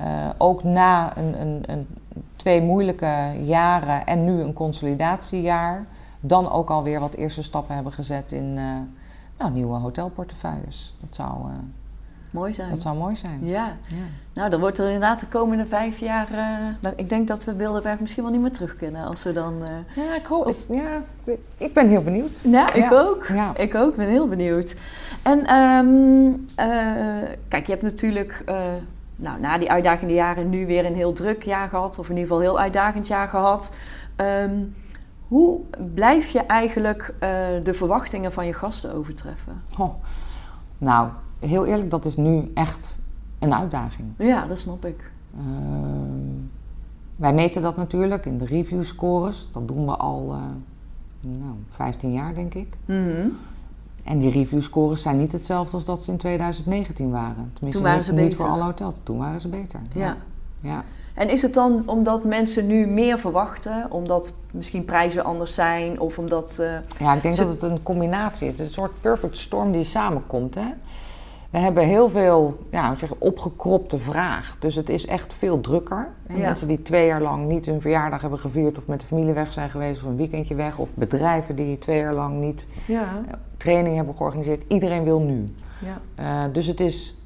uh, 0.00 0.04
ook 0.38 0.64
na 0.64 1.16
een, 1.16 1.40
een, 1.40 1.62
een, 1.66 1.86
twee 2.38 2.62
moeilijke 2.62 3.38
jaren 3.42 4.06
en 4.06 4.24
nu 4.24 4.40
een 4.40 4.52
consolidatiejaar, 4.52 5.86
dan 6.20 6.50
ook 6.50 6.70
alweer 6.70 7.00
wat 7.00 7.14
eerste 7.14 7.42
stappen 7.42 7.74
hebben 7.74 7.92
gezet 7.92 8.32
in 8.32 8.56
uh, 8.56 8.64
nou, 9.38 9.52
nieuwe 9.52 9.76
hotelportefeuilles. 9.76 10.96
Dat 11.00 11.14
zou. 11.14 11.48
Uh, 11.48 11.54
Mooi 12.30 12.52
zijn. 12.52 12.70
Dat 12.70 12.80
zou 12.80 12.96
mooi 12.96 13.16
zijn. 13.16 13.38
Ja. 13.42 13.76
ja. 13.86 13.96
Nou, 14.32 14.50
dan 14.50 14.60
wordt 14.60 14.78
er 14.78 14.86
inderdaad 14.86 15.20
de 15.20 15.26
komende 15.26 15.66
vijf 15.66 15.98
jaar... 15.98 16.28
Uh, 16.82 16.90
ik 16.96 17.08
denk 17.08 17.28
dat 17.28 17.44
we 17.44 17.52
Bilderberg 17.52 18.00
misschien 18.00 18.22
wel 18.22 18.32
niet 18.32 18.40
meer 18.40 18.52
terug 18.52 18.76
kunnen 18.76 19.06
als 19.06 19.22
we 19.22 19.32
dan... 19.32 19.54
Ja, 19.94 20.14
ik 20.14 20.26
hoop... 20.26 20.54
ja, 20.68 21.02
ik 21.56 21.74
ben 21.74 21.88
heel 21.88 22.02
benieuwd. 22.02 22.40
Ja, 22.44 22.72
ik 22.72 22.92
ook. 22.92 23.26
Ja. 23.26 23.56
Ik 23.56 23.74
ook, 23.74 23.96
ben 23.96 24.08
heel 24.08 24.28
benieuwd. 24.28 24.76
En 25.22 25.54
um, 25.54 26.28
uh, 26.30 26.36
kijk, 27.48 27.66
je 27.66 27.72
hebt 27.72 27.82
natuurlijk... 27.82 28.44
nou, 29.18 29.40
na 29.40 29.58
die 29.58 29.70
uitdagende 29.70 30.14
jaren 30.14 30.48
nu 30.48 30.66
weer 30.66 30.86
een 30.86 30.94
heel 30.94 31.12
druk 31.12 31.42
jaar 31.42 31.68
gehad. 31.68 31.98
Of 31.98 32.08
in 32.08 32.16
ieder 32.16 32.22
geval 32.22 32.36
een 32.36 32.50
heel 32.50 32.60
uitdagend 32.60 33.06
jaar 33.06 33.28
gehad. 33.28 33.72
Um, 34.16 34.74
hoe 35.28 35.60
blijf 35.94 36.28
je 36.28 36.42
eigenlijk 36.42 37.14
de 37.62 37.74
verwachtingen 37.74 38.32
van 38.32 38.46
je 38.46 38.52
gasten 38.52 38.94
overtreffen? 38.94 39.62
Oh. 39.78 39.94
Nou, 40.78 41.08
heel 41.38 41.66
eerlijk, 41.66 41.90
dat 41.90 42.04
is 42.04 42.16
nu 42.16 42.50
echt 42.54 42.98
een 43.38 43.54
uitdaging. 43.54 44.08
Ja, 44.18 44.46
dat 44.46 44.58
snap 44.58 44.84
ik. 44.84 45.10
Uh, 45.36 45.42
wij 47.18 47.34
meten 47.34 47.62
dat 47.62 47.76
natuurlijk 47.76 48.26
in 48.26 48.38
de 48.38 48.44
review 48.44 48.82
scores. 48.82 49.48
Dat 49.52 49.68
doen 49.68 49.86
we 49.86 49.96
al 49.96 50.34
uh, 50.34 50.42
nou, 51.20 51.54
15 51.70 52.12
jaar, 52.12 52.34
denk 52.34 52.54
ik. 52.54 52.76
Mm 52.84 53.36
En 54.04 54.18
die 54.18 54.30
review 54.30 54.60
scores 54.60 55.02
zijn 55.02 55.16
niet 55.16 55.32
hetzelfde 55.32 55.76
als 55.76 55.84
dat 55.84 56.04
ze 56.04 56.10
in 56.10 56.16
2019 56.16 57.10
waren. 57.10 57.50
Tenminste, 57.52 57.70
Toen 57.70 57.82
waren 57.82 58.04
ze 58.04 58.12
niet, 58.12 58.20
beter. 58.20 58.38
voor 58.38 58.48
alle 58.48 58.62
hotels. 58.62 58.94
Toen 59.02 59.18
waren 59.18 59.40
ze 59.40 59.48
beter. 59.48 59.80
Ja. 59.92 60.16
ja. 60.60 60.84
En 61.14 61.30
is 61.30 61.42
het 61.42 61.54
dan 61.54 61.82
omdat 61.86 62.24
mensen 62.24 62.66
nu 62.66 62.86
meer 62.86 63.18
verwachten, 63.18 63.86
omdat 63.90 64.32
misschien 64.52 64.84
prijzen 64.84 65.24
anders 65.24 65.54
zijn 65.54 66.00
of 66.00 66.18
omdat. 66.18 66.58
Uh, 66.60 66.72
ja, 66.98 67.14
ik 67.14 67.22
denk 67.22 67.36
dat 67.36 67.48
het 67.48 67.62
een 67.62 67.82
combinatie 67.82 68.46
is. 68.46 68.52
Het 68.52 68.60
is 68.60 68.66
een 68.66 68.72
soort 68.72 69.00
perfect 69.00 69.38
storm 69.38 69.72
die 69.72 69.84
samenkomt. 69.84 70.54
Hè? 70.54 70.66
We 71.50 71.58
hebben 71.58 71.84
heel 71.84 72.08
veel 72.08 72.66
ja, 72.70 72.94
zeg, 72.94 73.14
opgekropte 73.18 73.98
vraag. 73.98 74.56
Dus 74.58 74.74
het 74.74 74.88
is 74.88 75.06
echt 75.06 75.34
veel 75.34 75.60
drukker. 75.60 76.08
Mensen 76.26 76.68
die 76.68 76.82
twee 76.82 77.06
jaar 77.06 77.22
lang 77.22 77.46
niet 77.46 77.66
hun 77.66 77.80
verjaardag 77.80 78.20
hebben 78.20 78.38
gevierd... 78.38 78.78
of 78.78 78.86
met 78.86 79.00
de 79.00 79.06
familie 79.06 79.32
weg 79.32 79.52
zijn 79.52 79.70
geweest 79.70 80.02
of 80.02 80.08
een 80.08 80.16
weekendje 80.16 80.54
weg... 80.54 80.78
of 80.78 80.88
bedrijven 80.94 81.54
die 81.54 81.78
twee 81.78 81.98
jaar 81.98 82.14
lang 82.14 82.40
niet 82.40 82.66
ja. 82.86 83.22
Eh, 83.26 83.32
training 83.56 83.96
hebben 83.96 84.14
georganiseerd. 84.14 84.62
Iedereen 84.68 85.04
wil 85.04 85.20
nu. 85.20 85.54
Ja. 85.78 86.00
Uh, 86.46 86.52
dus 86.52 86.66
het 86.66 86.80
is 86.80 87.16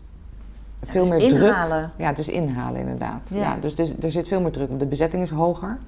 veel 0.83 1.07
meer 1.07 1.19
inhalen. 1.19 1.79
druk. 1.79 1.91
Ja, 1.97 2.07
het 2.07 2.19
is 2.19 2.29
inhalen 2.29 2.81
inderdaad. 2.81 3.31
Ja. 3.35 3.57
dus 3.61 3.79
er, 3.79 3.95
er, 4.01 4.11
zit 4.11 4.29
veel 4.29 4.41
meer 4.41 4.53
druk. 4.53 4.79
De 4.79 4.87
bezetting 4.87 5.23
is 5.23 5.31
hoger. 5.31 5.79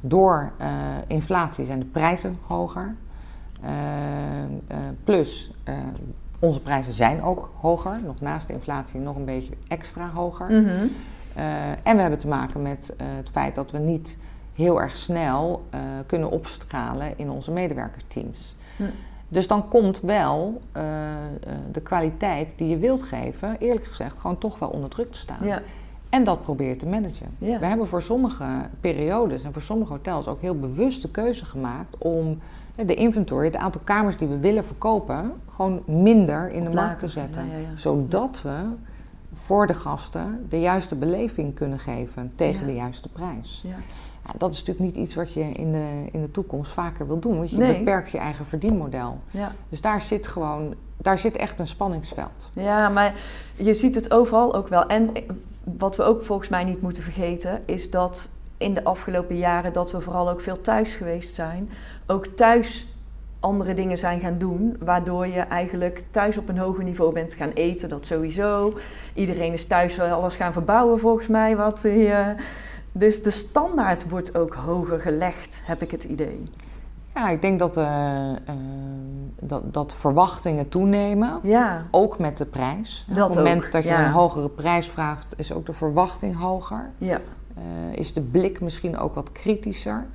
Door 0.00 0.52
uh, 0.60 0.66
inflatie 1.06 1.64
zijn 1.64 1.78
de 1.78 1.84
prijzen 1.84 2.38
hoger. 2.46 2.94
plus 5.04 5.50
onze 6.38 6.60
prijzen 6.60 6.92
zijn 6.92 7.22
ook 7.22 7.50
hoger, 7.60 8.00
nog 8.04 8.20
naast 8.20 8.46
de 8.46 8.52
inflatie 8.52 9.00
nog 9.00 9.16
een 9.16 9.24
beetje 9.24 9.52
extra 9.68 10.10
hoger. 10.14 10.46
Mhm. 10.46 10.86
Eh, 11.34 11.70
en 11.70 11.94
we 11.94 12.00
hebben 12.00 12.18
te 12.18 12.28
maken 12.28 12.62
met 12.62 12.94
uh, 13.00 13.06
het 13.16 13.28
feit 13.30 13.54
dat 13.54 13.70
we 13.70 13.78
niet 13.78 14.18
heel 14.54 14.80
erg 14.80 14.96
snel 14.96 15.64
uh, 15.74 15.80
kunnen 16.06 16.30
opstralen 16.30 17.18
in 17.18 17.30
onze 17.30 17.50
medewerkersteams. 17.50 18.56
Mm. 18.76 18.90
Dus 19.28 19.46
dan 19.46 19.68
komt 19.68 20.00
wel 20.00 20.58
de 21.72 21.80
kwaliteit 21.80 22.54
die 22.56 22.68
je 22.68 22.78
wilt 22.78 23.02
geven, 23.02 23.56
eerlijk 23.58 23.86
gezegd, 23.86 24.18
gewoon 24.18 24.38
toch 24.38 24.58
wel 24.58 24.68
onder 24.68 24.90
druk 24.90 25.12
te 25.12 25.18
staan. 25.18 25.44
Ja. 25.46 25.62
En 26.08 26.24
dat 26.24 26.42
probeer 26.42 26.68
je 26.68 26.76
te 26.76 26.86
managen. 26.86 27.26
Ja. 27.38 27.58
We 27.58 27.66
hebben 27.66 27.88
voor 27.88 28.02
sommige 28.02 28.44
periodes 28.80 29.44
en 29.44 29.52
voor 29.52 29.62
sommige 29.62 29.92
hotels 29.92 30.28
ook 30.28 30.40
heel 30.40 30.58
bewust 30.58 31.02
de 31.02 31.10
keuze 31.10 31.44
gemaakt 31.44 31.98
om 31.98 32.38
de 32.76 32.94
inventory, 32.94 33.44
het 33.44 33.56
aantal 33.56 33.80
kamers 33.84 34.16
die 34.16 34.28
we 34.28 34.38
willen 34.38 34.64
verkopen, 34.64 35.32
gewoon 35.48 35.82
minder 35.86 36.50
in 36.50 36.64
de 36.64 36.70
markt 36.70 36.98
te 36.98 37.08
zetten. 37.08 37.44
zodat 37.74 38.42
we 38.42 38.56
voor 39.34 39.66
de 39.66 39.74
gasten 39.74 40.46
de 40.48 40.60
juiste 40.60 40.94
beleving 40.94 41.54
kunnen 41.54 41.78
geven 41.78 42.32
tegen 42.34 42.66
de 42.66 42.74
juiste 42.74 43.08
prijs. 43.08 43.64
Ja, 43.66 44.32
dat 44.38 44.52
is 44.52 44.58
natuurlijk 44.58 44.86
niet 44.86 45.04
iets 45.04 45.14
wat 45.14 45.32
je 45.32 45.40
in 45.40 45.72
de, 45.72 46.06
in 46.12 46.20
de 46.20 46.30
toekomst 46.30 46.72
vaker 46.72 47.06
wil 47.06 47.18
doen, 47.18 47.36
want 47.36 47.50
je 47.50 47.56
beperkt 47.56 48.10
je 48.10 48.18
eigen 48.18 48.46
verdienmodel. 48.46 49.18
Ja. 49.30 49.52
Dus 49.68 49.80
daar 49.80 50.02
zit 50.02 50.26
gewoon, 50.26 50.74
daar 50.96 51.18
zit 51.18 51.36
echt 51.36 51.58
een 51.58 51.66
spanningsveld. 51.66 52.50
Ja, 52.52 52.88
maar 52.88 53.14
je 53.56 53.74
ziet 53.74 53.94
het 53.94 54.12
overal 54.12 54.54
ook 54.54 54.68
wel. 54.68 54.86
En 54.86 55.10
wat 55.64 55.96
we 55.96 56.02
ook 56.02 56.24
volgens 56.24 56.48
mij 56.48 56.64
niet 56.64 56.82
moeten 56.82 57.02
vergeten, 57.02 57.62
is 57.66 57.90
dat 57.90 58.30
in 58.58 58.74
de 58.74 58.84
afgelopen 58.84 59.36
jaren 59.36 59.72
dat 59.72 59.92
we 59.92 60.00
vooral 60.00 60.30
ook 60.30 60.40
veel 60.40 60.60
thuis 60.60 60.94
geweest 60.94 61.34
zijn, 61.34 61.70
ook 62.06 62.26
thuis 62.26 62.86
andere 63.40 63.74
dingen 63.74 63.98
zijn 63.98 64.20
gaan 64.20 64.38
doen, 64.38 64.76
waardoor 64.80 65.26
je 65.26 65.40
eigenlijk 65.40 66.02
thuis 66.10 66.38
op 66.38 66.48
een 66.48 66.58
hoger 66.58 66.84
niveau 66.84 67.12
bent 67.12 67.34
gaan 67.34 67.50
eten, 67.50 67.88
dat 67.88 68.06
sowieso. 68.06 68.78
Iedereen 69.14 69.52
is 69.52 69.66
thuis 69.66 69.96
wel 69.96 70.16
alles 70.16 70.36
gaan 70.36 70.52
verbouwen 70.52 71.00
volgens 71.00 71.26
mij. 71.26 71.56
Wat, 71.56 71.84
uh, 71.84 72.28
dus 72.92 73.22
de 73.22 73.30
standaard 73.30 74.08
wordt 74.08 74.36
ook 74.36 74.54
hoger 74.54 75.00
gelegd, 75.00 75.62
heb 75.64 75.82
ik 75.82 75.90
het 75.90 76.04
idee. 76.04 76.42
Ja, 77.14 77.28
ik 77.28 77.42
denk 77.42 77.58
dat, 77.58 77.76
uh, 77.76 78.30
dat, 79.40 79.74
dat, 79.74 79.94
verwachtingen 79.98 80.68
toenemen. 80.68 81.38
Ja. 81.42 81.86
Ook 81.90 82.18
met 82.18 82.36
de 82.36 82.44
prijs. 82.44 83.06
Dat 83.08 83.28
Op 83.28 83.28
het 83.28 83.44
moment 83.44 83.72
dat 83.72 83.82
je 83.82 83.94
een 83.94 84.10
hogere 84.10 84.48
prijs 84.48 84.88
vraagt, 84.88 85.26
is 85.36 85.52
ook 85.52 85.66
de 85.66 85.72
verwachting 85.72 86.36
hoger. 86.36 86.90
Ja. 86.98 87.20
Uh, 87.58 87.98
is 87.98 88.12
de 88.12 88.20
blik 88.20 88.60
misschien 88.60 88.98
ook 88.98 89.14
wat 89.14 89.32
kritischer. 89.32 90.06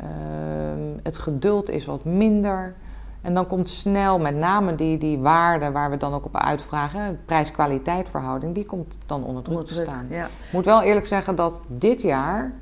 Ehm, 0.00 0.98
het 1.02 1.16
geduld 1.16 1.70
is 1.70 1.84
wat 1.84 2.04
minder. 2.04 2.74
En 3.22 3.34
dan 3.34 3.46
komt 3.46 3.68
snel 3.68 4.18
met 4.18 4.36
name 4.36 4.74
die, 4.74 4.98
die 4.98 5.18
waarde 5.18 5.70
waar 5.70 5.90
we 5.90 5.96
dan 5.96 6.14
ook 6.14 6.24
op 6.24 6.36
uitvragen, 6.36 7.20
prijs-kwaliteit 7.24 8.08
verhouding, 8.08 8.54
die 8.54 8.66
komt 8.66 8.96
dan 9.06 9.24
onder 9.24 9.42
druk, 9.42 9.66
te 9.66 9.74
staan. 9.74 10.06
Ik 10.10 10.52
moet 10.52 10.64
wel 10.64 10.82
eerlijk 10.82 11.06
zeggen 11.06 11.34
dat 11.34 11.62
dit 11.66 12.02
jaar 12.02 12.52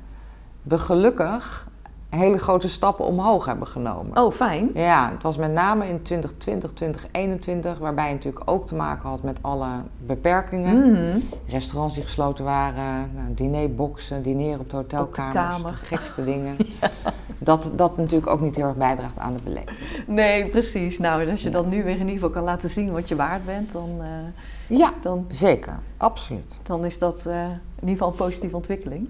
we 0.61 0.77
gelukkig 0.77 1.68
hele 2.09 2.37
grote 2.37 2.69
stappen 2.69 3.05
omhoog 3.05 3.45
hebben 3.45 3.67
genomen. 3.67 4.17
Oh, 4.17 4.31
fijn. 4.31 4.69
Ja, 4.73 5.09
het 5.11 5.23
was 5.23 5.37
met 5.37 5.51
name 5.51 5.87
in 5.87 6.01
2020, 6.01 6.71
2021, 6.73 7.77
waarbij 7.77 8.07
je 8.07 8.13
natuurlijk 8.13 8.49
ook 8.49 8.67
te 8.67 8.75
maken 8.75 9.09
had 9.09 9.23
met 9.23 9.37
alle 9.41 9.67
beperkingen. 10.05 10.91
Mhm. 10.91 11.19
Restaurants 11.47 11.93
die 11.95 12.03
gesloten 12.03 12.45
waren, 12.45 13.11
nou, 13.15 13.33
dinerboxen, 13.33 14.23
dineren 14.23 14.59
op 14.59 14.69
de 14.69 14.75
hotelkamers, 14.75 15.63
de 15.63 15.85
gekste 15.85 16.23
dingen. 16.31 16.57
dat 17.37 17.69
dat 17.75 17.97
natuurlijk 17.97 18.31
ook 18.31 18.41
niet 18.41 18.55
heel 18.55 18.67
erg 18.67 18.75
bijdraagt 18.75 19.17
aan 19.17 19.33
de 19.33 19.43
beleving. 19.43 19.77
Nee, 20.07 20.45
precies. 20.45 20.99
Nou, 20.99 21.31
als 21.31 21.41
je 21.41 21.49
dan 21.49 21.67
nu 21.67 21.83
weer 21.83 21.93
in 21.93 21.99
ieder 21.99 22.13
geval 22.13 22.29
kan 22.29 22.43
laten 22.43 22.69
zien 22.69 22.91
wat 22.91 23.07
je 23.07 23.15
waard 23.15 23.45
bent, 23.45 23.71
dan... 23.71 23.89
Uh, 23.99 24.77
ja, 24.77 24.93
dan, 25.01 25.25
zeker. 25.27 25.79
Absoluut. 25.97 26.57
Dan 26.63 26.85
is 26.85 26.99
dat 26.99 27.25
uh, 27.27 27.43
in 27.43 27.59
ieder 27.79 27.89
geval 27.89 28.07
een 28.07 28.15
positieve 28.15 28.55
ontwikkeling. 28.55 29.09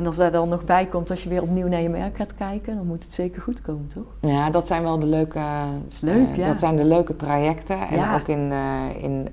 En 0.00 0.06
als 0.06 0.16
daar 0.16 0.32
dan 0.32 0.48
nog 0.48 0.64
bij 0.64 0.86
komt, 0.86 1.10
als 1.10 1.22
je 1.22 1.28
weer 1.28 1.42
opnieuw 1.42 1.68
naar 1.68 1.80
je 1.80 1.88
merk 1.88 2.16
gaat 2.16 2.34
kijken, 2.34 2.76
dan 2.76 2.86
moet 2.86 3.02
het 3.02 3.12
zeker 3.12 3.42
goed 3.42 3.62
komen, 3.62 3.86
toch? 3.86 4.30
Ja, 4.30 4.50
dat 4.50 4.66
zijn 4.66 4.82
wel 4.82 4.98
de 4.98 5.06
leuke, 5.06 5.40
is 5.88 6.00
leuk, 6.00 6.28
uh, 6.28 6.36
ja. 6.36 6.46
dat 6.46 6.58
zijn 6.58 6.76
de 6.76 6.84
leuke 6.84 7.16
trajecten. 7.16 7.88
En 7.88 7.96
ja. 7.96 8.14
ook 8.14 8.28
in, 8.28 8.50
uh, 8.50 9.02
in, 9.02 9.28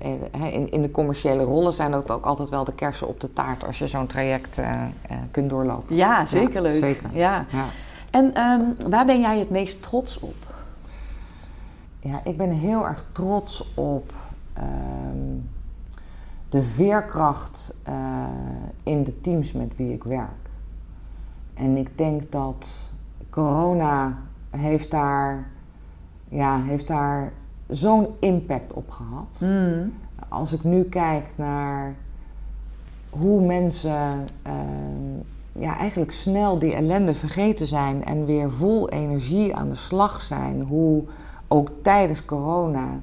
in, 0.52 0.70
in, 0.70 0.82
de 0.82 0.90
commerciële 0.90 1.42
rollen 1.42 1.72
zijn 1.72 1.90
dat 1.90 2.10
ook 2.10 2.26
altijd 2.26 2.48
wel 2.48 2.64
de 2.64 2.72
kersen 2.72 3.08
op 3.08 3.20
de 3.20 3.32
taart 3.32 3.66
als 3.66 3.78
je 3.78 3.86
zo'n 3.86 4.06
traject 4.06 4.58
uh, 4.58 4.82
kunt 5.30 5.50
doorlopen. 5.50 5.96
Ja, 5.96 6.26
zeker 6.26 6.62
leuk. 6.62 6.74
Zeker. 6.74 7.10
Ja. 7.12 7.44
En 8.10 8.40
um, 8.40 8.76
waar 8.90 9.06
ben 9.06 9.20
jij 9.20 9.38
het 9.38 9.50
meest 9.50 9.82
trots 9.82 10.20
op? 10.20 10.46
Ja, 12.00 12.20
ik 12.24 12.36
ben 12.36 12.50
heel 12.50 12.86
erg 12.86 13.04
trots 13.12 13.64
op 13.74 14.12
um, 14.58 15.48
de 16.48 16.62
veerkracht 16.62 17.74
in 18.82 19.04
de 19.04 19.20
teams 19.20 19.52
met 19.52 19.76
wie 19.76 19.92
ik 19.92 20.04
werk. 20.04 20.47
En 21.58 21.76
ik 21.76 21.98
denk 21.98 22.32
dat 22.32 22.90
corona 23.30 24.18
heeft 24.50 24.90
daar, 24.90 25.46
ja, 26.28 26.62
heeft 26.62 26.86
daar 26.86 27.32
zo'n 27.66 28.06
impact 28.20 28.72
op 28.72 28.90
gehad. 28.90 29.40
Mm. 29.40 29.92
Als 30.28 30.52
ik 30.52 30.64
nu 30.64 30.82
kijk 30.82 31.32
naar 31.36 31.94
hoe 33.10 33.46
mensen 33.46 34.26
uh, 34.46 34.52
ja, 35.52 35.76
eigenlijk 35.76 36.12
snel 36.12 36.58
die 36.58 36.74
ellende 36.74 37.14
vergeten 37.14 37.66
zijn 37.66 38.04
en 38.04 38.24
weer 38.24 38.50
vol 38.50 38.88
energie 38.88 39.56
aan 39.56 39.68
de 39.68 39.74
slag 39.74 40.22
zijn. 40.22 40.62
Hoe 40.62 41.04
ook 41.48 41.70
tijdens 41.82 42.24
corona 42.24 42.98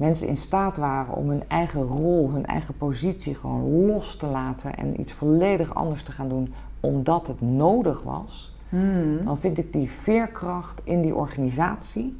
mensen 0.00 0.28
in 0.28 0.36
staat 0.36 0.76
waren 0.76 1.14
om 1.14 1.28
hun 1.28 1.48
eigen 1.48 1.82
rol, 1.82 2.30
hun 2.30 2.46
eigen 2.46 2.76
positie 2.76 3.34
gewoon 3.34 3.86
los 3.86 4.16
te 4.16 4.26
laten 4.26 4.76
en 4.76 5.00
iets 5.00 5.12
volledig 5.12 5.74
anders 5.74 6.02
te 6.02 6.12
gaan 6.12 6.28
doen 6.28 6.54
omdat 6.80 7.26
het 7.26 7.40
nodig 7.40 8.02
was, 8.02 8.54
hmm. 8.68 9.24
dan 9.24 9.38
vind 9.38 9.58
ik 9.58 9.72
die 9.72 9.90
veerkracht 9.90 10.80
in 10.84 11.02
die 11.02 11.14
organisatie 11.14 12.18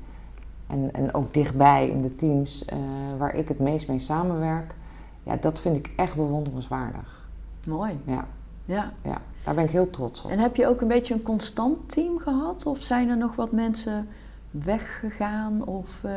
en, 0.67 0.93
en 0.93 1.15
ook 1.15 1.35
dichtbij 1.35 1.89
in 1.89 2.03
de 2.03 2.17
teams 2.17 2.65
uh, 2.73 2.79
waar 3.19 3.35
ik 3.35 3.49
het 3.49 3.59
meest 3.59 3.89
mee 3.89 3.99
samenwerk, 3.99 4.75
ja, 5.23 5.37
dat 5.37 5.61
vind 5.61 5.77
ik 5.77 5.91
echt 5.97 6.15
bewonderenswaardig. 6.15 7.29
Mooi. 7.67 8.01
Ja. 8.05 8.27
Ja. 8.65 8.93
ja, 9.03 9.21
daar 9.45 9.55
ben 9.55 9.65
ik 9.65 9.71
heel 9.71 9.91
trots 9.91 10.25
op. 10.25 10.31
En 10.31 10.39
heb 10.39 10.57
je 10.57 10.67
ook 10.67 10.81
een 10.81 10.89
beetje 10.89 11.15
een 11.15 11.23
constant 11.23 11.89
team 11.89 12.19
gehad? 12.19 12.67
Of 12.67 12.83
zijn 12.83 13.09
er 13.09 13.17
nog 13.17 13.37
wat 13.37 13.53
mensen 13.53 14.09
weggegaan? 14.51 15.67
Of, 15.67 16.03
uh... 16.05 16.13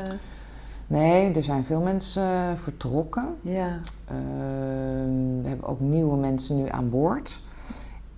Nee, 1.00 1.34
er 1.34 1.44
zijn 1.44 1.66
veel 1.66 1.80
mensen 1.82 2.24
uh, 2.24 2.50
vertrokken. 2.64 3.36
Ja. 3.42 3.80
Ehm, 4.08 5.42
we 5.42 5.48
hebben 5.48 5.68
ook 5.68 5.80
nieuwe 5.80 6.18
mensen 6.18 6.56
nu 6.58 6.70
aan 6.70 6.90
boord. 6.90 7.42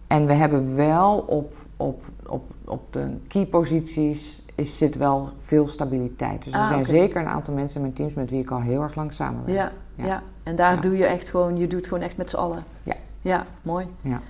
En 0.08 0.26
we 0.26 0.34
hebben 0.34 0.76
wel 0.76 1.18
op, 1.18 1.54
op, 1.78 2.04
op, 2.26 2.44
op 2.66 2.94
de 2.94 3.18
key 3.28 3.46
posities 3.46 4.44
is, 4.56 4.78
zit 4.78 4.96
wel 4.98 5.30
veel 5.38 5.68
stabiliteit. 5.68 6.44
Dus 6.44 6.54
er 6.54 6.60
Ah, 6.60 6.68
zijn 6.68 6.86
zeker 6.86 7.22
een 7.22 7.28
aantal 7.28 7.54
mensen 7.54 7.76
in 7.76 7.82
mijn 7.82 7.94
teams 7.94 8.14
met 8.14 8.30
wie 8.30 8.40
ik 8.42 8.52
al 8.52 8.62
heel 8.62 8.82
erg 8.82 8.96
lang 8.96 9.14
samenwerk. 9.14 9.58
Ja, 9.58 9.72
ja. 9.96 10.06
Ja. 10.06 10.24
en 10.44 10.56
daar 10.56 10.76
Ja. 10.76 10.82
doe 10.82 10.98
je 10.98 11.06
echt 11.06 11.30
gewoon, 11.30 11.58
je 11.58 11.68
doet 11.68 11.88
gewoon 11.88 12.04
echt 12.04 12.18
met 12.18 12.30
z'n 12.30 12.36
allen. 12.38 12.64
Ja. 12.84 12.96
Ja, 13.22 13.46
mooi. 13.62 13.88
Ja. 14.02 14.22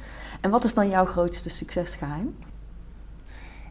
En 0.41 0.49
wat 0.49 0.63
is 0.63 0.73
dan 0.73 0.89
jouw 0.89 1.05
grootste 1.05 1.49
succesgeheim? 1.49 2.35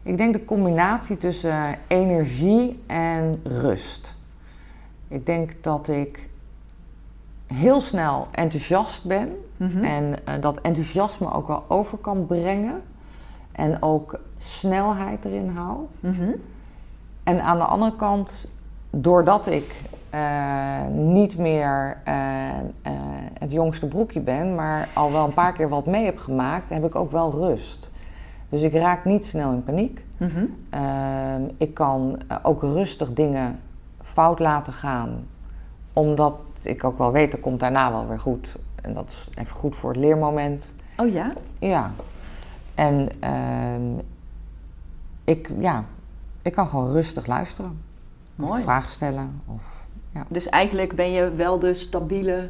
Ik 0.03 0.17
denk 0.17 0.33
de 0.33 0.45
combinatie 0.45 1.17
tussen 1.17 1.77
energie 1.87 2.83
en 2.87 3.39
rust. 3.43 4.14
Ik 5.07 5.25
denk 5.25 5.63
dat 5.63 5.87
ik 5.87 6.29
heel 7.47 7.81
snel 7.81 8.27
enthousiast 8.31 9.05
ben 9.05 9.35
Mhm. 9.57 9.83
en 9.83 10.25
eh, 10.25 10.33
dat 10.41 10.61
enthousiasme 10.61 11.33
ook 11.33 11.47
wel 11.47 11.63
over 11.67 11.97
kan 11.97 12.25
brengen 12.25 12.81
en 13.51 13.81
ook 13.81 14.19
snelheid 14.37 15.25
erin 15.25 15.49
hou. 15.49 15.77
Mhm. 15.99 16.31
En 17.23 17.41
aan 17.43 17.57
de 17.57 17.63
andere 17.63 17.95
kant, 17.95 18.47
doordat 18.89 19.47
ik 19.47 19.81
eh, 20.09 20.87
niet 20.91 21.37
meer 21.37 21.97
eh, 22.03 22.13
het 23.39 23.51
jongste 23.51 23.87
broekje 23.87 24.19
ben, 24.19 24.55
maar 24.55 24.87
al 24.93 25.11
wel 25.11 25.25
een 25.25 25.33
paar 25.33 25.53
keer 25.53 25.69
wat 25.69 25.85
mee 25.85 26.05
heb 26.05 26.17
gemaakt, 26.17 26.69
heb 26.69 26.85
ik 26.85 26.95
ook 26.95 27.11
wel 27.11 27.31
rust. 27.31 27.89
Dus 28.49 28.61
ik 28.61 28.73
raak 28.73 29.05
niet 29.05 29.25
snel 29.25 29.51
in 29.51 29.63
paniek. 29.63 30.05
Mhm. 30.17 30.45
Ehm, 30.69 31.41
ik 31.57 31.73
kan 31.73 32.17
ook 32.43 32.61
rustig 32.61 33.13
dingen 33.13 33.59
fout 34.15 34.39
laten 34.39 34.73
gaan, 34.73 35.27
omdat 35.93 36.35
ik 36.61 36.83
ook 36.83 36.97
wel 36.97 37.11
weet, 37.11 37.31
dat 37.31 37.39
komt 37.39 37.59
daarna 37.59 37.91
wel 37.91 38.07
weer 38.07 38.19
goed. 38.19 38.55
En 38.81 38.93
dat 38.93 39.09
is 39.09 39.29
even 39.33 39.55
goed 39.55 39.75
voor 39.75 39.89
het 39.89 39.99
leermoment. 39.99 40.75
Oh 40.97 41.11
ja? 41.11 41.33
Ja. 41.59 41.91
En 42.75 43.09
ehm, 43.19 44.03
ik, 45.23 45.51
ja, 45.57 45.85
ik 46.41 46.51
kan 46.51 46.67
gewoon 46.67 46.91
rustig 46.91 47.25
luisteren. 47.25 47.81
Mooi. 48.35 48.51
Of 48.51 48.61
vragen 48.61 48.91
stellen. 48.91 49.41
Of, 49.45 49.87
ja. 50.09 50.25
Dus 50.27 50.49
eigenlijk 50.49 50.95
ben 50.95 51.11
je 51.11 51.29
wel 51.31 51.59
de 51.59 51.73
stabiele 51.73 52.49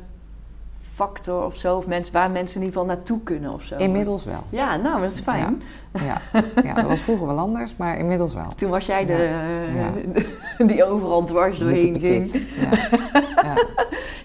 factor 0.96 1.46
of 1.46 1.56
zo, 1.58 1.78
of 1.78 1.88
mensen, 1.88 2.14
waar 2.14 2.32
mensen 2.32 2.62
in 2.62 2.66
ieder 2.68 2.80
geval 2.82 2.96
naartoe 2.96 3.20
kunnen 3.24 3.54
of 3.54 3.64
zo. 3.64 3.76
Inmiddels 3.76 4.26
wel. 4.26 4.39
Ja, 4.50 4.76
nou, 4.76 5.02
dat 5.02 5.12
is 5.12 5.20
fijn. 5.20 5.62
Ja. 6.06 6.22
ja, 6.64 6.74
dat 6.74 6.86
was 6.86 7.00
vroeger 7.02 7.28
wel 7.28 7.38
anders, 7.38 7.76
maar 7.76 7.98
inmiddels 7.98 8.34
wel. 8.34 8.48
Toen 8.56 8.70
was 8.70 8.86
jij 8.86 9.06
de, 9.06 9.30
Ja. 9.76 9.91
die 10.66 10.84
overal 10.86 11.24
dwars 11.24 11.58
doorheen 11.60 12.00
ging. 12.00 12.32
Ja. 12.60 12.70
Ja. 13.43 13.54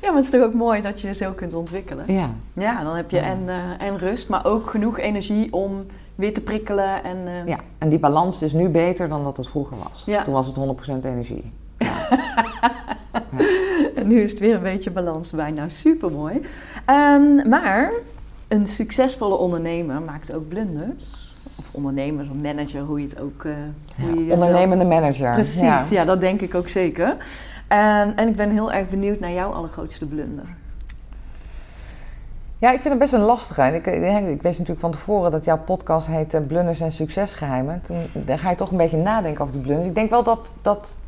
Ja, 0.01 0.07
maar 0.07 0.16
het 0.16 0.25
is 0.25 0.31
toch 0.41 0.43
ook 0.49 0.55
mooi 0.55 0.81
dat 0.83 1.01
je 1.01 1.07
je 1.09 1.14
zo 1.14 1.33
kunt 1.33 1.55
ontwikkelen. 1.55 2.05
ja. 2.07 2.31
Ja, 2.53 2.83
dan 2.83 2.97
heb 2.97 3.11
je 3.11 3.16
Ja. 3.16 3.23
en, 3.23 3.49
eh, 3.49 3.87
en 3.87 3.99
rust, 3.99 4.29
maar 4.29 4.45
ook 4.47 4.71
genoeg 4.71 4.99
energie 4.99 5.53
om 5.53 5.87
weer 6.14 6.35
te 6.35 6.41
prikkelen. 6.41 7.05
En, 7.05 7.16
eh, 7.27 7.47
ja, 7.47 7.59
en 7.79 7.89
die 7.89 7.99
balans 7.99 8.43
is 8.43 8.53
nu 8.53 8.68
beter 8.68 9.09
dan 9.09 9.25
dat 9.25 9.37
het 9.37 9.49
vroeger 9.49 9.77
was. 9.89 10.03
Ja. 10.07 10.23
Toen 10.23 10.33
was 10.33 10.47
het 10.47 10.57
100% 10.57 11.05
energie. 11.05 11.49
En 14.01 14.09
nu 14.09 14.20
is 14.22 14.30
het 14.30 14.40
weer 14.40 14.55
een 14.55 14.62
beetje 14.62 14.90
balans 14.90 15.30
erbij. 15.30 15.51
Nou, 15.51 15.70
super 15.70 16.11
mooi. 16.11 16.40
maar 17.48 17.90
een 18.48 18.66
succesvolle 18.66 19.36
ondernemer 19.36 20.03
maakt 20.03 20.32
ook 20.32 20.48
blunders. 20.48 21.28
Of 21.59 21.68
ondernemer 21.72 22.24
of 22.30 22.36
manager, 22.42 22.80
hoe 22.82 23.01
je 23.01 23.07
het 23.07 23.20
ook. 23.20 23.44
eh 23.44 23.53
hoe 24.01 24.14
je 24.14 24.24
jezelf- 24.24 24.42
Ondernemende 24.42 24.84
manager. 24.84 25.32
Precies, 25.34 25.61
Ja. 25.61 25.84
ja. 25.90 26.05
dat 26.05 26.20
denk 26.20 26.40
ik 26.40 26.55
ook 26.55 26.68
zeker. 26.68 27.16
En, 27.68 28.16
en 28.16 28.28
ik 28.28 28.36
ben 28.36 28.51
heel 28.51 28.72
erg 28.72 28.88
benieuwd 28.88 29.20
naar 29.20 29.32
jouw 29.32 29.53
allergrootste 29.53 30.07
blunder. 30.07 30.44
Ja, 32.59 32.70
ik 32.70 32.80
vind 32.80 32.88
het 32.92 32.98
best 33.03 33.12
een 33.12 33.20
lastige. 33.20 33.62
Ik, 33.62 33.86
ik, 33.86 34.42
wist 34.42 34.59
natuurlijk 34.59 34.80
van 34.80 34.90
tevoren 34.90 35.30
dat 35.30 35.44
jouw 35.44 35.59
podcast 35.59 36.07
heet 36.07 36.34
eh, 36.34 36.40
Blunders 36.46 36.80
en 36.80 36.92
Succesgeheimen. 36.92 37.82
Toen 37.84 37.96
dan 38.12 38.38
ga 38.38 38.51
je 38.51 38.57
toch 38.57 38.70
een 38.70 38.76
beetje 38.76 38.96
nadenken 38.96 39.40
over 39.42 39.55
die 39.55 39.62
blunders. 39.62 39.88
Ik 39.88 39.94
denk 39.94 40.11
wel 40.11 40.22
dat, 40.22 40.55
dat... 40.62 41.01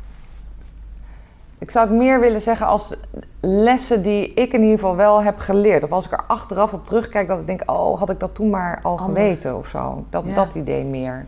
Ik 1.63 1.71
zou 1.71 1.87
het 1.87 1.97
meer 1.97 2.19
willen 2.19 2.41
zeggen 2.41 2.67
als 2.67 2.93
lessen 3.39 4.03
die 4.03 4.33
ik 4.33 4.53
in 4.53 4.61
ieder 4.61 4.79
geval 4.79 4.95
wel 4.95 5.23
heb 5.23 5.39
geleerd. 5.39 5.83
Of 5.83 5.91
als 5.91 6.05
ik 6.05 6.11
er 6.11 6.23
achteraf 6.27 6.73
op 6.73 6.85
terugkijk, 6.85 7.27
dat 7.27 7.39
ik 7.39 7.47
denk... 7.47 7.71
Oh, 7.71 7.99
had 7.99 8.09
ik 8.09 8.19
dat 8.19 8.35
toen 8.35 8.49
maar 8.49 8.79
al 8.81 8.97
Anders. 8.97 9.19
geweten 9.19 9.57
of 9.57 9.67
zo. 9.67 10.05
Dat, 10.09 10.23
Ja. 10.25 10.33
dat 10.33 10.55
idee 10.55 10.83
meer. 10.85 11.25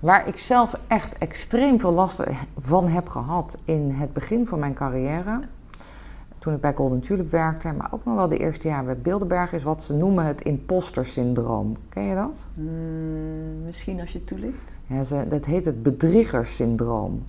Waar 0.00 0.28
ik 0.28 0.38
zelf 0.38 0.78
echt 0.86 1.18
extreem 1.18 1.80
veel 1.80 1.92
last 1.92 2.20
van 2.58 2.88
heb 2.88 3.08
gehad 3.08 3.56
in 3.64 3.90
het 3.90 4.12
begin 4.12 4.46
van 4.46 4.58
mijn 4.58 4.74
carrière 4.74 5.40
toen 6.38 6.54
ik 6.54 6.60
bij 6.60 6.74
Golden 6.74 7.00
Tulip 7.00 7.30
werkte, 7.30 7.72
maar 7.72 7.88
ook 7.90 8.04
nog 8.04 8.14
wel 8.14 8.28
de 8.28 8.36
eerste 8.36 8.68
jaar 8.68 8.84
bij 8.84 8.98
Bilderberg, 8.98 9.52
is 9.52 9.62
wat 9.62 9.82
ze 9.82 9.94
noemen 9.94 10.24
het 10.24 10.40
imposter 10.40 11.06
syndroom. 11.06 11.76
Ken 11.88 12.02
je 12.02 12.14
dat? 12.14 12.46
Hmm, 12.54 13.64
misschien 13.64 14.00
als 14.00 14.10
je 14.10 14.18
het 14.18 14.26
toelicht. 14.26 14.78
Ja, 14.86 15.02
ze, 15.02 15.26
dat 15.28 15.44
heet 15.44 15.64
het 15.64 15.82
bedriegersyndroom. 15.82 17.22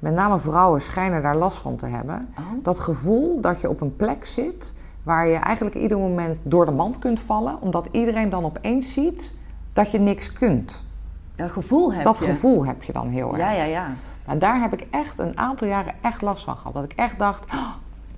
Met 0.00 0.14
name 0.14 0.38
vrouwen 0.38 0.80
schijnen 0.82 1.22
daar 1.22 1.36
last 1.36 1.58
van 1.58 1.76
te 1.76 1.86
hebben. 1.86 2.28
Oh. 2.38 2.44
Dat 2.62 2.78
gevoel 2.78 3.40
dat 3.40 3.60
je 3.60 3.68
op 3.68 3.80
een 3.80 3.96
plek 3.96 4.24
zit 4.24 4.74
waar 5.02 5.26
je 5.26 5.36
eigenlijk 5.36 5.76
ieder 5.76 5.98
moment 5.98 6.40
door 6.42 6.64
de 6.64 6.70
mand 6.70 6.98
kunt 6.98 7.20
vallen, 7.20 7.60
omdat 7.60 7.88
iedereen 7.92 8.28
dan 8.28 8.44
opeens 8.44 8.92
ziet 8.92 9.34
dat 9.72 9.90
je 9.90 9.98
niks 9.98 10.32
kunt. 10.32 10.84
Dat 11.36 11.50
gevoel 11.50 11.92
heb 11.92 12.04
dat 12.04 12.18
je. 12.18 12.24
gevoel 12.24 12.66
heb 12.66 12.82
je 12.82 12.92
dan 12.92 13.08
heel 13.08 13.28
erg. 13.28 13.38
Ja, 13.38 13.50
ja, 13.50 13.64
ja. 13.64 13.86
Nou, 14.26 14.38
daar 14.38 14.60
heb 14.60 14.72
ik 14.72 14.86
echt 14.90 15.18
een 15.18 15.38
aantal 15.38 15.68
jaren 15.68 15.94
echt 16.00 16.22
last 16.22 16.44
van 16.44 16.56
gehad. 16.56 16.72
Dat 16.72 16.84
ik 16.84 16.92
echt 16.92 17.18
dacht, 17.18 17.44
"Oh, 17.54 17.68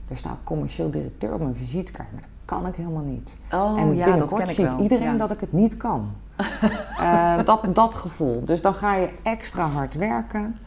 er 0.08 0.16
staat 0.16 0.38
commercieel 0.44 0.90
directeur 0.90 1.32
op 1.34 1.40
mijn 1.40 1.56
visitekaart, 1.56 2.12
maar 2.12 2.20
dat 2.20 2.58
kan 2.58 2.66
ik 2.66 2.74
helemaal 2.74 3.02
niet. 3.02 3.36
Oh 3.52 3.80
en 3.80 3.94
ja, 3.94 4.04
dat 4.04 4.04
binnenkort 4.04 4.42
ken 4.42 4.50
ik 4.50 4.56
ziet 4.56 4.66
wel. 4.66 4.78
iedereen 4.80 5.12
Ja. 5.12 5.16
dat 5.16 5.30
ik 5.30 5.40
het 5.40 5.52
niet 5.52 5.76
kan. 5.76 6.10
Eh, 6.98 7.44
dat, 7.44 7.64
dat 7.74 7.94
gevoel. 7.94 8.44
Dus 8.44 8.62
dan 8.62 8.74
ga 8.74 8.94
je 8.94 9.08
extra 9.22 9.66
hard 9.66 9.94
werken. 9.94 10.58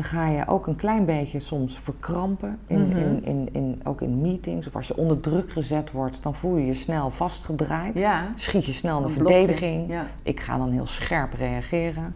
Dan 0.00 0.08
ga 0.08 0.26
je 0.28 0.46
ook 0.46 0.66
een 0.66 0.76
klein 0.76 1.04
beetje 1.04 1.40
soms 1.40 1.78
verkrampen. 1.78 2.58
In, 2.66 2.88
Mhm. 2.88 2.96
in, 2.98 3.24
in, 3.24 3.48
in, 3.52 3.80
ook 3.84 4.00
in 4.00 4.20
meetings. 4.20 4.66
Of 4.66 4.76
als 4.76 4.88
je 4.88 4.96
onder 4.96 5.20
druk 5.20 5.50
gezet 5.50 5.90
wordt, 5.92 6.22
dan 6.22 6.34
voel 6.34 6.56
je 6.56 6.66
je 6.66 6.74
snel 6.74 7.10
vastgedraaid. 7.10 7.98
Ja. 7.98 8.32
Schiet 8.34 8.64
je 8.64 8.72
snel 8.72 8.96
Een 9.04 9.12
blokje. 9.12 9.34
verdediging. 9.34 9.88
Ja. 9.90 10.06
Ik 10.22 10.40
ga 10.40 10.56
dan 10.58 10.70
heel 10.70 10.86
scherp 10.86 11.32
reageren. 11.32 12.14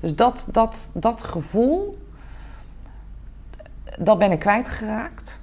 Dus 0.00 0.14
dat, 0.14 0.46
dat, 0.52 0.90
dat 0.94 1.22
gevoel, 1.22 1.96
dat 3.98 4.18
ben 4.18 4.30
ik 4.32 4.38
kwijtgeraakt 4.38 5.40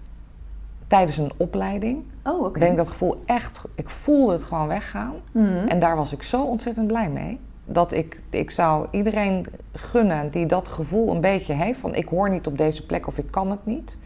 tijdens 0.87 1.17
een 1.17 1.31
opleiding. 1.37 2.03
Oh, 2.23 2.43
oké. 2.45 2.59
Ben 2.59 2.71
ik 2.71 2.77
dat 2.77 2.87
gevoel 2.87 3.23
echt, 3.25 3.61
ik 3.75 3.89
voelde 3.89 4.31
het 4.33 4.43
gewoon 4.43 4.67
weggaan. 4.67 5.13
Mhm. 5.31 5.67
En 5.67 5.79
daar 5.79 5.95
was 5.95 6.11
ik 6.13 6.23
zo 6.23 6.43
ontzettend 6.43 6.87
blij 6.87 7.09
mee. 7.09 7.39
Dat 7.65 7.91
ik, 7.91 8.21
ik 8.29 8.51
zou 8.51 8.87
iedereen 8.91 9.45
gunnen 9.71 10.31
die 10.31 10.45
dat 10.45 10.67
gevoel 10.67 11.11
een 11.11 11.21
beetje 11.21 11.53
heeft. 11.53 11.79
Van 11.79 11.95
ik 11.95 12.07
hoor 12.07 12.29
niet 12.29 12.47
op 12.47 12.57
deze 12.57 12.85
plek 12.85 13.07
of 13.07 13.17
ik 13.17 13.31
kan 13.31 13.49
het 13.49 13.65
niet. 13.65 13.97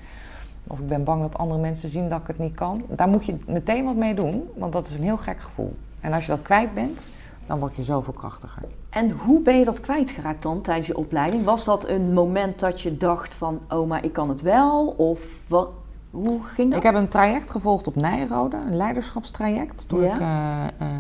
Of 0.67 0.79
ik 0.79 0.87
ben 0.87 1.03
bang 1.03 1.21
dat 1.21 1.37
andere 1.37 1.59
mensen 1.59 1.89
zien 1.89 2.09
dat 2.09 2.19
ik 2.21 2.27
het 2.27 2.37
niet 2.37 2.55
kan. 2.55 2.83
Daar 2.89 3.07
moet 3.07 3.25
je 3.25 3.35
meteen 3.47 3.85
wat 3.85 3.95
mee 3.95 4.15
doen. 4.15 4.49
Want 4.55 4.73
dat 4.73 4.87
is 4.87 4.95
een 4.95 5.03
heel 5.03 5.17
gek 5.17 5.39
gevoel. 5.41 5.75
En 5.99 6.13
als 6.13 6.25
je 6.25 6.31
dat 6.31 6.41
kwijt 6.41 6.73
bent, 6.73 7.09
dan 7.45 7.59
word 7.59 7.75
je 7.75 7.83
zoveel 7.83 8.13
krachtiger. 8.13 8.63
En 8.89 9.11
hoe 9.11 9.41
ben 9.41 9.59
je 9.59 9.65
dat 9.65 9.79
kwijtgeraakt 9.79 10.43
dan 10.43 10.61
tijdens 10.61 10.87
je 10.87 10.97
opleiding? 10.97 11.43
Was 11.43 11.65
dat 11.65 11.87
een 11.87 12.13
moment 12.13 12.59
dat 12.59 12.81
je 12.81 12.97
dacht 12.97 13.35
van, 13.35 13.61
oh, 13.69 13.87
maar 13.87 14.05
ik 14.05 14.13
kan 14.13 14.29
het 14.29 14.41
wel? 14.41 14.87
Of 14.87 15.41
wat, 15.47 15.69
hoe 16.11 16.43
ging 16.43 16.69
dat? 16.69 16.77
Ik 16.77 16.85
heb 16.85 16.95
een 16.95 17.07
traject 17.07 17.51
gevolgd 17.51 17.87
op 17.87 17.95
Nijrode, 17.95 18.57
een 18.67 18.75
leiderschapstraject. 18.75 19.87
Toen 19.87 20.01
Ja. 20.03 20.13
ik, 20.13 20.21
eh, 20.21 20.87
eh, 20.87 20.93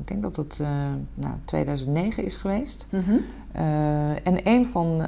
ik 0.00 0.08
denk 0.08 0.22
dat 0.22 0.36
het 0.36 0.58
eh, 0.60 0.68
nou, 1.14 1.34
2009 1.44 2.24
is 2.24 2.36
geweest. 2.36 2.86
Mhm. 2.90 3.16
En 4.22 4.48
een 4.48 4.66
van, 4.66 5.06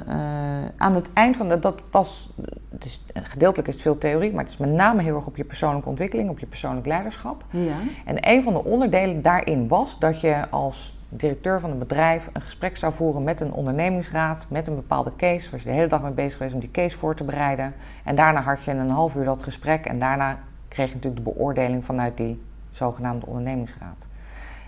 aan 0.77 0.95
het 0.95 1.13
eind 1.13 1.37
van 1.37 1.47
de, 1.49 1.59
dat 1.59 1.81
was, 1.91 2.29
dus 2.69 3.01
gedeeltelijk 3.13 3.67
is 3.67 3.73
het 3.73 3.83
veel 3.83 3.97
theorie, 3.97 4.33
maar 4.33 4.43
het 4.43 4.53
is 4.53 4.59
met 4.59 4.69
name 4.69 5.01
heel 5.01 5.15
erg 5.15 5.25
op 5.25 5.37
je 5.37 5.43
persoonlijke 5.43 5.89
ontwikkeling, 5.89 6.29
op 6.29 6.39
je 6.39 6.45
persoonlijk 6.45 6.85
leiderschap. 6.85 7.45
Ja. 7.49 7.75
En 8.05 8.29
een 8.29 8.43
van 8.43 8.53
de 8.53 8.63
onderdelen 8.63 9.21
daarin 9.21 9.67
was 9.67 9.99
dat 9.99 10.21
je 10.21 10.49
als 10.49 10.96
directeur 11.09 11.59
van 11.59 11.71
een 11.71 11.79
bedrijf 11.79 12.29
een 12.33 12.41
gesprek 12.41 12.77
zou 12.77 12.93
voeren 12.93 13.23
met 13.23 13.39
een 13.39 13.53
ondernemingsraad, 13.53 14.45
met 14.49 14.67
een 14.67 14.75
bepaalde 14.75 15.15
case, 15.17 15.51
waar 15.51 15.59
je 15.59 15.65
de 15.65 15.71
hele 15.71 15.87
dag 15.87 16.01
mee 16.01 16.11
bezig 16.11 16.33
geweest 16.33 16.53
om 16.53 16.59
die 16.59 16.71
case 16.71 16.97
voor 16.97 17.15
te 17.15 17.23
bereiden. 17.23 17.73
En 18.03 18.15
daarna 18.15 18.41
had 18.41 18.63
je 18.63 18.71
een 18.71 18.89
half 18.89 19.15
uur 19.15 19.25
dat 19.25 19.43
gesprek 19.43 19.85
en 19.85 19.99
daarna 19.99 20.39
kreeg 20.67 20.87
je 20.87 20.95
natuurlijk 20.95 21.25
de 21.25 21.31
beoordeling 21.31 21.85
vanuit 21.85 22.17
die 22.17 22.41
zogenaamde 22.69 23.25
ondernemingsraad. 23.25 24.07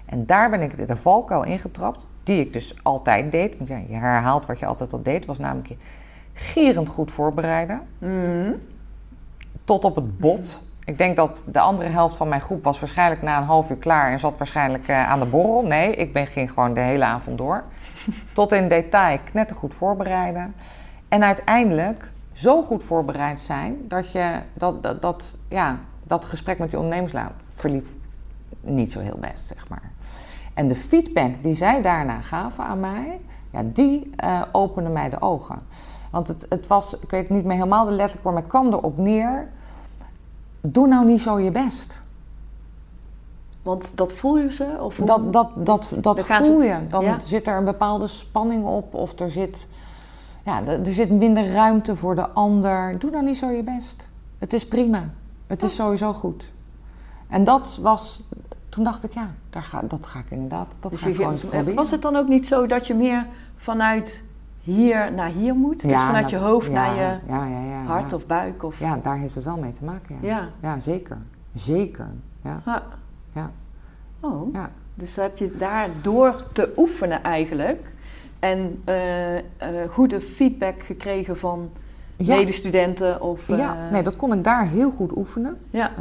En 0.06 0.26
daar 0.26 0.50
ben 0.50 0.62
ik 0.62 0.88
de 0.88 0.96
valkuil 0.96 1.44
ingetrapt, 1.44 2.08
die 2.24 2.40
ik 2.40 2.54
dus 2.54 2.76
altijd 2.84 3.32
deed. 3.32 3.58
Want 3.58 3.70
ja, 3.70 3.78
je 3.88 3.96
herhaalt 3.96 4.46
wat 4.46 4.60
je 4.60 4.66
altijd 4.66 4.94
al 4.94 5.02
deed, 5.02 5.26
was 5.26 5.38
namelijk 5.38 5.68
je 5.68 5.76
gierend 6.34 6.90
goed 6.90 7.12
voorbereiden. 7.12 7.82
Mhm. 7.98 8.54
Tot 9.64 9.86
op 9.86 9.96
het 9.96 10.18
bot. 10.18 10.62
Ik 10.90 10.98
denk 10.98 11.16
dat 11.16 11.44
de 11.46 11.60
andere 11.60 11.90
helft 11.90 12.16
van 12.16 12.28
mijn 12.28 12.42
groep 12.42 12.64
was 12.64 12.80
waarschijnlijk 12.80 13.22
na 13.22 13.38
een 13.38 13.44
half 13.44 13.70
uur 13.70 13.78
klaar 13.78 14.12
en 14.12 14.20
zat 14.20 14.38
waarschijnlijk 14.38 14.88
eh, 14.88 15.10
aan 15.10 15.20
de 15.20 15.26
borrel. 15.26 15.64
Nee, 15.64 15.96
ik 15.96 16.14
ben, 16.14 16.28
ging 16.28 16.50
gewoon 16.50 16.74
de 16.74 16.80
hele 16.80 17.04
avond 17.04 17.38
door. 17.38 17.64
Tot 18.34 18.52
in 18.52 18.68
detail 18.68 19.20
knettergoed 19.24 19.74
voorbereiden. 19.74 20.56
En 21.08 21.24
uiteindelijk 21.24 22.12
zo 22.32 22.64
goed 22.64 22.84
voorbereid 22.84 23.40
zijn 23.40 23.88
dat 23.88 24.12
je 24.12 24.32
dat, 24.54 24.84
dat, 24.84 25.02
dat, 25.02 25.38
ja, 25.50 25.80
dat 26.04 26.26
gesprek 26.26 26.60
met 26.60 26.72
je 26.72 26.78
ondernemingslaat 26.78 27.32
verliep 27.48 27.88
niet 28.62 28.92
zo 28.92 29.00
heel 29.00 29.18
best, 29.20 29.48
zeg 29.48 29.70
maar. 29.70 29.92
En 30.54 30.68
de 30.68 30.76
feedback 30.76 31.34
die 31.42 31.56
zij 31.56 31.82
daarna 31.82 32.22
gaven 32.22 32.64
aan 32.64 32.80
mij, 32.80 33.20
ja, 33.50 33.62
die 33.66 34.10
eh 34.16 34.42
opende 34.52 34.90
mij 34.90 35.10
de 35.10 35.22
ogen. 35.22 35.60
Want 36.12 36.28
het, 36.28 36.46
het 36.50 36.68
was, 36.68 37.00
ik 37.00 37.10
weet 37.10 37.30
niet 37.30 37.46
meer 37.46 37.58
helemaal 37.58 37.86
de 37.86 37.92
letterlijk 37.92 38.24
maar 38.24 38.36
het 38.36 38.48
kwam 38.48 38.68
erop 38.68 38.98
neer. 38.98 39.50
Doe 40.62 40.88
nou 40.88 41.05
niet 41.05 41.22
zo 41.22 41.39
je 41.39 41.51
best. 41.51 42.01
Want 43.62 43.97
dat 43.97 44.14
voelden 44.14 44.53
ze? 44.53 44.78
Of 44.80 44.97
hoe? 44.97 45.05
Dat, 45.05 45.34
dat, 45.34 45.49
dat, 45.55 45.91
dat 46.01 46.22
voel 46.26 46.62
je. 46.62 46.88
Dan 46.89 47.03
ja. 47.03 47.20
zit 47.20 47.47
er 47.47 47.57
een 47.57 47.66
bepaalde 47.66 48.07
spanning 48.07 48.66
op 48.66 48.93
of 48.93 49.20
er 49.20 49.32
zit, 49.32 49.68
ja, 50.45 50.66
er 50.66 50.93
zit 50.93 51.12
minder 51.12 51.51
ruimte 51.51 51.95
voor 51.95 52.16
de 52.16 52.30
ander. 52.30 52.99
Doe 52.99 53.12
dan 53.12 53.26
niet 53.26 53.38
zo 53.38 53.49
je 53.49 53.64
best. 53.64 54.10
Het 54.38 54.53
is 54.53 54.68
prima. 54.68 55.10
Het 55.47 55.64
is 55.64 55.76
sowieso 55.76 56.14
goed. 56.14 56.51
En 57.30 57.43
dat 57.43 57.78
was, 57.82 58.24
toen 58.70 58.84
dacht 58.84 59.03
ik, 59.03 59.14
ja, 59.14 59.32
daar 59.49 59.64
ga, 59.64 59.82
dat 59.88 60.07
ga 60.07 60.20
ik 60.20 60.30
inderdaad, 60.30 60.78
dat 60.80 60.91
Dus 60.91 61.01
ga 61.01 61.07
ik 61.07 61.12
je 61.14 61.18
gewoon 61.18 61.38
ge- 61.38 61.43
eens 61.43 61.49
proberen. 61.53 61.76
was 61.76 61.91
het 61.91 62.01
dan 62.01 62.16
ook 62.16 62.28
niet 62.28 62.47
zo 62.47 62.66
dat 62.68 62.88
je 62.88 62.93
meer 62.93 63.28
vanuit 63.55 64.24
hier 64.70 65.14
naar 65.14 65.30
hier 65.30 65.56
moet? 65.56 65.82
dus 65.82 65.92
vanuit 65.92 66.22
dat- 66.22 66.30
je 66.30 66.38
hoofd 66.38 66.72
naar 66.72 66.96
je 66.96 67.84
hart 67.88 68.14
of 68.14 68.26
buik? 68.26 68.64
Of... 68.64 68.80
Ja, 68.80 68.98
daar 69.02 69.18
heeft 69.18 69.36
het 69.36 69.44
wel 69.44 69.58
mee 69.60 69.72
te 69.72 69.84
maken, 69.84 70.16
ja. 70.22 70.28
Ja. 70.28 70.50
Ja, 70.62 70.80
zeker. 70.80 71.18
Zeker. 71.54 72.08
Ja, 72.42 72.62
Ja. 72.66 72.84
ja, 73.34 73.52
Oh. 74.20 74.54
ja. 74.54 74.70
Dus 74.96 75.16
heb 75.16 75.38
je 75.38 75.52
daar 75.60 75.88
door 76.04 76.36
te 76.54 76.74
oefenen 76.78 77.24
eigenlijk 77.24 77.94
en 78.40 78.82
eh, 78.86 79.38
eh, 79.38 79.44
goede 79.90 80.22
feedback 80.22 80.84
gekregen 80.84 81.38
van 81.38 81.70
Ja. 82.18 82.36
medestudenten 82.36 83.22
of... 83.22 83.48
Ja, 83.48 83.78
eh, 83.86 83.92
nee, 83.92 84.04
dat 84.04 84.16
kon 84.16 84.34
ik 84.34 84.44
daar 84.44 84.68
heel 84.68 84.92
goed 84.92 85.18
oefenen. 85.18 85.58
ja. 85.70 85.92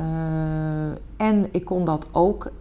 En 1.17 1.49
ik 1.51 1.65
kon 1.65 1.85
dat 1.85 2.07
ook 2.13 2.53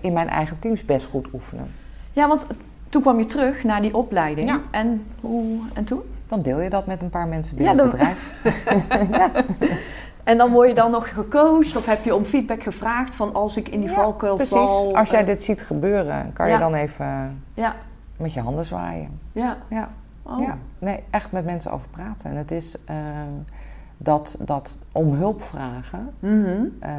in 0.00 0.12
mijn 0.12 0.28
eigen 0.28 0.58
teams 0.58 0.84
best 0.84 1.06
goed 1.06 1.26
oefenen. 1.32 1.70
ja, 2.12 2.28
want 2.28 2.46
toen 2.94 3.02
kwam 3.02 3.18
je 3.18 3.24
terug 3.26 3.64
naar 3.64 3.82
die 3.82 3.94
opleiding. 3.96 4.48
Ja. 4.48 4.60
En, 4.70 5.06
hoe, 5.20 5.58
en 5.74 5.84
toen? 5.84 6.00
Dan 6.26 6.42
deel 6.42 6.60
je 6.60 6.70
dat 6.70 6.86
met 6.86 7.02
een 7.02 7.10
paar 7.10 7.28
mensen 7.28 7.56
binnen 7.56 7.76
Ja, 7.76 7.82
het 7.82 7.90
bedrijf. 7.90 8.42
En 10.24 10.36
dan 10.38 10.50
word 10.50 10.68
je 10.68 10.74
dan 10.74 10.90
nog 10.90 11.08
gecoacht 11.08 11.76
of 11.76 11.86
heb 11.86 12.04
je 12.04 12.14
om 12.14 12.24
feedback 12.24 12.62
gevraagd 12.62 13.14
van 13.14 13.34
als 13.34 13.56
ik 13.56 13.68
in 13.68 13.80
die 13.80 13.88
Ja, 13.88 13.94
valkuil 13.94 14.34
Precies. 14.36 14.52
val? 14.54 14.96
Als 14.96 15.10
jij 15.10 15.20
eh, 15.20 15.26
dit 15.26 15.42
ziet 15.42 15.62
gebeuren, 15.62 16.32
kan 16.32 16.50
je 16.50 16.58
dan 16.58 16.74
even 16.74 17.42
Ja, 17.54 17.76
met 18.16 18.32
je 18.32 18.40
handen 18.40 18.64
zwaaien. 18.64 19.20
ja. 19.32 19.56
Ja, 19.68 19.88
Oh. 20.26 20.40
ja. 20.40 20.58
Nee, 20.78 21.02
echt 21.10 21.32
met 21.32 21.44
mensen 21.44 21.70
over 21.70 21.88
praten. 21.88 22.30
En 22.30 22.36
het 22.36 22.50
is 22.50 22.76
eh, 22.84 22.96
dat, 23.96 24.36
dat 24.40 24.78
om 24.92 25.12
hulp 25.12 25.42
vragen 25.42 26.10
Mhm. 26.20 26.64
eh, 26.80 26.92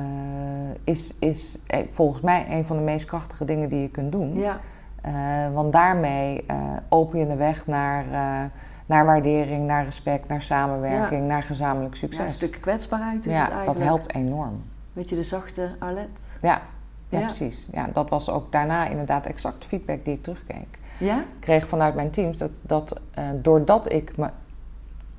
is, 0.84 1.14
is 1.20 1.60
eh, 1.68 1.88
volgens 1.92 2.22
mij 2.22 2.46
een 2.50 2.66
van 2.66 2.76
de 2.78 2.84
meest 2.84 3.06
krachtige 3.06 3.46
dingen 3.46 3.70
die 3.70 3.82
je 3.82 3.90
kunt 3.90 4.12
doen. 4.12 4.38
Ja. 4.38 4.60
Eh, 5.06 5.14
want 5.54 5.74
daarmee 5.74 6.44
eh, 6.48 6.58
open 6.90 7.20
je 7.20 7.28
de 7.28 7.36
weg 7.36 7.68
naar, 7.68 8.06
eh, 8.06 8.50
naar 8.86 9.06
waardering, 9.06 9.66
naar 9.68 9.84
respect, 9.84 10.28
naar 10.28 10.42
samenwerking, 10.42 11.28
naar 11.28 11.44
gezamenlijk 11.44 11.94
Ja, 11.94 12.00
succes. 12.00 12.26
een 12.26 12.30
stuk 12.30 12.58
kwetsbaarheid 12.62 13.26
is 13.26 13.34
Ja, 13.34 13.40
het 13.40 13.50
eigenlijk. 13.50 13.78
dat 13.78 13.88
helpt 13.88 14.16
enorm. 14.16 14.64
Weet 14.94 15.10
je, 15.10 15.16
de 15.16 15.24
zachte 15.24 15.76
Arlette. 15.80 16.22
Ja, 16.42 16.62
ja, 17.10 17.20
Ja. 17.20 17.26
precies. 17.26 17.68
Ja, 17.72 17.88
dat 17.94 18.10
was 18.10 18.30
ook 18.30 18.52
daarna 18.52 18.88
inderdaad 18.88 19.26
exact 19.26 19.66
feedback 19.66 20.06
die 20.06 20.14
ik 20.14 20.24
terugkeek. 20.24 20.80
Ja? 20.98 21.20
Ik 21.20 21.40
kreeg 21.40 21.68
vanuit 21.68 21.96
mijn 21.96 22.12
teams 22.12 22.38
dat, 22.38 22.52
dat 22.62 23.00
doordat 23.42 23.92
ik 23.92 24.18
me 24.18 24.30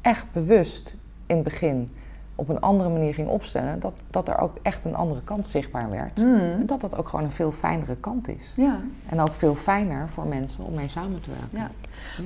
echt 0.01 0.27
bewust 0.33 0.97
in 1.27 1.35
het 1.35 1.45
begin 1.45 1.91
op 2.39 2.49
een 2.49 2.61
andere 2.61 2.89
manier 2.91 3.15
ging 3.15 3.29
opstellen, 3.29 3.81
dat, 3.81 3.93
dat 4.11 4.29
er 4.29 4.39
ook 4.39 4.57
echt 4.63 4.85
een 4.85 4.95
andere 4.95 5.21
kant 5.25 5.47
zichtbaar 5.47 5.91
werd. 5.91 6.17
Mhm. 6.17 6.35
En 6.35 6.67
dat 6.67 6.81
dat 6.81 6.97
ook 6.97 7.09
gewoon 7.09 7.25
een 7.25 7.33
veel 7.33 7.53
fijnere 7.53 7.97
kant 7.97 8.29
is. 8.29 8.53
Ja. 8.57 8.81
En 9.07 9.21
ook 9.21 9.33
veel 9.35 9.55
fijner 9.55 10.09
voor 10.09 10.27
mensen 10.27 10.65
om 10.65 10.75
mee 10.75 10.89
samen 10.89 11.21
te 11.21 11.31
werken. 11.31 11.59
ja. 11.59 11.71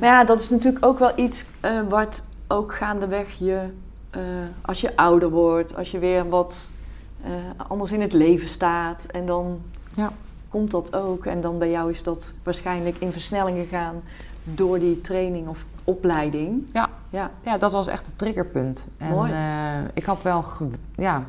Maar 0.01 0.09
ja, 0.09 0.25
dat 0.25 0.41
is 0.41 0.49
natuurlijk 0.51 0.85
ook 0.85 0.99
wel 0.99 1.13
iets 1.17 1.45
eh, 1.61 1.81
wat 1.89 2.25
ook 2.49 2.75
gaandeweg 2.75 3.39
je, 3.39 3.63
eh, 4.11 4.21
als 4.61 4.81
je 4.81 4.97
ouder 4.97 5.31
wordt, 5.31 5.77
als 5.77 5.91
je 5.91 5.99
weer 5.99 6.29
wat 6.29 6.71
eh, 7.25 7.31
anders 7.69 7.93
in 7.93 8.01
het 8.01 8.13
leven 8.13 8.49
staat 8.49 9.05
en 9.05 9.27
dan 9.27 9.61
Ja. 9.95 10.13
komt 10.49 10.71
dat 10.71 10.95
ook. 10.97 11.27
En 11.27 11.41
dan 11.41 11.59
bij 11.59 11.71
jou 11.71 11.91
is 11.91 12.03
dat 12.03 12.35
waarschijnlijk 12.43 12.97
in 12.99 13.13
versnelling 13.13 13.59
gegaan 13.59 14.03
door 14.45 14.79
die 14.79 15.01
training 15.01 15.49
of 15.49 15.65
opleiding. 15.85 16.63
Ja. 16.73 16.89
Ja, 17.11 17.31
Ja, 17.41 17.59
dat 17.59 17.73
was 17.73 17.87
echt 17.87 18.07
het 18.07 18.19
triggerpunt. 18.19 18.87
En 18.99 19.11
Mooi. 19.11 19.31
eh, 19.33 19.39
ik 19.95 20.05
had 20.05 20.23
wel, 20.23 20.45
ja, 20.95 21.23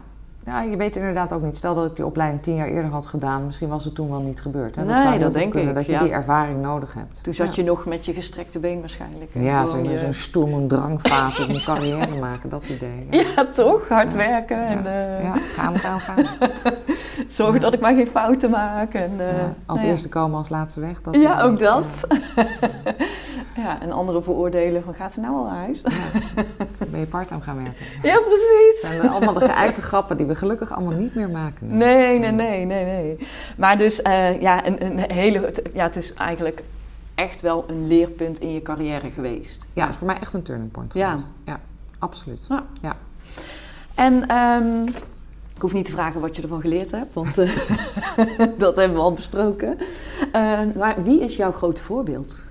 ja, 0.46 0.62
je 0.62 0.78
weet 0.78 0.96
inderdaad 0.96 1.34
ook 1.34 1.42
niet. 1.42 1.58
Stel 1.58 1.76
dat 1.76 1.86
ik 1.86 1.96
die 1.96 2.06
opleiding 2.06 2.44
tien 2.44 2.56
jaar 2.56 2.68
eerder 2.68 2.92
had 2.92 3.06
gedaan, 3.06 3.46
misschien 3.46 3.68
was 3.68 3.86
het 3.86 3.96
toen 3.96 4.10
wel 4.10 4.20
niet 4.22 4.42
gebeurd. 4.42 4.76
Hè? 4.76 4.84
Nee, 4.84 5.02
zou 5.02 5.20
dat 5.20 5.34
denk 5.34 5.52
kunnen, 5.52 5.70
ik, 5.70 5.76
Dat 5.76 5.86
je 5.86 5.92
ja. 5.92 6.00
die 6.00 6.12
ervaring 6.12 6.62
nodig 6.62 6.94
hebt. 6.94 7.24
toen 7.24 7.34
zat 7.34 7.56
ja. 7.56 7.62
je 7.64 7.70
nog 7.70 7.86
met 7.86 8.06
je 8.06 8.14
gestrekte 8.14 8.60
been 8.60 8.80
waarschijnlijk. 8.80 9.30
Ja, 9.34 9.66
zo'n 9.66 9.90
je- 9.90 9.98
zo'n 9.98 10.14
stoem- 10.14 10.54
en 10.54 10.68
drangfase, 10.68 11.42
een 11.50 11.64
carrière 11.64 12.16
maken, 12.30 12.50
dat 12.50 12.64
idee. 12.68 13.08
Ja, 13.10 13.24
Ja, 13.36 13.46
toch? 13.46 13.88
Hard 13.88 14.14
werken 14.14 14.68
en 14.68 14.86
eh, 14.86 15.24
Ja, 15.24 15.34
gaan, 15.54 15.80
gaan, 15.80 16.00
gaan. 16.00 16.26
zorgen 17.28 17.56
Ja. 17.56 17.60
dat 17.62 17.74
ik 17.74 17.80
maar 17.80 17.96
geen 17.96 18.08
fouten 18.08 18.50
maak. 18.50 18.94
En, 18.94 19.12
eh, 19.18 19.44
Als 19.66 19.80
nou 19.80 19.92
eerste 19.92 20.10
komen, 20.10 20.38
als 20.38 20.50
laatste 20.50 20.80
weg. 20.80 21.02
Dat 21.02 21.16
Ja, 21.16 21.42
ook 21.42 21.60
dat. 21.60 22.08
Ja, 23.56 23.82
en 23.82 23.92
anderen 23.92 24.24
beoordelen 24.24 24.84
van 24.84 24.94
gaat 24.94 25.14
ze 25.14 25.20
nou 25.20 25.36
al 25.36 25.44
naar 25.44 25.60
huis? 25.60 25.82
Ja, 25.84 25.92
ja. 26.36 26.44
Ben 26.92 27.00
je 27.00 27.06
parttime 27.06 27.42
gaan 27.42 27.56
werken? 27.56 27.74
Ja, 28.04 28.18
precies. 28.20 28.82
Dat 28.82 28.92
zijn 28.92 29.10
allemaal 29.10 29.34
de 29.34 29.50
geëikte 29.50 29.82
grappen 29.82 30.18
die 30.18 30.26
we 30.26 30.36
gelukkig 30.36 30.72
allemaal 30.74 30.98
niet 30.98 31.16
meer 31.16 31.30
maken. 31.30 31.78
Nee, 31.78 32.20
nee, 32.20 32.32
nee, 32.32 32.66
nee, 32.66 32.86
nee. 32.86 33.18
Maar 33.58 33.78
dus, 33.78 34.02
eh, 34.02 34.42
ja, 34.42 34.68
een, 34.68 34.86
een 34.86 35.12
hele, 35.12 35.54
ja, 35.74 35.84
het 35.84 35.96
is 35.96 36.14
eigenlijk 36.14 36.64
echt 37.16 37.42
wel 37.42 37.66
een 37.68 37.88
leerpunt 37.88 38.40
in 38.40 38.54
je 38.54 38.62
carrière 38.62 39.10
geweest. 39.12 39.66
Ja, 39.74 39.82
het 39.82 39.92
is 39.92 39.98
voor 39.98 40.08
mij 40.08 40.18
echt 40.20 40.34
een 40.34 40.42
turning 40.44 40.72
point 40.72 40.94
Ja. 40.94 41.10
geweest. 41.10 41.32
Ja, 41.46 41.60
absoluut. 42.00 42.48
En 43.96 44.28
ehm, 44.28 44.88
ik 45.56 45.62
hoef 45.62 45.74
niet 45.74 45.86
te 45.86 45.92
vragen 45.92 46.22
wat 46.22 46.36
je 46.36 46.42
ervan 46.42 46.62
geleerd 46.62 46.92
hebt, 46.92 47.14
want 47.14 47.38
eh, 47.38 47.50
dat 48.58 48.76
hebben 48.76 48.98
we 48.98 49.04
al 49.04 49.14
besproken. 49.14 49.78
Eh, 50.32 50.60
maar 50.76 51.04
wie 51.04 51.20
is 51.22 51.36
jouw 51.36 51.52
grote 51.52 51.84
voorbeeld? 51.84 52.44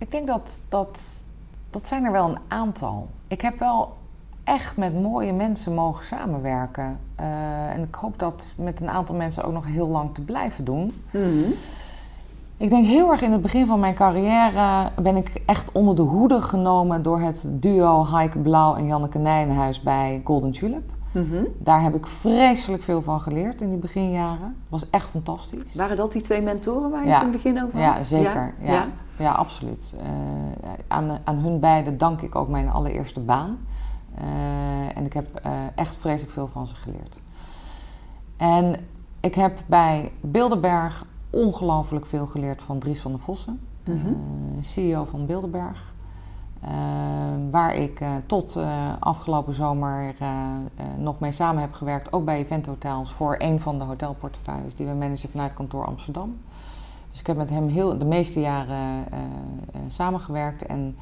Ik 0.00 0.10
denk 0.10 0.26
dat, 0.26 0.62
dat 0.68 1.24
dat 1.70 1.86
zijn 1.86 2.04
er 2.04 2.12
wel 2.12 2.28
een 2.28 2.38
aantal. 2.48 3.08
Ik 3.28 3.40
heb 3.40 3.58
wel 3.58 3.96
echt 4.44 4.76
met 4.76 5.02
mooie 5.02 5.32
mensen 5.32 5.74
mogen 5.74 6.04
samenwerken. 6.04 6.98
Uh, 7.20 7.70
en 7.70 7.82
ik 7.82 7.94
hoop 7.94 8.18
dat 8.18 8.54
met 8.56 8.80
een 8.80 8.90
aantal 8.90 9.14
mensen 9.14 9.44
ook 9.44 9.52
nog 9.52 9.66
heel 9.66 9.88
lang 9.88 10.14
te 10.14 10.22
blijven 10.22 10.64
doen. 10.64 11.02
Mm 11.12 11.44
Ik 12.56 12.70
denk 12.70 12.86
heel 12.86 13.10
erg 13.10 13.20
in 13.20 13.32
het 13.32 13.42
begin 13.42 13.66
van 13.66 13.80
mijn 13.80 13.94
carrière 13.94 14.90
ben 15.02 15.16
ik 15.16 15.42
echt 15.46 15.72
onder 15.72 15.96
de 15.96 16.02
hoede 16.02 16.42
genomen 16.42 17.02
door 17.02 17.20
het 17.20 17.44
duo 17.46 18.06
Heike 18.06 18.38
Blauw 18.38 18.74
en 18.74 18.86
Janneke 18.86 19.18
Nijenhuis 19.18 19.80
bij 19.80 20.20
Golden 20.24 20.52
Tulip. 20.52 20.92
Mm 21.12 21.46
Daar 21.58 21.82
heb 21.82 21.94
ik 21.94 22.06
vreselijk 22.06 22.82
veel 22.82 23.02
van 23.02 23.20
geleerd 23.20 23.60
in 23.60 23.68
die 23.68 23.78
beginjaren. 23.78 24.56
Was 24.68 24.90
echt 24.90 25.10
fantastisch. 25.10 25.74
Waren 25.74 25.96
dat 25.96 26.12
die 26.12 26.22
twee 26.22 26.42
mentoren 26.42 26.90
waar 26.90 27.04
je 27.04 27.10
het 27.10 27.18
in 27.18 27.26
het 27.26 27.42
begin 27.42 27.62
over 27.62 27.84
had? 27.84 27.96
Ja, 27.96 28.02
zeker. 28.02 28.54
Ja, 28.58 28.72
ja. 28.72 28.88
ja 29.16 29.32
absoluut. 29.32 29.94
Uh, 29.96 30.02
aan, 30.88 31.18
aan 31.24 31.36
hun 31.36 31.60
beiden 31.60 31.98
dank 31.98 32.20
ik 32.20 32.34
ook 32.34 32.48
mijn 32.48 32.68
allereerste 32.68 33.20
baan. 33.20 33.58
Uh, 34.18 34.96
en 34.96 35.04
ik 35.04 35.12
heb 35.12 35.40
uh, 35.46 35.52
echt 35.74 35.96
vreselijk 35.96 36.32
veel 36.32 36.48
van 36.48 36.66
ze 36.66 36.74
geleerd. 36.74 37.18
En 38.36 38.74
ik 39.20 39.34
heb 39.34 39.58
bij 39.66 40.12
Bilderberg 40.20 41.04
ongelooflijk 41.30 42.06
veel 42.06 42.26
geleerd 42.26 42.62
van 42.62 42.78
Dries 42.78 43.00
van 43.00 43.10
der 43.10 43.20
Vossen, 43.20 43.60
mm 43.84 44.00
-hmm. 44.02 44.62
CEO 44.62 45.04
van 45.04 45.26
Bilderberg. 45.26 45.92
Ehm, 46.60 47.50
waar 47.50 47.74
ik 47.74 48.00
uh, 48.00 48.10
tot 48.26 48.56
uh, 48.56 48.92
afgelopen 48.98 49.54
zomer 49.54 50.14
uh, 50.22 50.28
nog 50.98 51.20
mee 51.20 51.32
samen 51.32 51.60
heb 51.60 51.72
gewerkt, 51.72 52.12
ook 52.12 52.24
bij 52.24 52.38
Event 52.38 52.66
Hotels, 52.66 53.12
voor 53.12 53.34
een 53.38 53.60
van 53.60 53.78
de 53.78 53.84
hotelportefeuilles 53.84 54.74
die 54.74 54.86
we 54.86 54.92
managen 54.92 55.30
vanuit 55.30 55.54
kantoor 55.54 55.86
Amsterdam. 55.86 56.38
Dus 57.10 57.20
ik 57.20 57.26
heb 57.26 57.36
met 57.36 57.50
hem 57.50 57.68
heel, 57.68 57.98
de 57.98 58.04
meeste 58.04 58.40
jaren 58.40 59.04
samengewerkt 59.88 60.66
en 60.66 60.96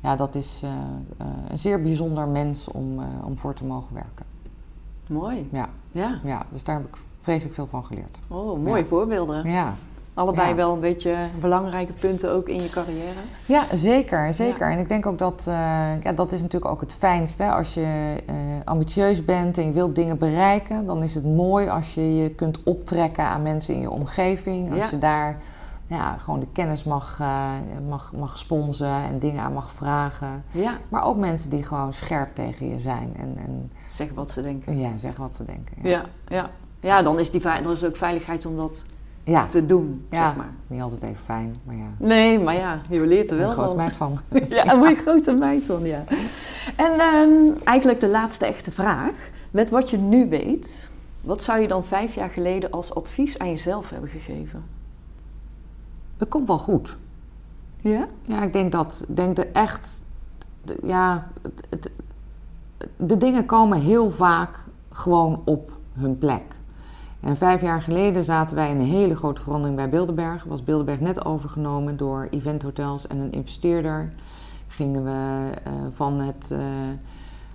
ja, 0.00 0.16
dat 0.16 0.34
is 0.34 0.62
een 1.48 1.58
zeer 1.58 1.82
bijzonder 1.82 2.28
mens 2.28 2.68
om, 2.68 3.00
om 3.24 3.38
voor 3.38 3.54
te 3.54 3.64
mogen 3.64 3.94
werken. 3.94 4.26
Mooi. 5.06 5.48
Ja. 5.52 5.68
ja. 5.92 6.20
ja, 6.24 6.42
dus 6.50 6.64
daar 6.64 6.76
heb 6.76 6.86
ik 6.86 6.96
vreselijk 7.20 7.54
veel 7.54 7.66
van 7.66 7.84
geleerd. 7.84 8.18
Oh, 8.28 8.58
mooie 8.62 8.82
ja. 8.82 8.88
voorbeelden. 8.88 9.50
Ja. 9.50 9.74
Allebei 10.14 10.54
wel 10.54 10.72
een 10.72 10.80
beetje 10.80 11.16
belangrijke 11.40 11.92
punten 11.92 12.30
ook 12.30 12.48
in 12.48 12.62
je 12.62 12.70
carrière. 12.70 13.20
Ja, 13.46 13.66
zeker. 13.72 14.34
zeker. 14.34 14.70
En 14.70 14.78
ik 14.78 14.88
denk 14.88 15.06
ook 15.06 15.18
dat 15.18 15.44
uh, 15.48 15.54
ja, 16.02 16.12
dat 16.12 16.32
is 16.32 16.42
natuurlijk 16.42 16.72
ook 16.72 16.80
het 16.80 16.92
fijnste. 16.92 17.50
Als 17.50 17.74
je 17.74 18.16
uh, 18.30 18.34
ambitieus 18.64 19.24
bent 19.24 19.58
en 19.58 19.66
je 19.66 19.72
wilt 19.72 19.94
dingen 19.94 20.18
bereiken, 20.18 20.86
dan 20.86 21.02
is 21.02 21.14
het 21.14 21.24
mooi 21.24 21.68
als 21.68 21.94
je 21.94 22.14
je 22.14 22.30
kunt 22.30 22.62
optrekken 22.62 23.24
aan 23.24 23.42
mensen 23.42 23.74
in 23.74 23.80
je 23.80 23.90
omgeving. 23.90 24.80
Als 24.80 24.90
je 24.90 24.98
daar 24.98 25.38
ja, 25.86 26.16
gewoon 26.16 26.40
de 26.40 26.48
kennis 26.52 26.84
mag, 26.84 27.18
uh, 27.20 27.50
mag, 27.88 28.12
mag 28.12 28.38
sponsen 28.38 29.04
en 29.04 29.18
dingen 29.18 29.42
aan 29.42 29.52
mag 29.52 29.72
vragen. 29.72 30.44
Ja. 30.50 30.76
Maar 30.88 31.04
ook 31.04 31.16
mensen 31.16 31.50
die 31.50 31.62
gewoon 31.62 31.92
scherp 31.92 32.34
tegen 32.34 32.68
je 32.68 32.78
zijn. 32.78 33.14
En, 33.16 33.36
en 33.36 33.72
zeggen 33.92 34.16
wat 34.16 34.30
ze 34.30 34.42
denken. 34.42 34.78
Ja, 34.78 34.90
zeggen 34.96 35.22
wat 35.22 35.34
ze 35.34 35.44
denken. 35.44 35.76
Ja, 35.82 35.90
ja, 35.90 36.04
ja. 36.28 36.50
ja 36.80 37.02
dan 37.02 37.18
is 37.18 37.30
die, 37.30 37.48
er 37.48 37.70
is 37.70 37.84
ook 37.84 37.96
veiligheid 37.96 38.46
om 38.46 38.56
dat 38.56 38.84
ja. 39.24 39.46
te 39.46 39.66
doen, 39.66 40.06
ja, 40.10 40.26
zeg 40.26 40.36
maar. 40.36 40.50
niet 40.66 40.80
altijd 40.80 41.02
even 41.02 41.24
fijn, 41.24 41.60
maar 41.64 41.74
ja. 41.74 41.88
Nee, 41.98 42.38
maar 42.38 42.54
ja, 42.54 42.80
je 42.90 43.06
leert 43.06 43.30
er 43.30 43.36
wel 43.36 43.52
van. 43.52 43.64
Een 43.64 43.68
grote 43.68 43.76
meid 43.76 43.96
van. 43.96 44.18
ja, 44.48 44.72
een 44.72 44.78
mooie 44.78 44.96
grote 44.96 45.32
meid 45.32 45.66
van, 45.66 45.84
ja. 45.84 46.04
En 46.76 47.00
um, 47.00 47.54
eigenlijk 47.64 48.00
de 48.00 48.08
laatste 48.08 48.46
echte 48.46 48.70
vraag. 48.70 49.32
Met 49.50 49.70
wat 49.70 49.90
je 49.90 49.98
nu 49.98 50.28
weet, 50.28 50.90
wat 51.20 51.42
zou 51.42 51.60
je 51.60 51.68
dan 51.68 51.84
vijf 51.84 52.14
jaar 52.14 52.30
geleden 52.30 52.70
als 52.70 52.94
advies 52.94 53.38
aan 53.38 53.48
jezelf 53.48 53.90
hebben 53.90 54.10
gegeven? 54.10 54.64
Dat 56.16 56.28
komt 56.28 56.46
wel 56.46 56.58
goed. 56.58 56.96
Ja? 57.80 58.08
Ja, 58.22 58.42
ik 58.42 58.52
denk 58.52 58.72
dat, 58.72 59.04
denk 59.08 59.36
de 59.36 59.46
echt, 59.46 60.02
de, 60.64 60.78
ja, 60.82 61.28
het, 61.70 61.90
de 62.96 63.16
dingen 63.16 63.46
komen 63.46 63.80
heel 63.80 64.10
vaak 64.10 64.58
gewoon 64.90 65.42
op 65.44 65.78
hun 65.92 66.18
plek. 66.18 66.56
En 67.24 67.36
vijf 67.36 67.60
jaar 67.60 67.82
geleden 67.82 68.24
zaten 68.24 68.56
wij 68.56 68.70
in 68.70 68.78
een 68.78 68.86
hele 68.86 69.16
grote 69.16 69.40
verandering 69.40 69.76
bij 69.76 69.88
Bilderberg. 69.88 70.44
Was 70.44 70.64
Bilderberg 70.64 71.00
net 71.00 71.24
overgenomen 71.24 71.96
door 71.96 72.26
Event 72.30 72.62
Hotels 72.62 73.06
en 73.06 73.18
een 73.20 73.32
investeerder. 73.32 74.12
Gingen 74.68 75.04
we 75.04 75.50
uh, 75.66 75.72
van 75.94 76.20
het 76.20 76.50
uh, 76.52 76.58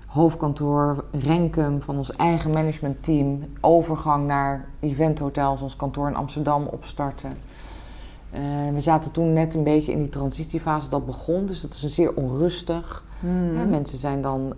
hoofdkantoor 0.05 1.03
Renkum 1.11 1.81
van 1.81 1.97
ons 1.97 2.11
eigen 2.11 2.51
managementteam 2.51 3.43
overgang 3.61 4.27
naar 4.27 4.65
Event 4.79 5.19
Hotels, 5.19 5.61
ons 5.61 5.75
kantoor 5.75 6.07
in 6.07 6.15
Amsterdam, 6.15 6.65
opstarten. 6.65 7.37
Uh, 8.33 8.39
we 8.73 8.81
zaten 8.81 9.11
toen 9.11 9.33
net 9.33 9.53
een 9.53 9.63
beetje 9.63 9.91
in 9.91 9.99
die 9.99 10.09
transitiefase 10.09 10.89
dat 10.89 11.05
begon, 11.05 11.45
dus 11.45 11.61
dat 11.61 11.73
is 11.73 11.83
een 11.83 11.89
zeer 11.89 12.15
onrustig. 12.15 13.03
Mm. 13.19 13.55
Ja, 13.55 13.63
mensen 13.63 13.97
zijn 13.97 14.21
dan 14.21 14.53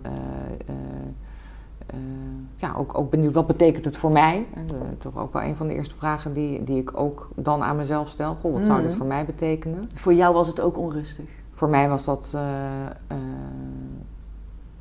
ja, 2.56 2.74
ook, 2.76 2.98
ook 2.98 3.10
benieuwd, 3.10 3.32
wat 3.32 3.46
betekent 3.46 3.84
het 3.84 3.96
voor 3.96 4.10
mij? 4.10 4.46
Uh, 4.56 4.62
toch 4.98 5.18
ook 5.18 5.32
wel 5.32 5.42
een 5.42 5.56
van 5.56 5.68
de 5.68 5.74
eerste 5.74 5.94
vragen 5.94 6.32
die, 6.32 6.64
die 6.64 6.80
ik 6.80 6.98
ook 6.98 7.28
dan 7.34 7.62
aan 7.62 7.76
mezelf 7.76 8.08
stel. 8.08 8.34
Goh, 8.34 8.52
wat 8.52 8.60
mm. 8.60 8.66
zou 8.66 8.82
dit 8.82 8.94
voor 8.94 9.06
mij 9.06 9.24
betekenen? 9.24 9.90
Voor 9.94 10.14
jou 10.14 10.34
was 10.34 10.46
het 10.46 10.60
ook 10.60 10.78
onrustig? 10.78 11.24
Voor 11.52 11.68
mij 11.68 11.88
was 11.88 12.04
dat 12.04 12.32
uh, 12.34 12.42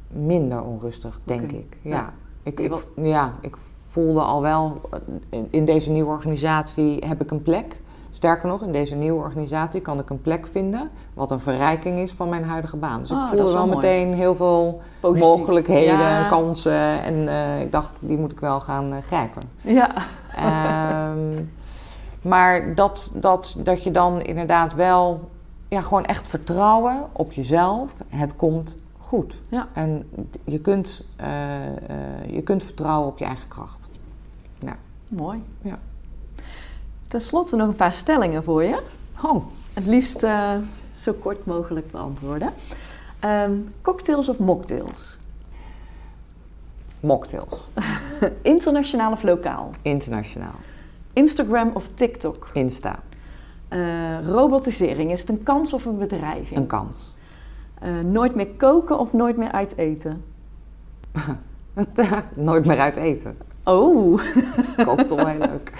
minder 0.07 0.63
onrustig, 0.63 1.19
denk 1.23 1.43
okay. 1.43 1.57
ik. 1.57 1.77
Ja. 1.81 1.91
ja. 1.91 2.13
Ik, 2.43 2.59
ik, 2.59 2.85
ja, 2.95 3.33
ik 3.41 3.57
voelde 3.89 4.21
al 4.21 4.41
wel, 4.41 4.81
in, 5.29 5.47
in 5.49 5.65
deze 5.65 5.91
nieuwe 5.91 6.09
organisatie 6.09 7.03
heb 7.07 7.21
ik 7.21 7.31
een 7.31 7.41
plek. 7.41 7.81
Sterker 8.21 8.47
nog, 8.47 8.61
in 8.61 8.71
deze 8.71 8.95
nieuwe 8.95 9.23
organisatie 9.23 9.81
kan 9.81 9.99
ik 9.99 10.09
een 10.09 10.21
plek 10.21 10.47
vinden 10.47 10.89
wat 11.13 11.31
een 11.31 11.39
verrijking 11.39 11.99
is 11.99 12.11
van 12.11 12.29
mijn 12.29 12.43
huidige 12.43 12.77
baan. 12.77 12.99
Dus 12.99 13.11
oh, 13.11 13.21
ik 13.21 13.27
voelde 13.27 13.43
wel, 13.43 13.67
wel 13.67 13.75
meteen 13.75 14.13
heel 14.13 14.35
veel 14.35 14.81
Positief. 14.99 15.27
mogelijkheden 15.27 15.99
ja. 15.99 16.27
kansen. 16.27 17.03
En 17.03 17.13
uh, 17.13 17.61
ik 17.61 17.71
dacht, 17.71 17.99
die 18.03 18.17
moet 18.17 18.31
ik 18.31 18.39
wel 18.39 18.59
gaan 18.59 18.93
uh, 18.93 18.97
grijpen. 18.97 19.41
Ja. 19.55 19.89
Um, 21.11 21.51
maar 22.21 22.75
dat, 22.75 23.11
dat, 23.15 23.55
dat 23.57 23.83
je 23.83 23.91
dan 23.91 24.21
inderdaad 24.21 24.73
wel 24.73 25.29
ja, 25.67 25.81
gewoon 25.81 26.05
echt 26.05 26.27
vertrouwen 26.27 27.07
op 27.11 27.31
jezelf. 27.31 27.95
Het 28.07 28.35
komt 28.35 28.75
goed. 28.97 29.41
Ja. 29.49 29.67
En 29.73 30.09
je 30.43 30.59
kunt, 30.59 31.03
uh, 31.21 31.27
je 32.35 32.41
kunt 32.41 32.63
vertrouwen 32.63 33.07
op 33.07 33.17
je 33.17 33.25
eigen 33.25 33.47
kracht. 33.47 33.89
Ja. 34.59 34.75
Mooi. 35.07 35.43
Ja. 35.61 35.77
Ten 37.11 37.21
slotte 37.21 37.55
nog 37.55 37.67
een 37.67 37.75
paar 37.75 37.93
stellingen 37.93 38.43
voor 38.43 38.63
je. 38.63 38.81
Oh. 39.23 39.45
Het 39.73 39.85
liefst 39.85 40.23
uh, 40.23 40.55
zo 40.91 41.13
kort 41.13 41.45
mogelijk 41.45 41.91
beantwoorden. 41.91 42.53
Um, 43.25 43.73
cocktails 43.81 44.29
of 44.29 44.37
mocktails? 44.37 45.17
Mocktails. 46.99 47.69
Internationaal 48.41 49.11
of 49.11 49.23
lokaal? 49.23 49.71
Internationaal. 49.81 50.55
Instagram 51.13 51.71
of 51.73 51.87
TikTok? 51.87 52.49
Insta. 52.53 52.99
Uh, 53.69 54.27
robotisering, 54.27 55.11
is 55.11 55.19
het 55.19 55.29
een 55.29 55.43
kans 55.43 55.73
of 55.73 55.85
een 55.85 55.97
bedreiging? 55.97 56.59
Een 56.59 56.67
kans. 56.67 57.15
Uh, 57.83 57.99
nooit 57.99 58.35
meer 58.35 58.49
koken 58.49 58.99
of 58.99 59.13
nooit 59.13 59.37
meer 59.37 59.51
uit 59.51 59.77
eten? 59.77 60.23
nooit 62.35 62.65
meer 62.65 62.79
uit 62.79 62.97
eten. 62.97 63.37
Oh. 63.63 64.21
Kookt 64.77 65.07
toch 65.07 65.27
heel 65.27 65.39
leuk. 65.51 65.73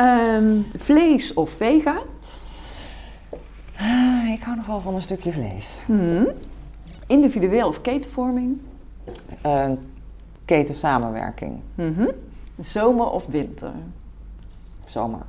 Um, 0.00 0.66
vlees 0.76 1.34
of 1.34 1.50
vega? 1.50 1.98
Uh, 3.80 4.32
ik 4.32 4.42
hou 4.42 4.56
nog 4.56 4.66
wel 4.66 4.80
van 4.80 4.94
een 4.94 5.02
stukje 5.02 5.32
vlees. 5.32 5.78
Hmm. 5.86 6.26
Individueel 7.06 7.68
of 7.68 7.80
ketenvorming? 7.80 8.58
Uh, 9.46 9.70
ketensamenwerking. 10.44 11.60
Mm 11.74 11.94
-hmm. 11.94 12.10
Zomer 12.58 13.10
of 13.10 13.26
winter? 13.26 13.72
Zomer. 14.86 15.22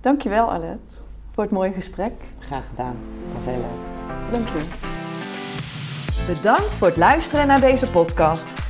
Dankjewel 0.00 0.52
Alet 0.52 1.06
voor 1.34 1.42
het 1.42 1.52
mooie 1.52 1.72
gesprek. 1.72 2.12
Graag 2.38 2.64
gedaan. 2.70 2.96
Dat 3.32 3.42
was 3.42 3.54
heel 3.54 3.60
leuk. 3.60 4.42
Dank 4.44 4.56
je. 4.56 4.64
Bedankt 6.34 6.74
voor 6.74 6.86
het 6.86 6.96
luisteren 6.96 7.46
naar 7.46 7.60
deze 7.60 7.90
podcast. 7.90 8.69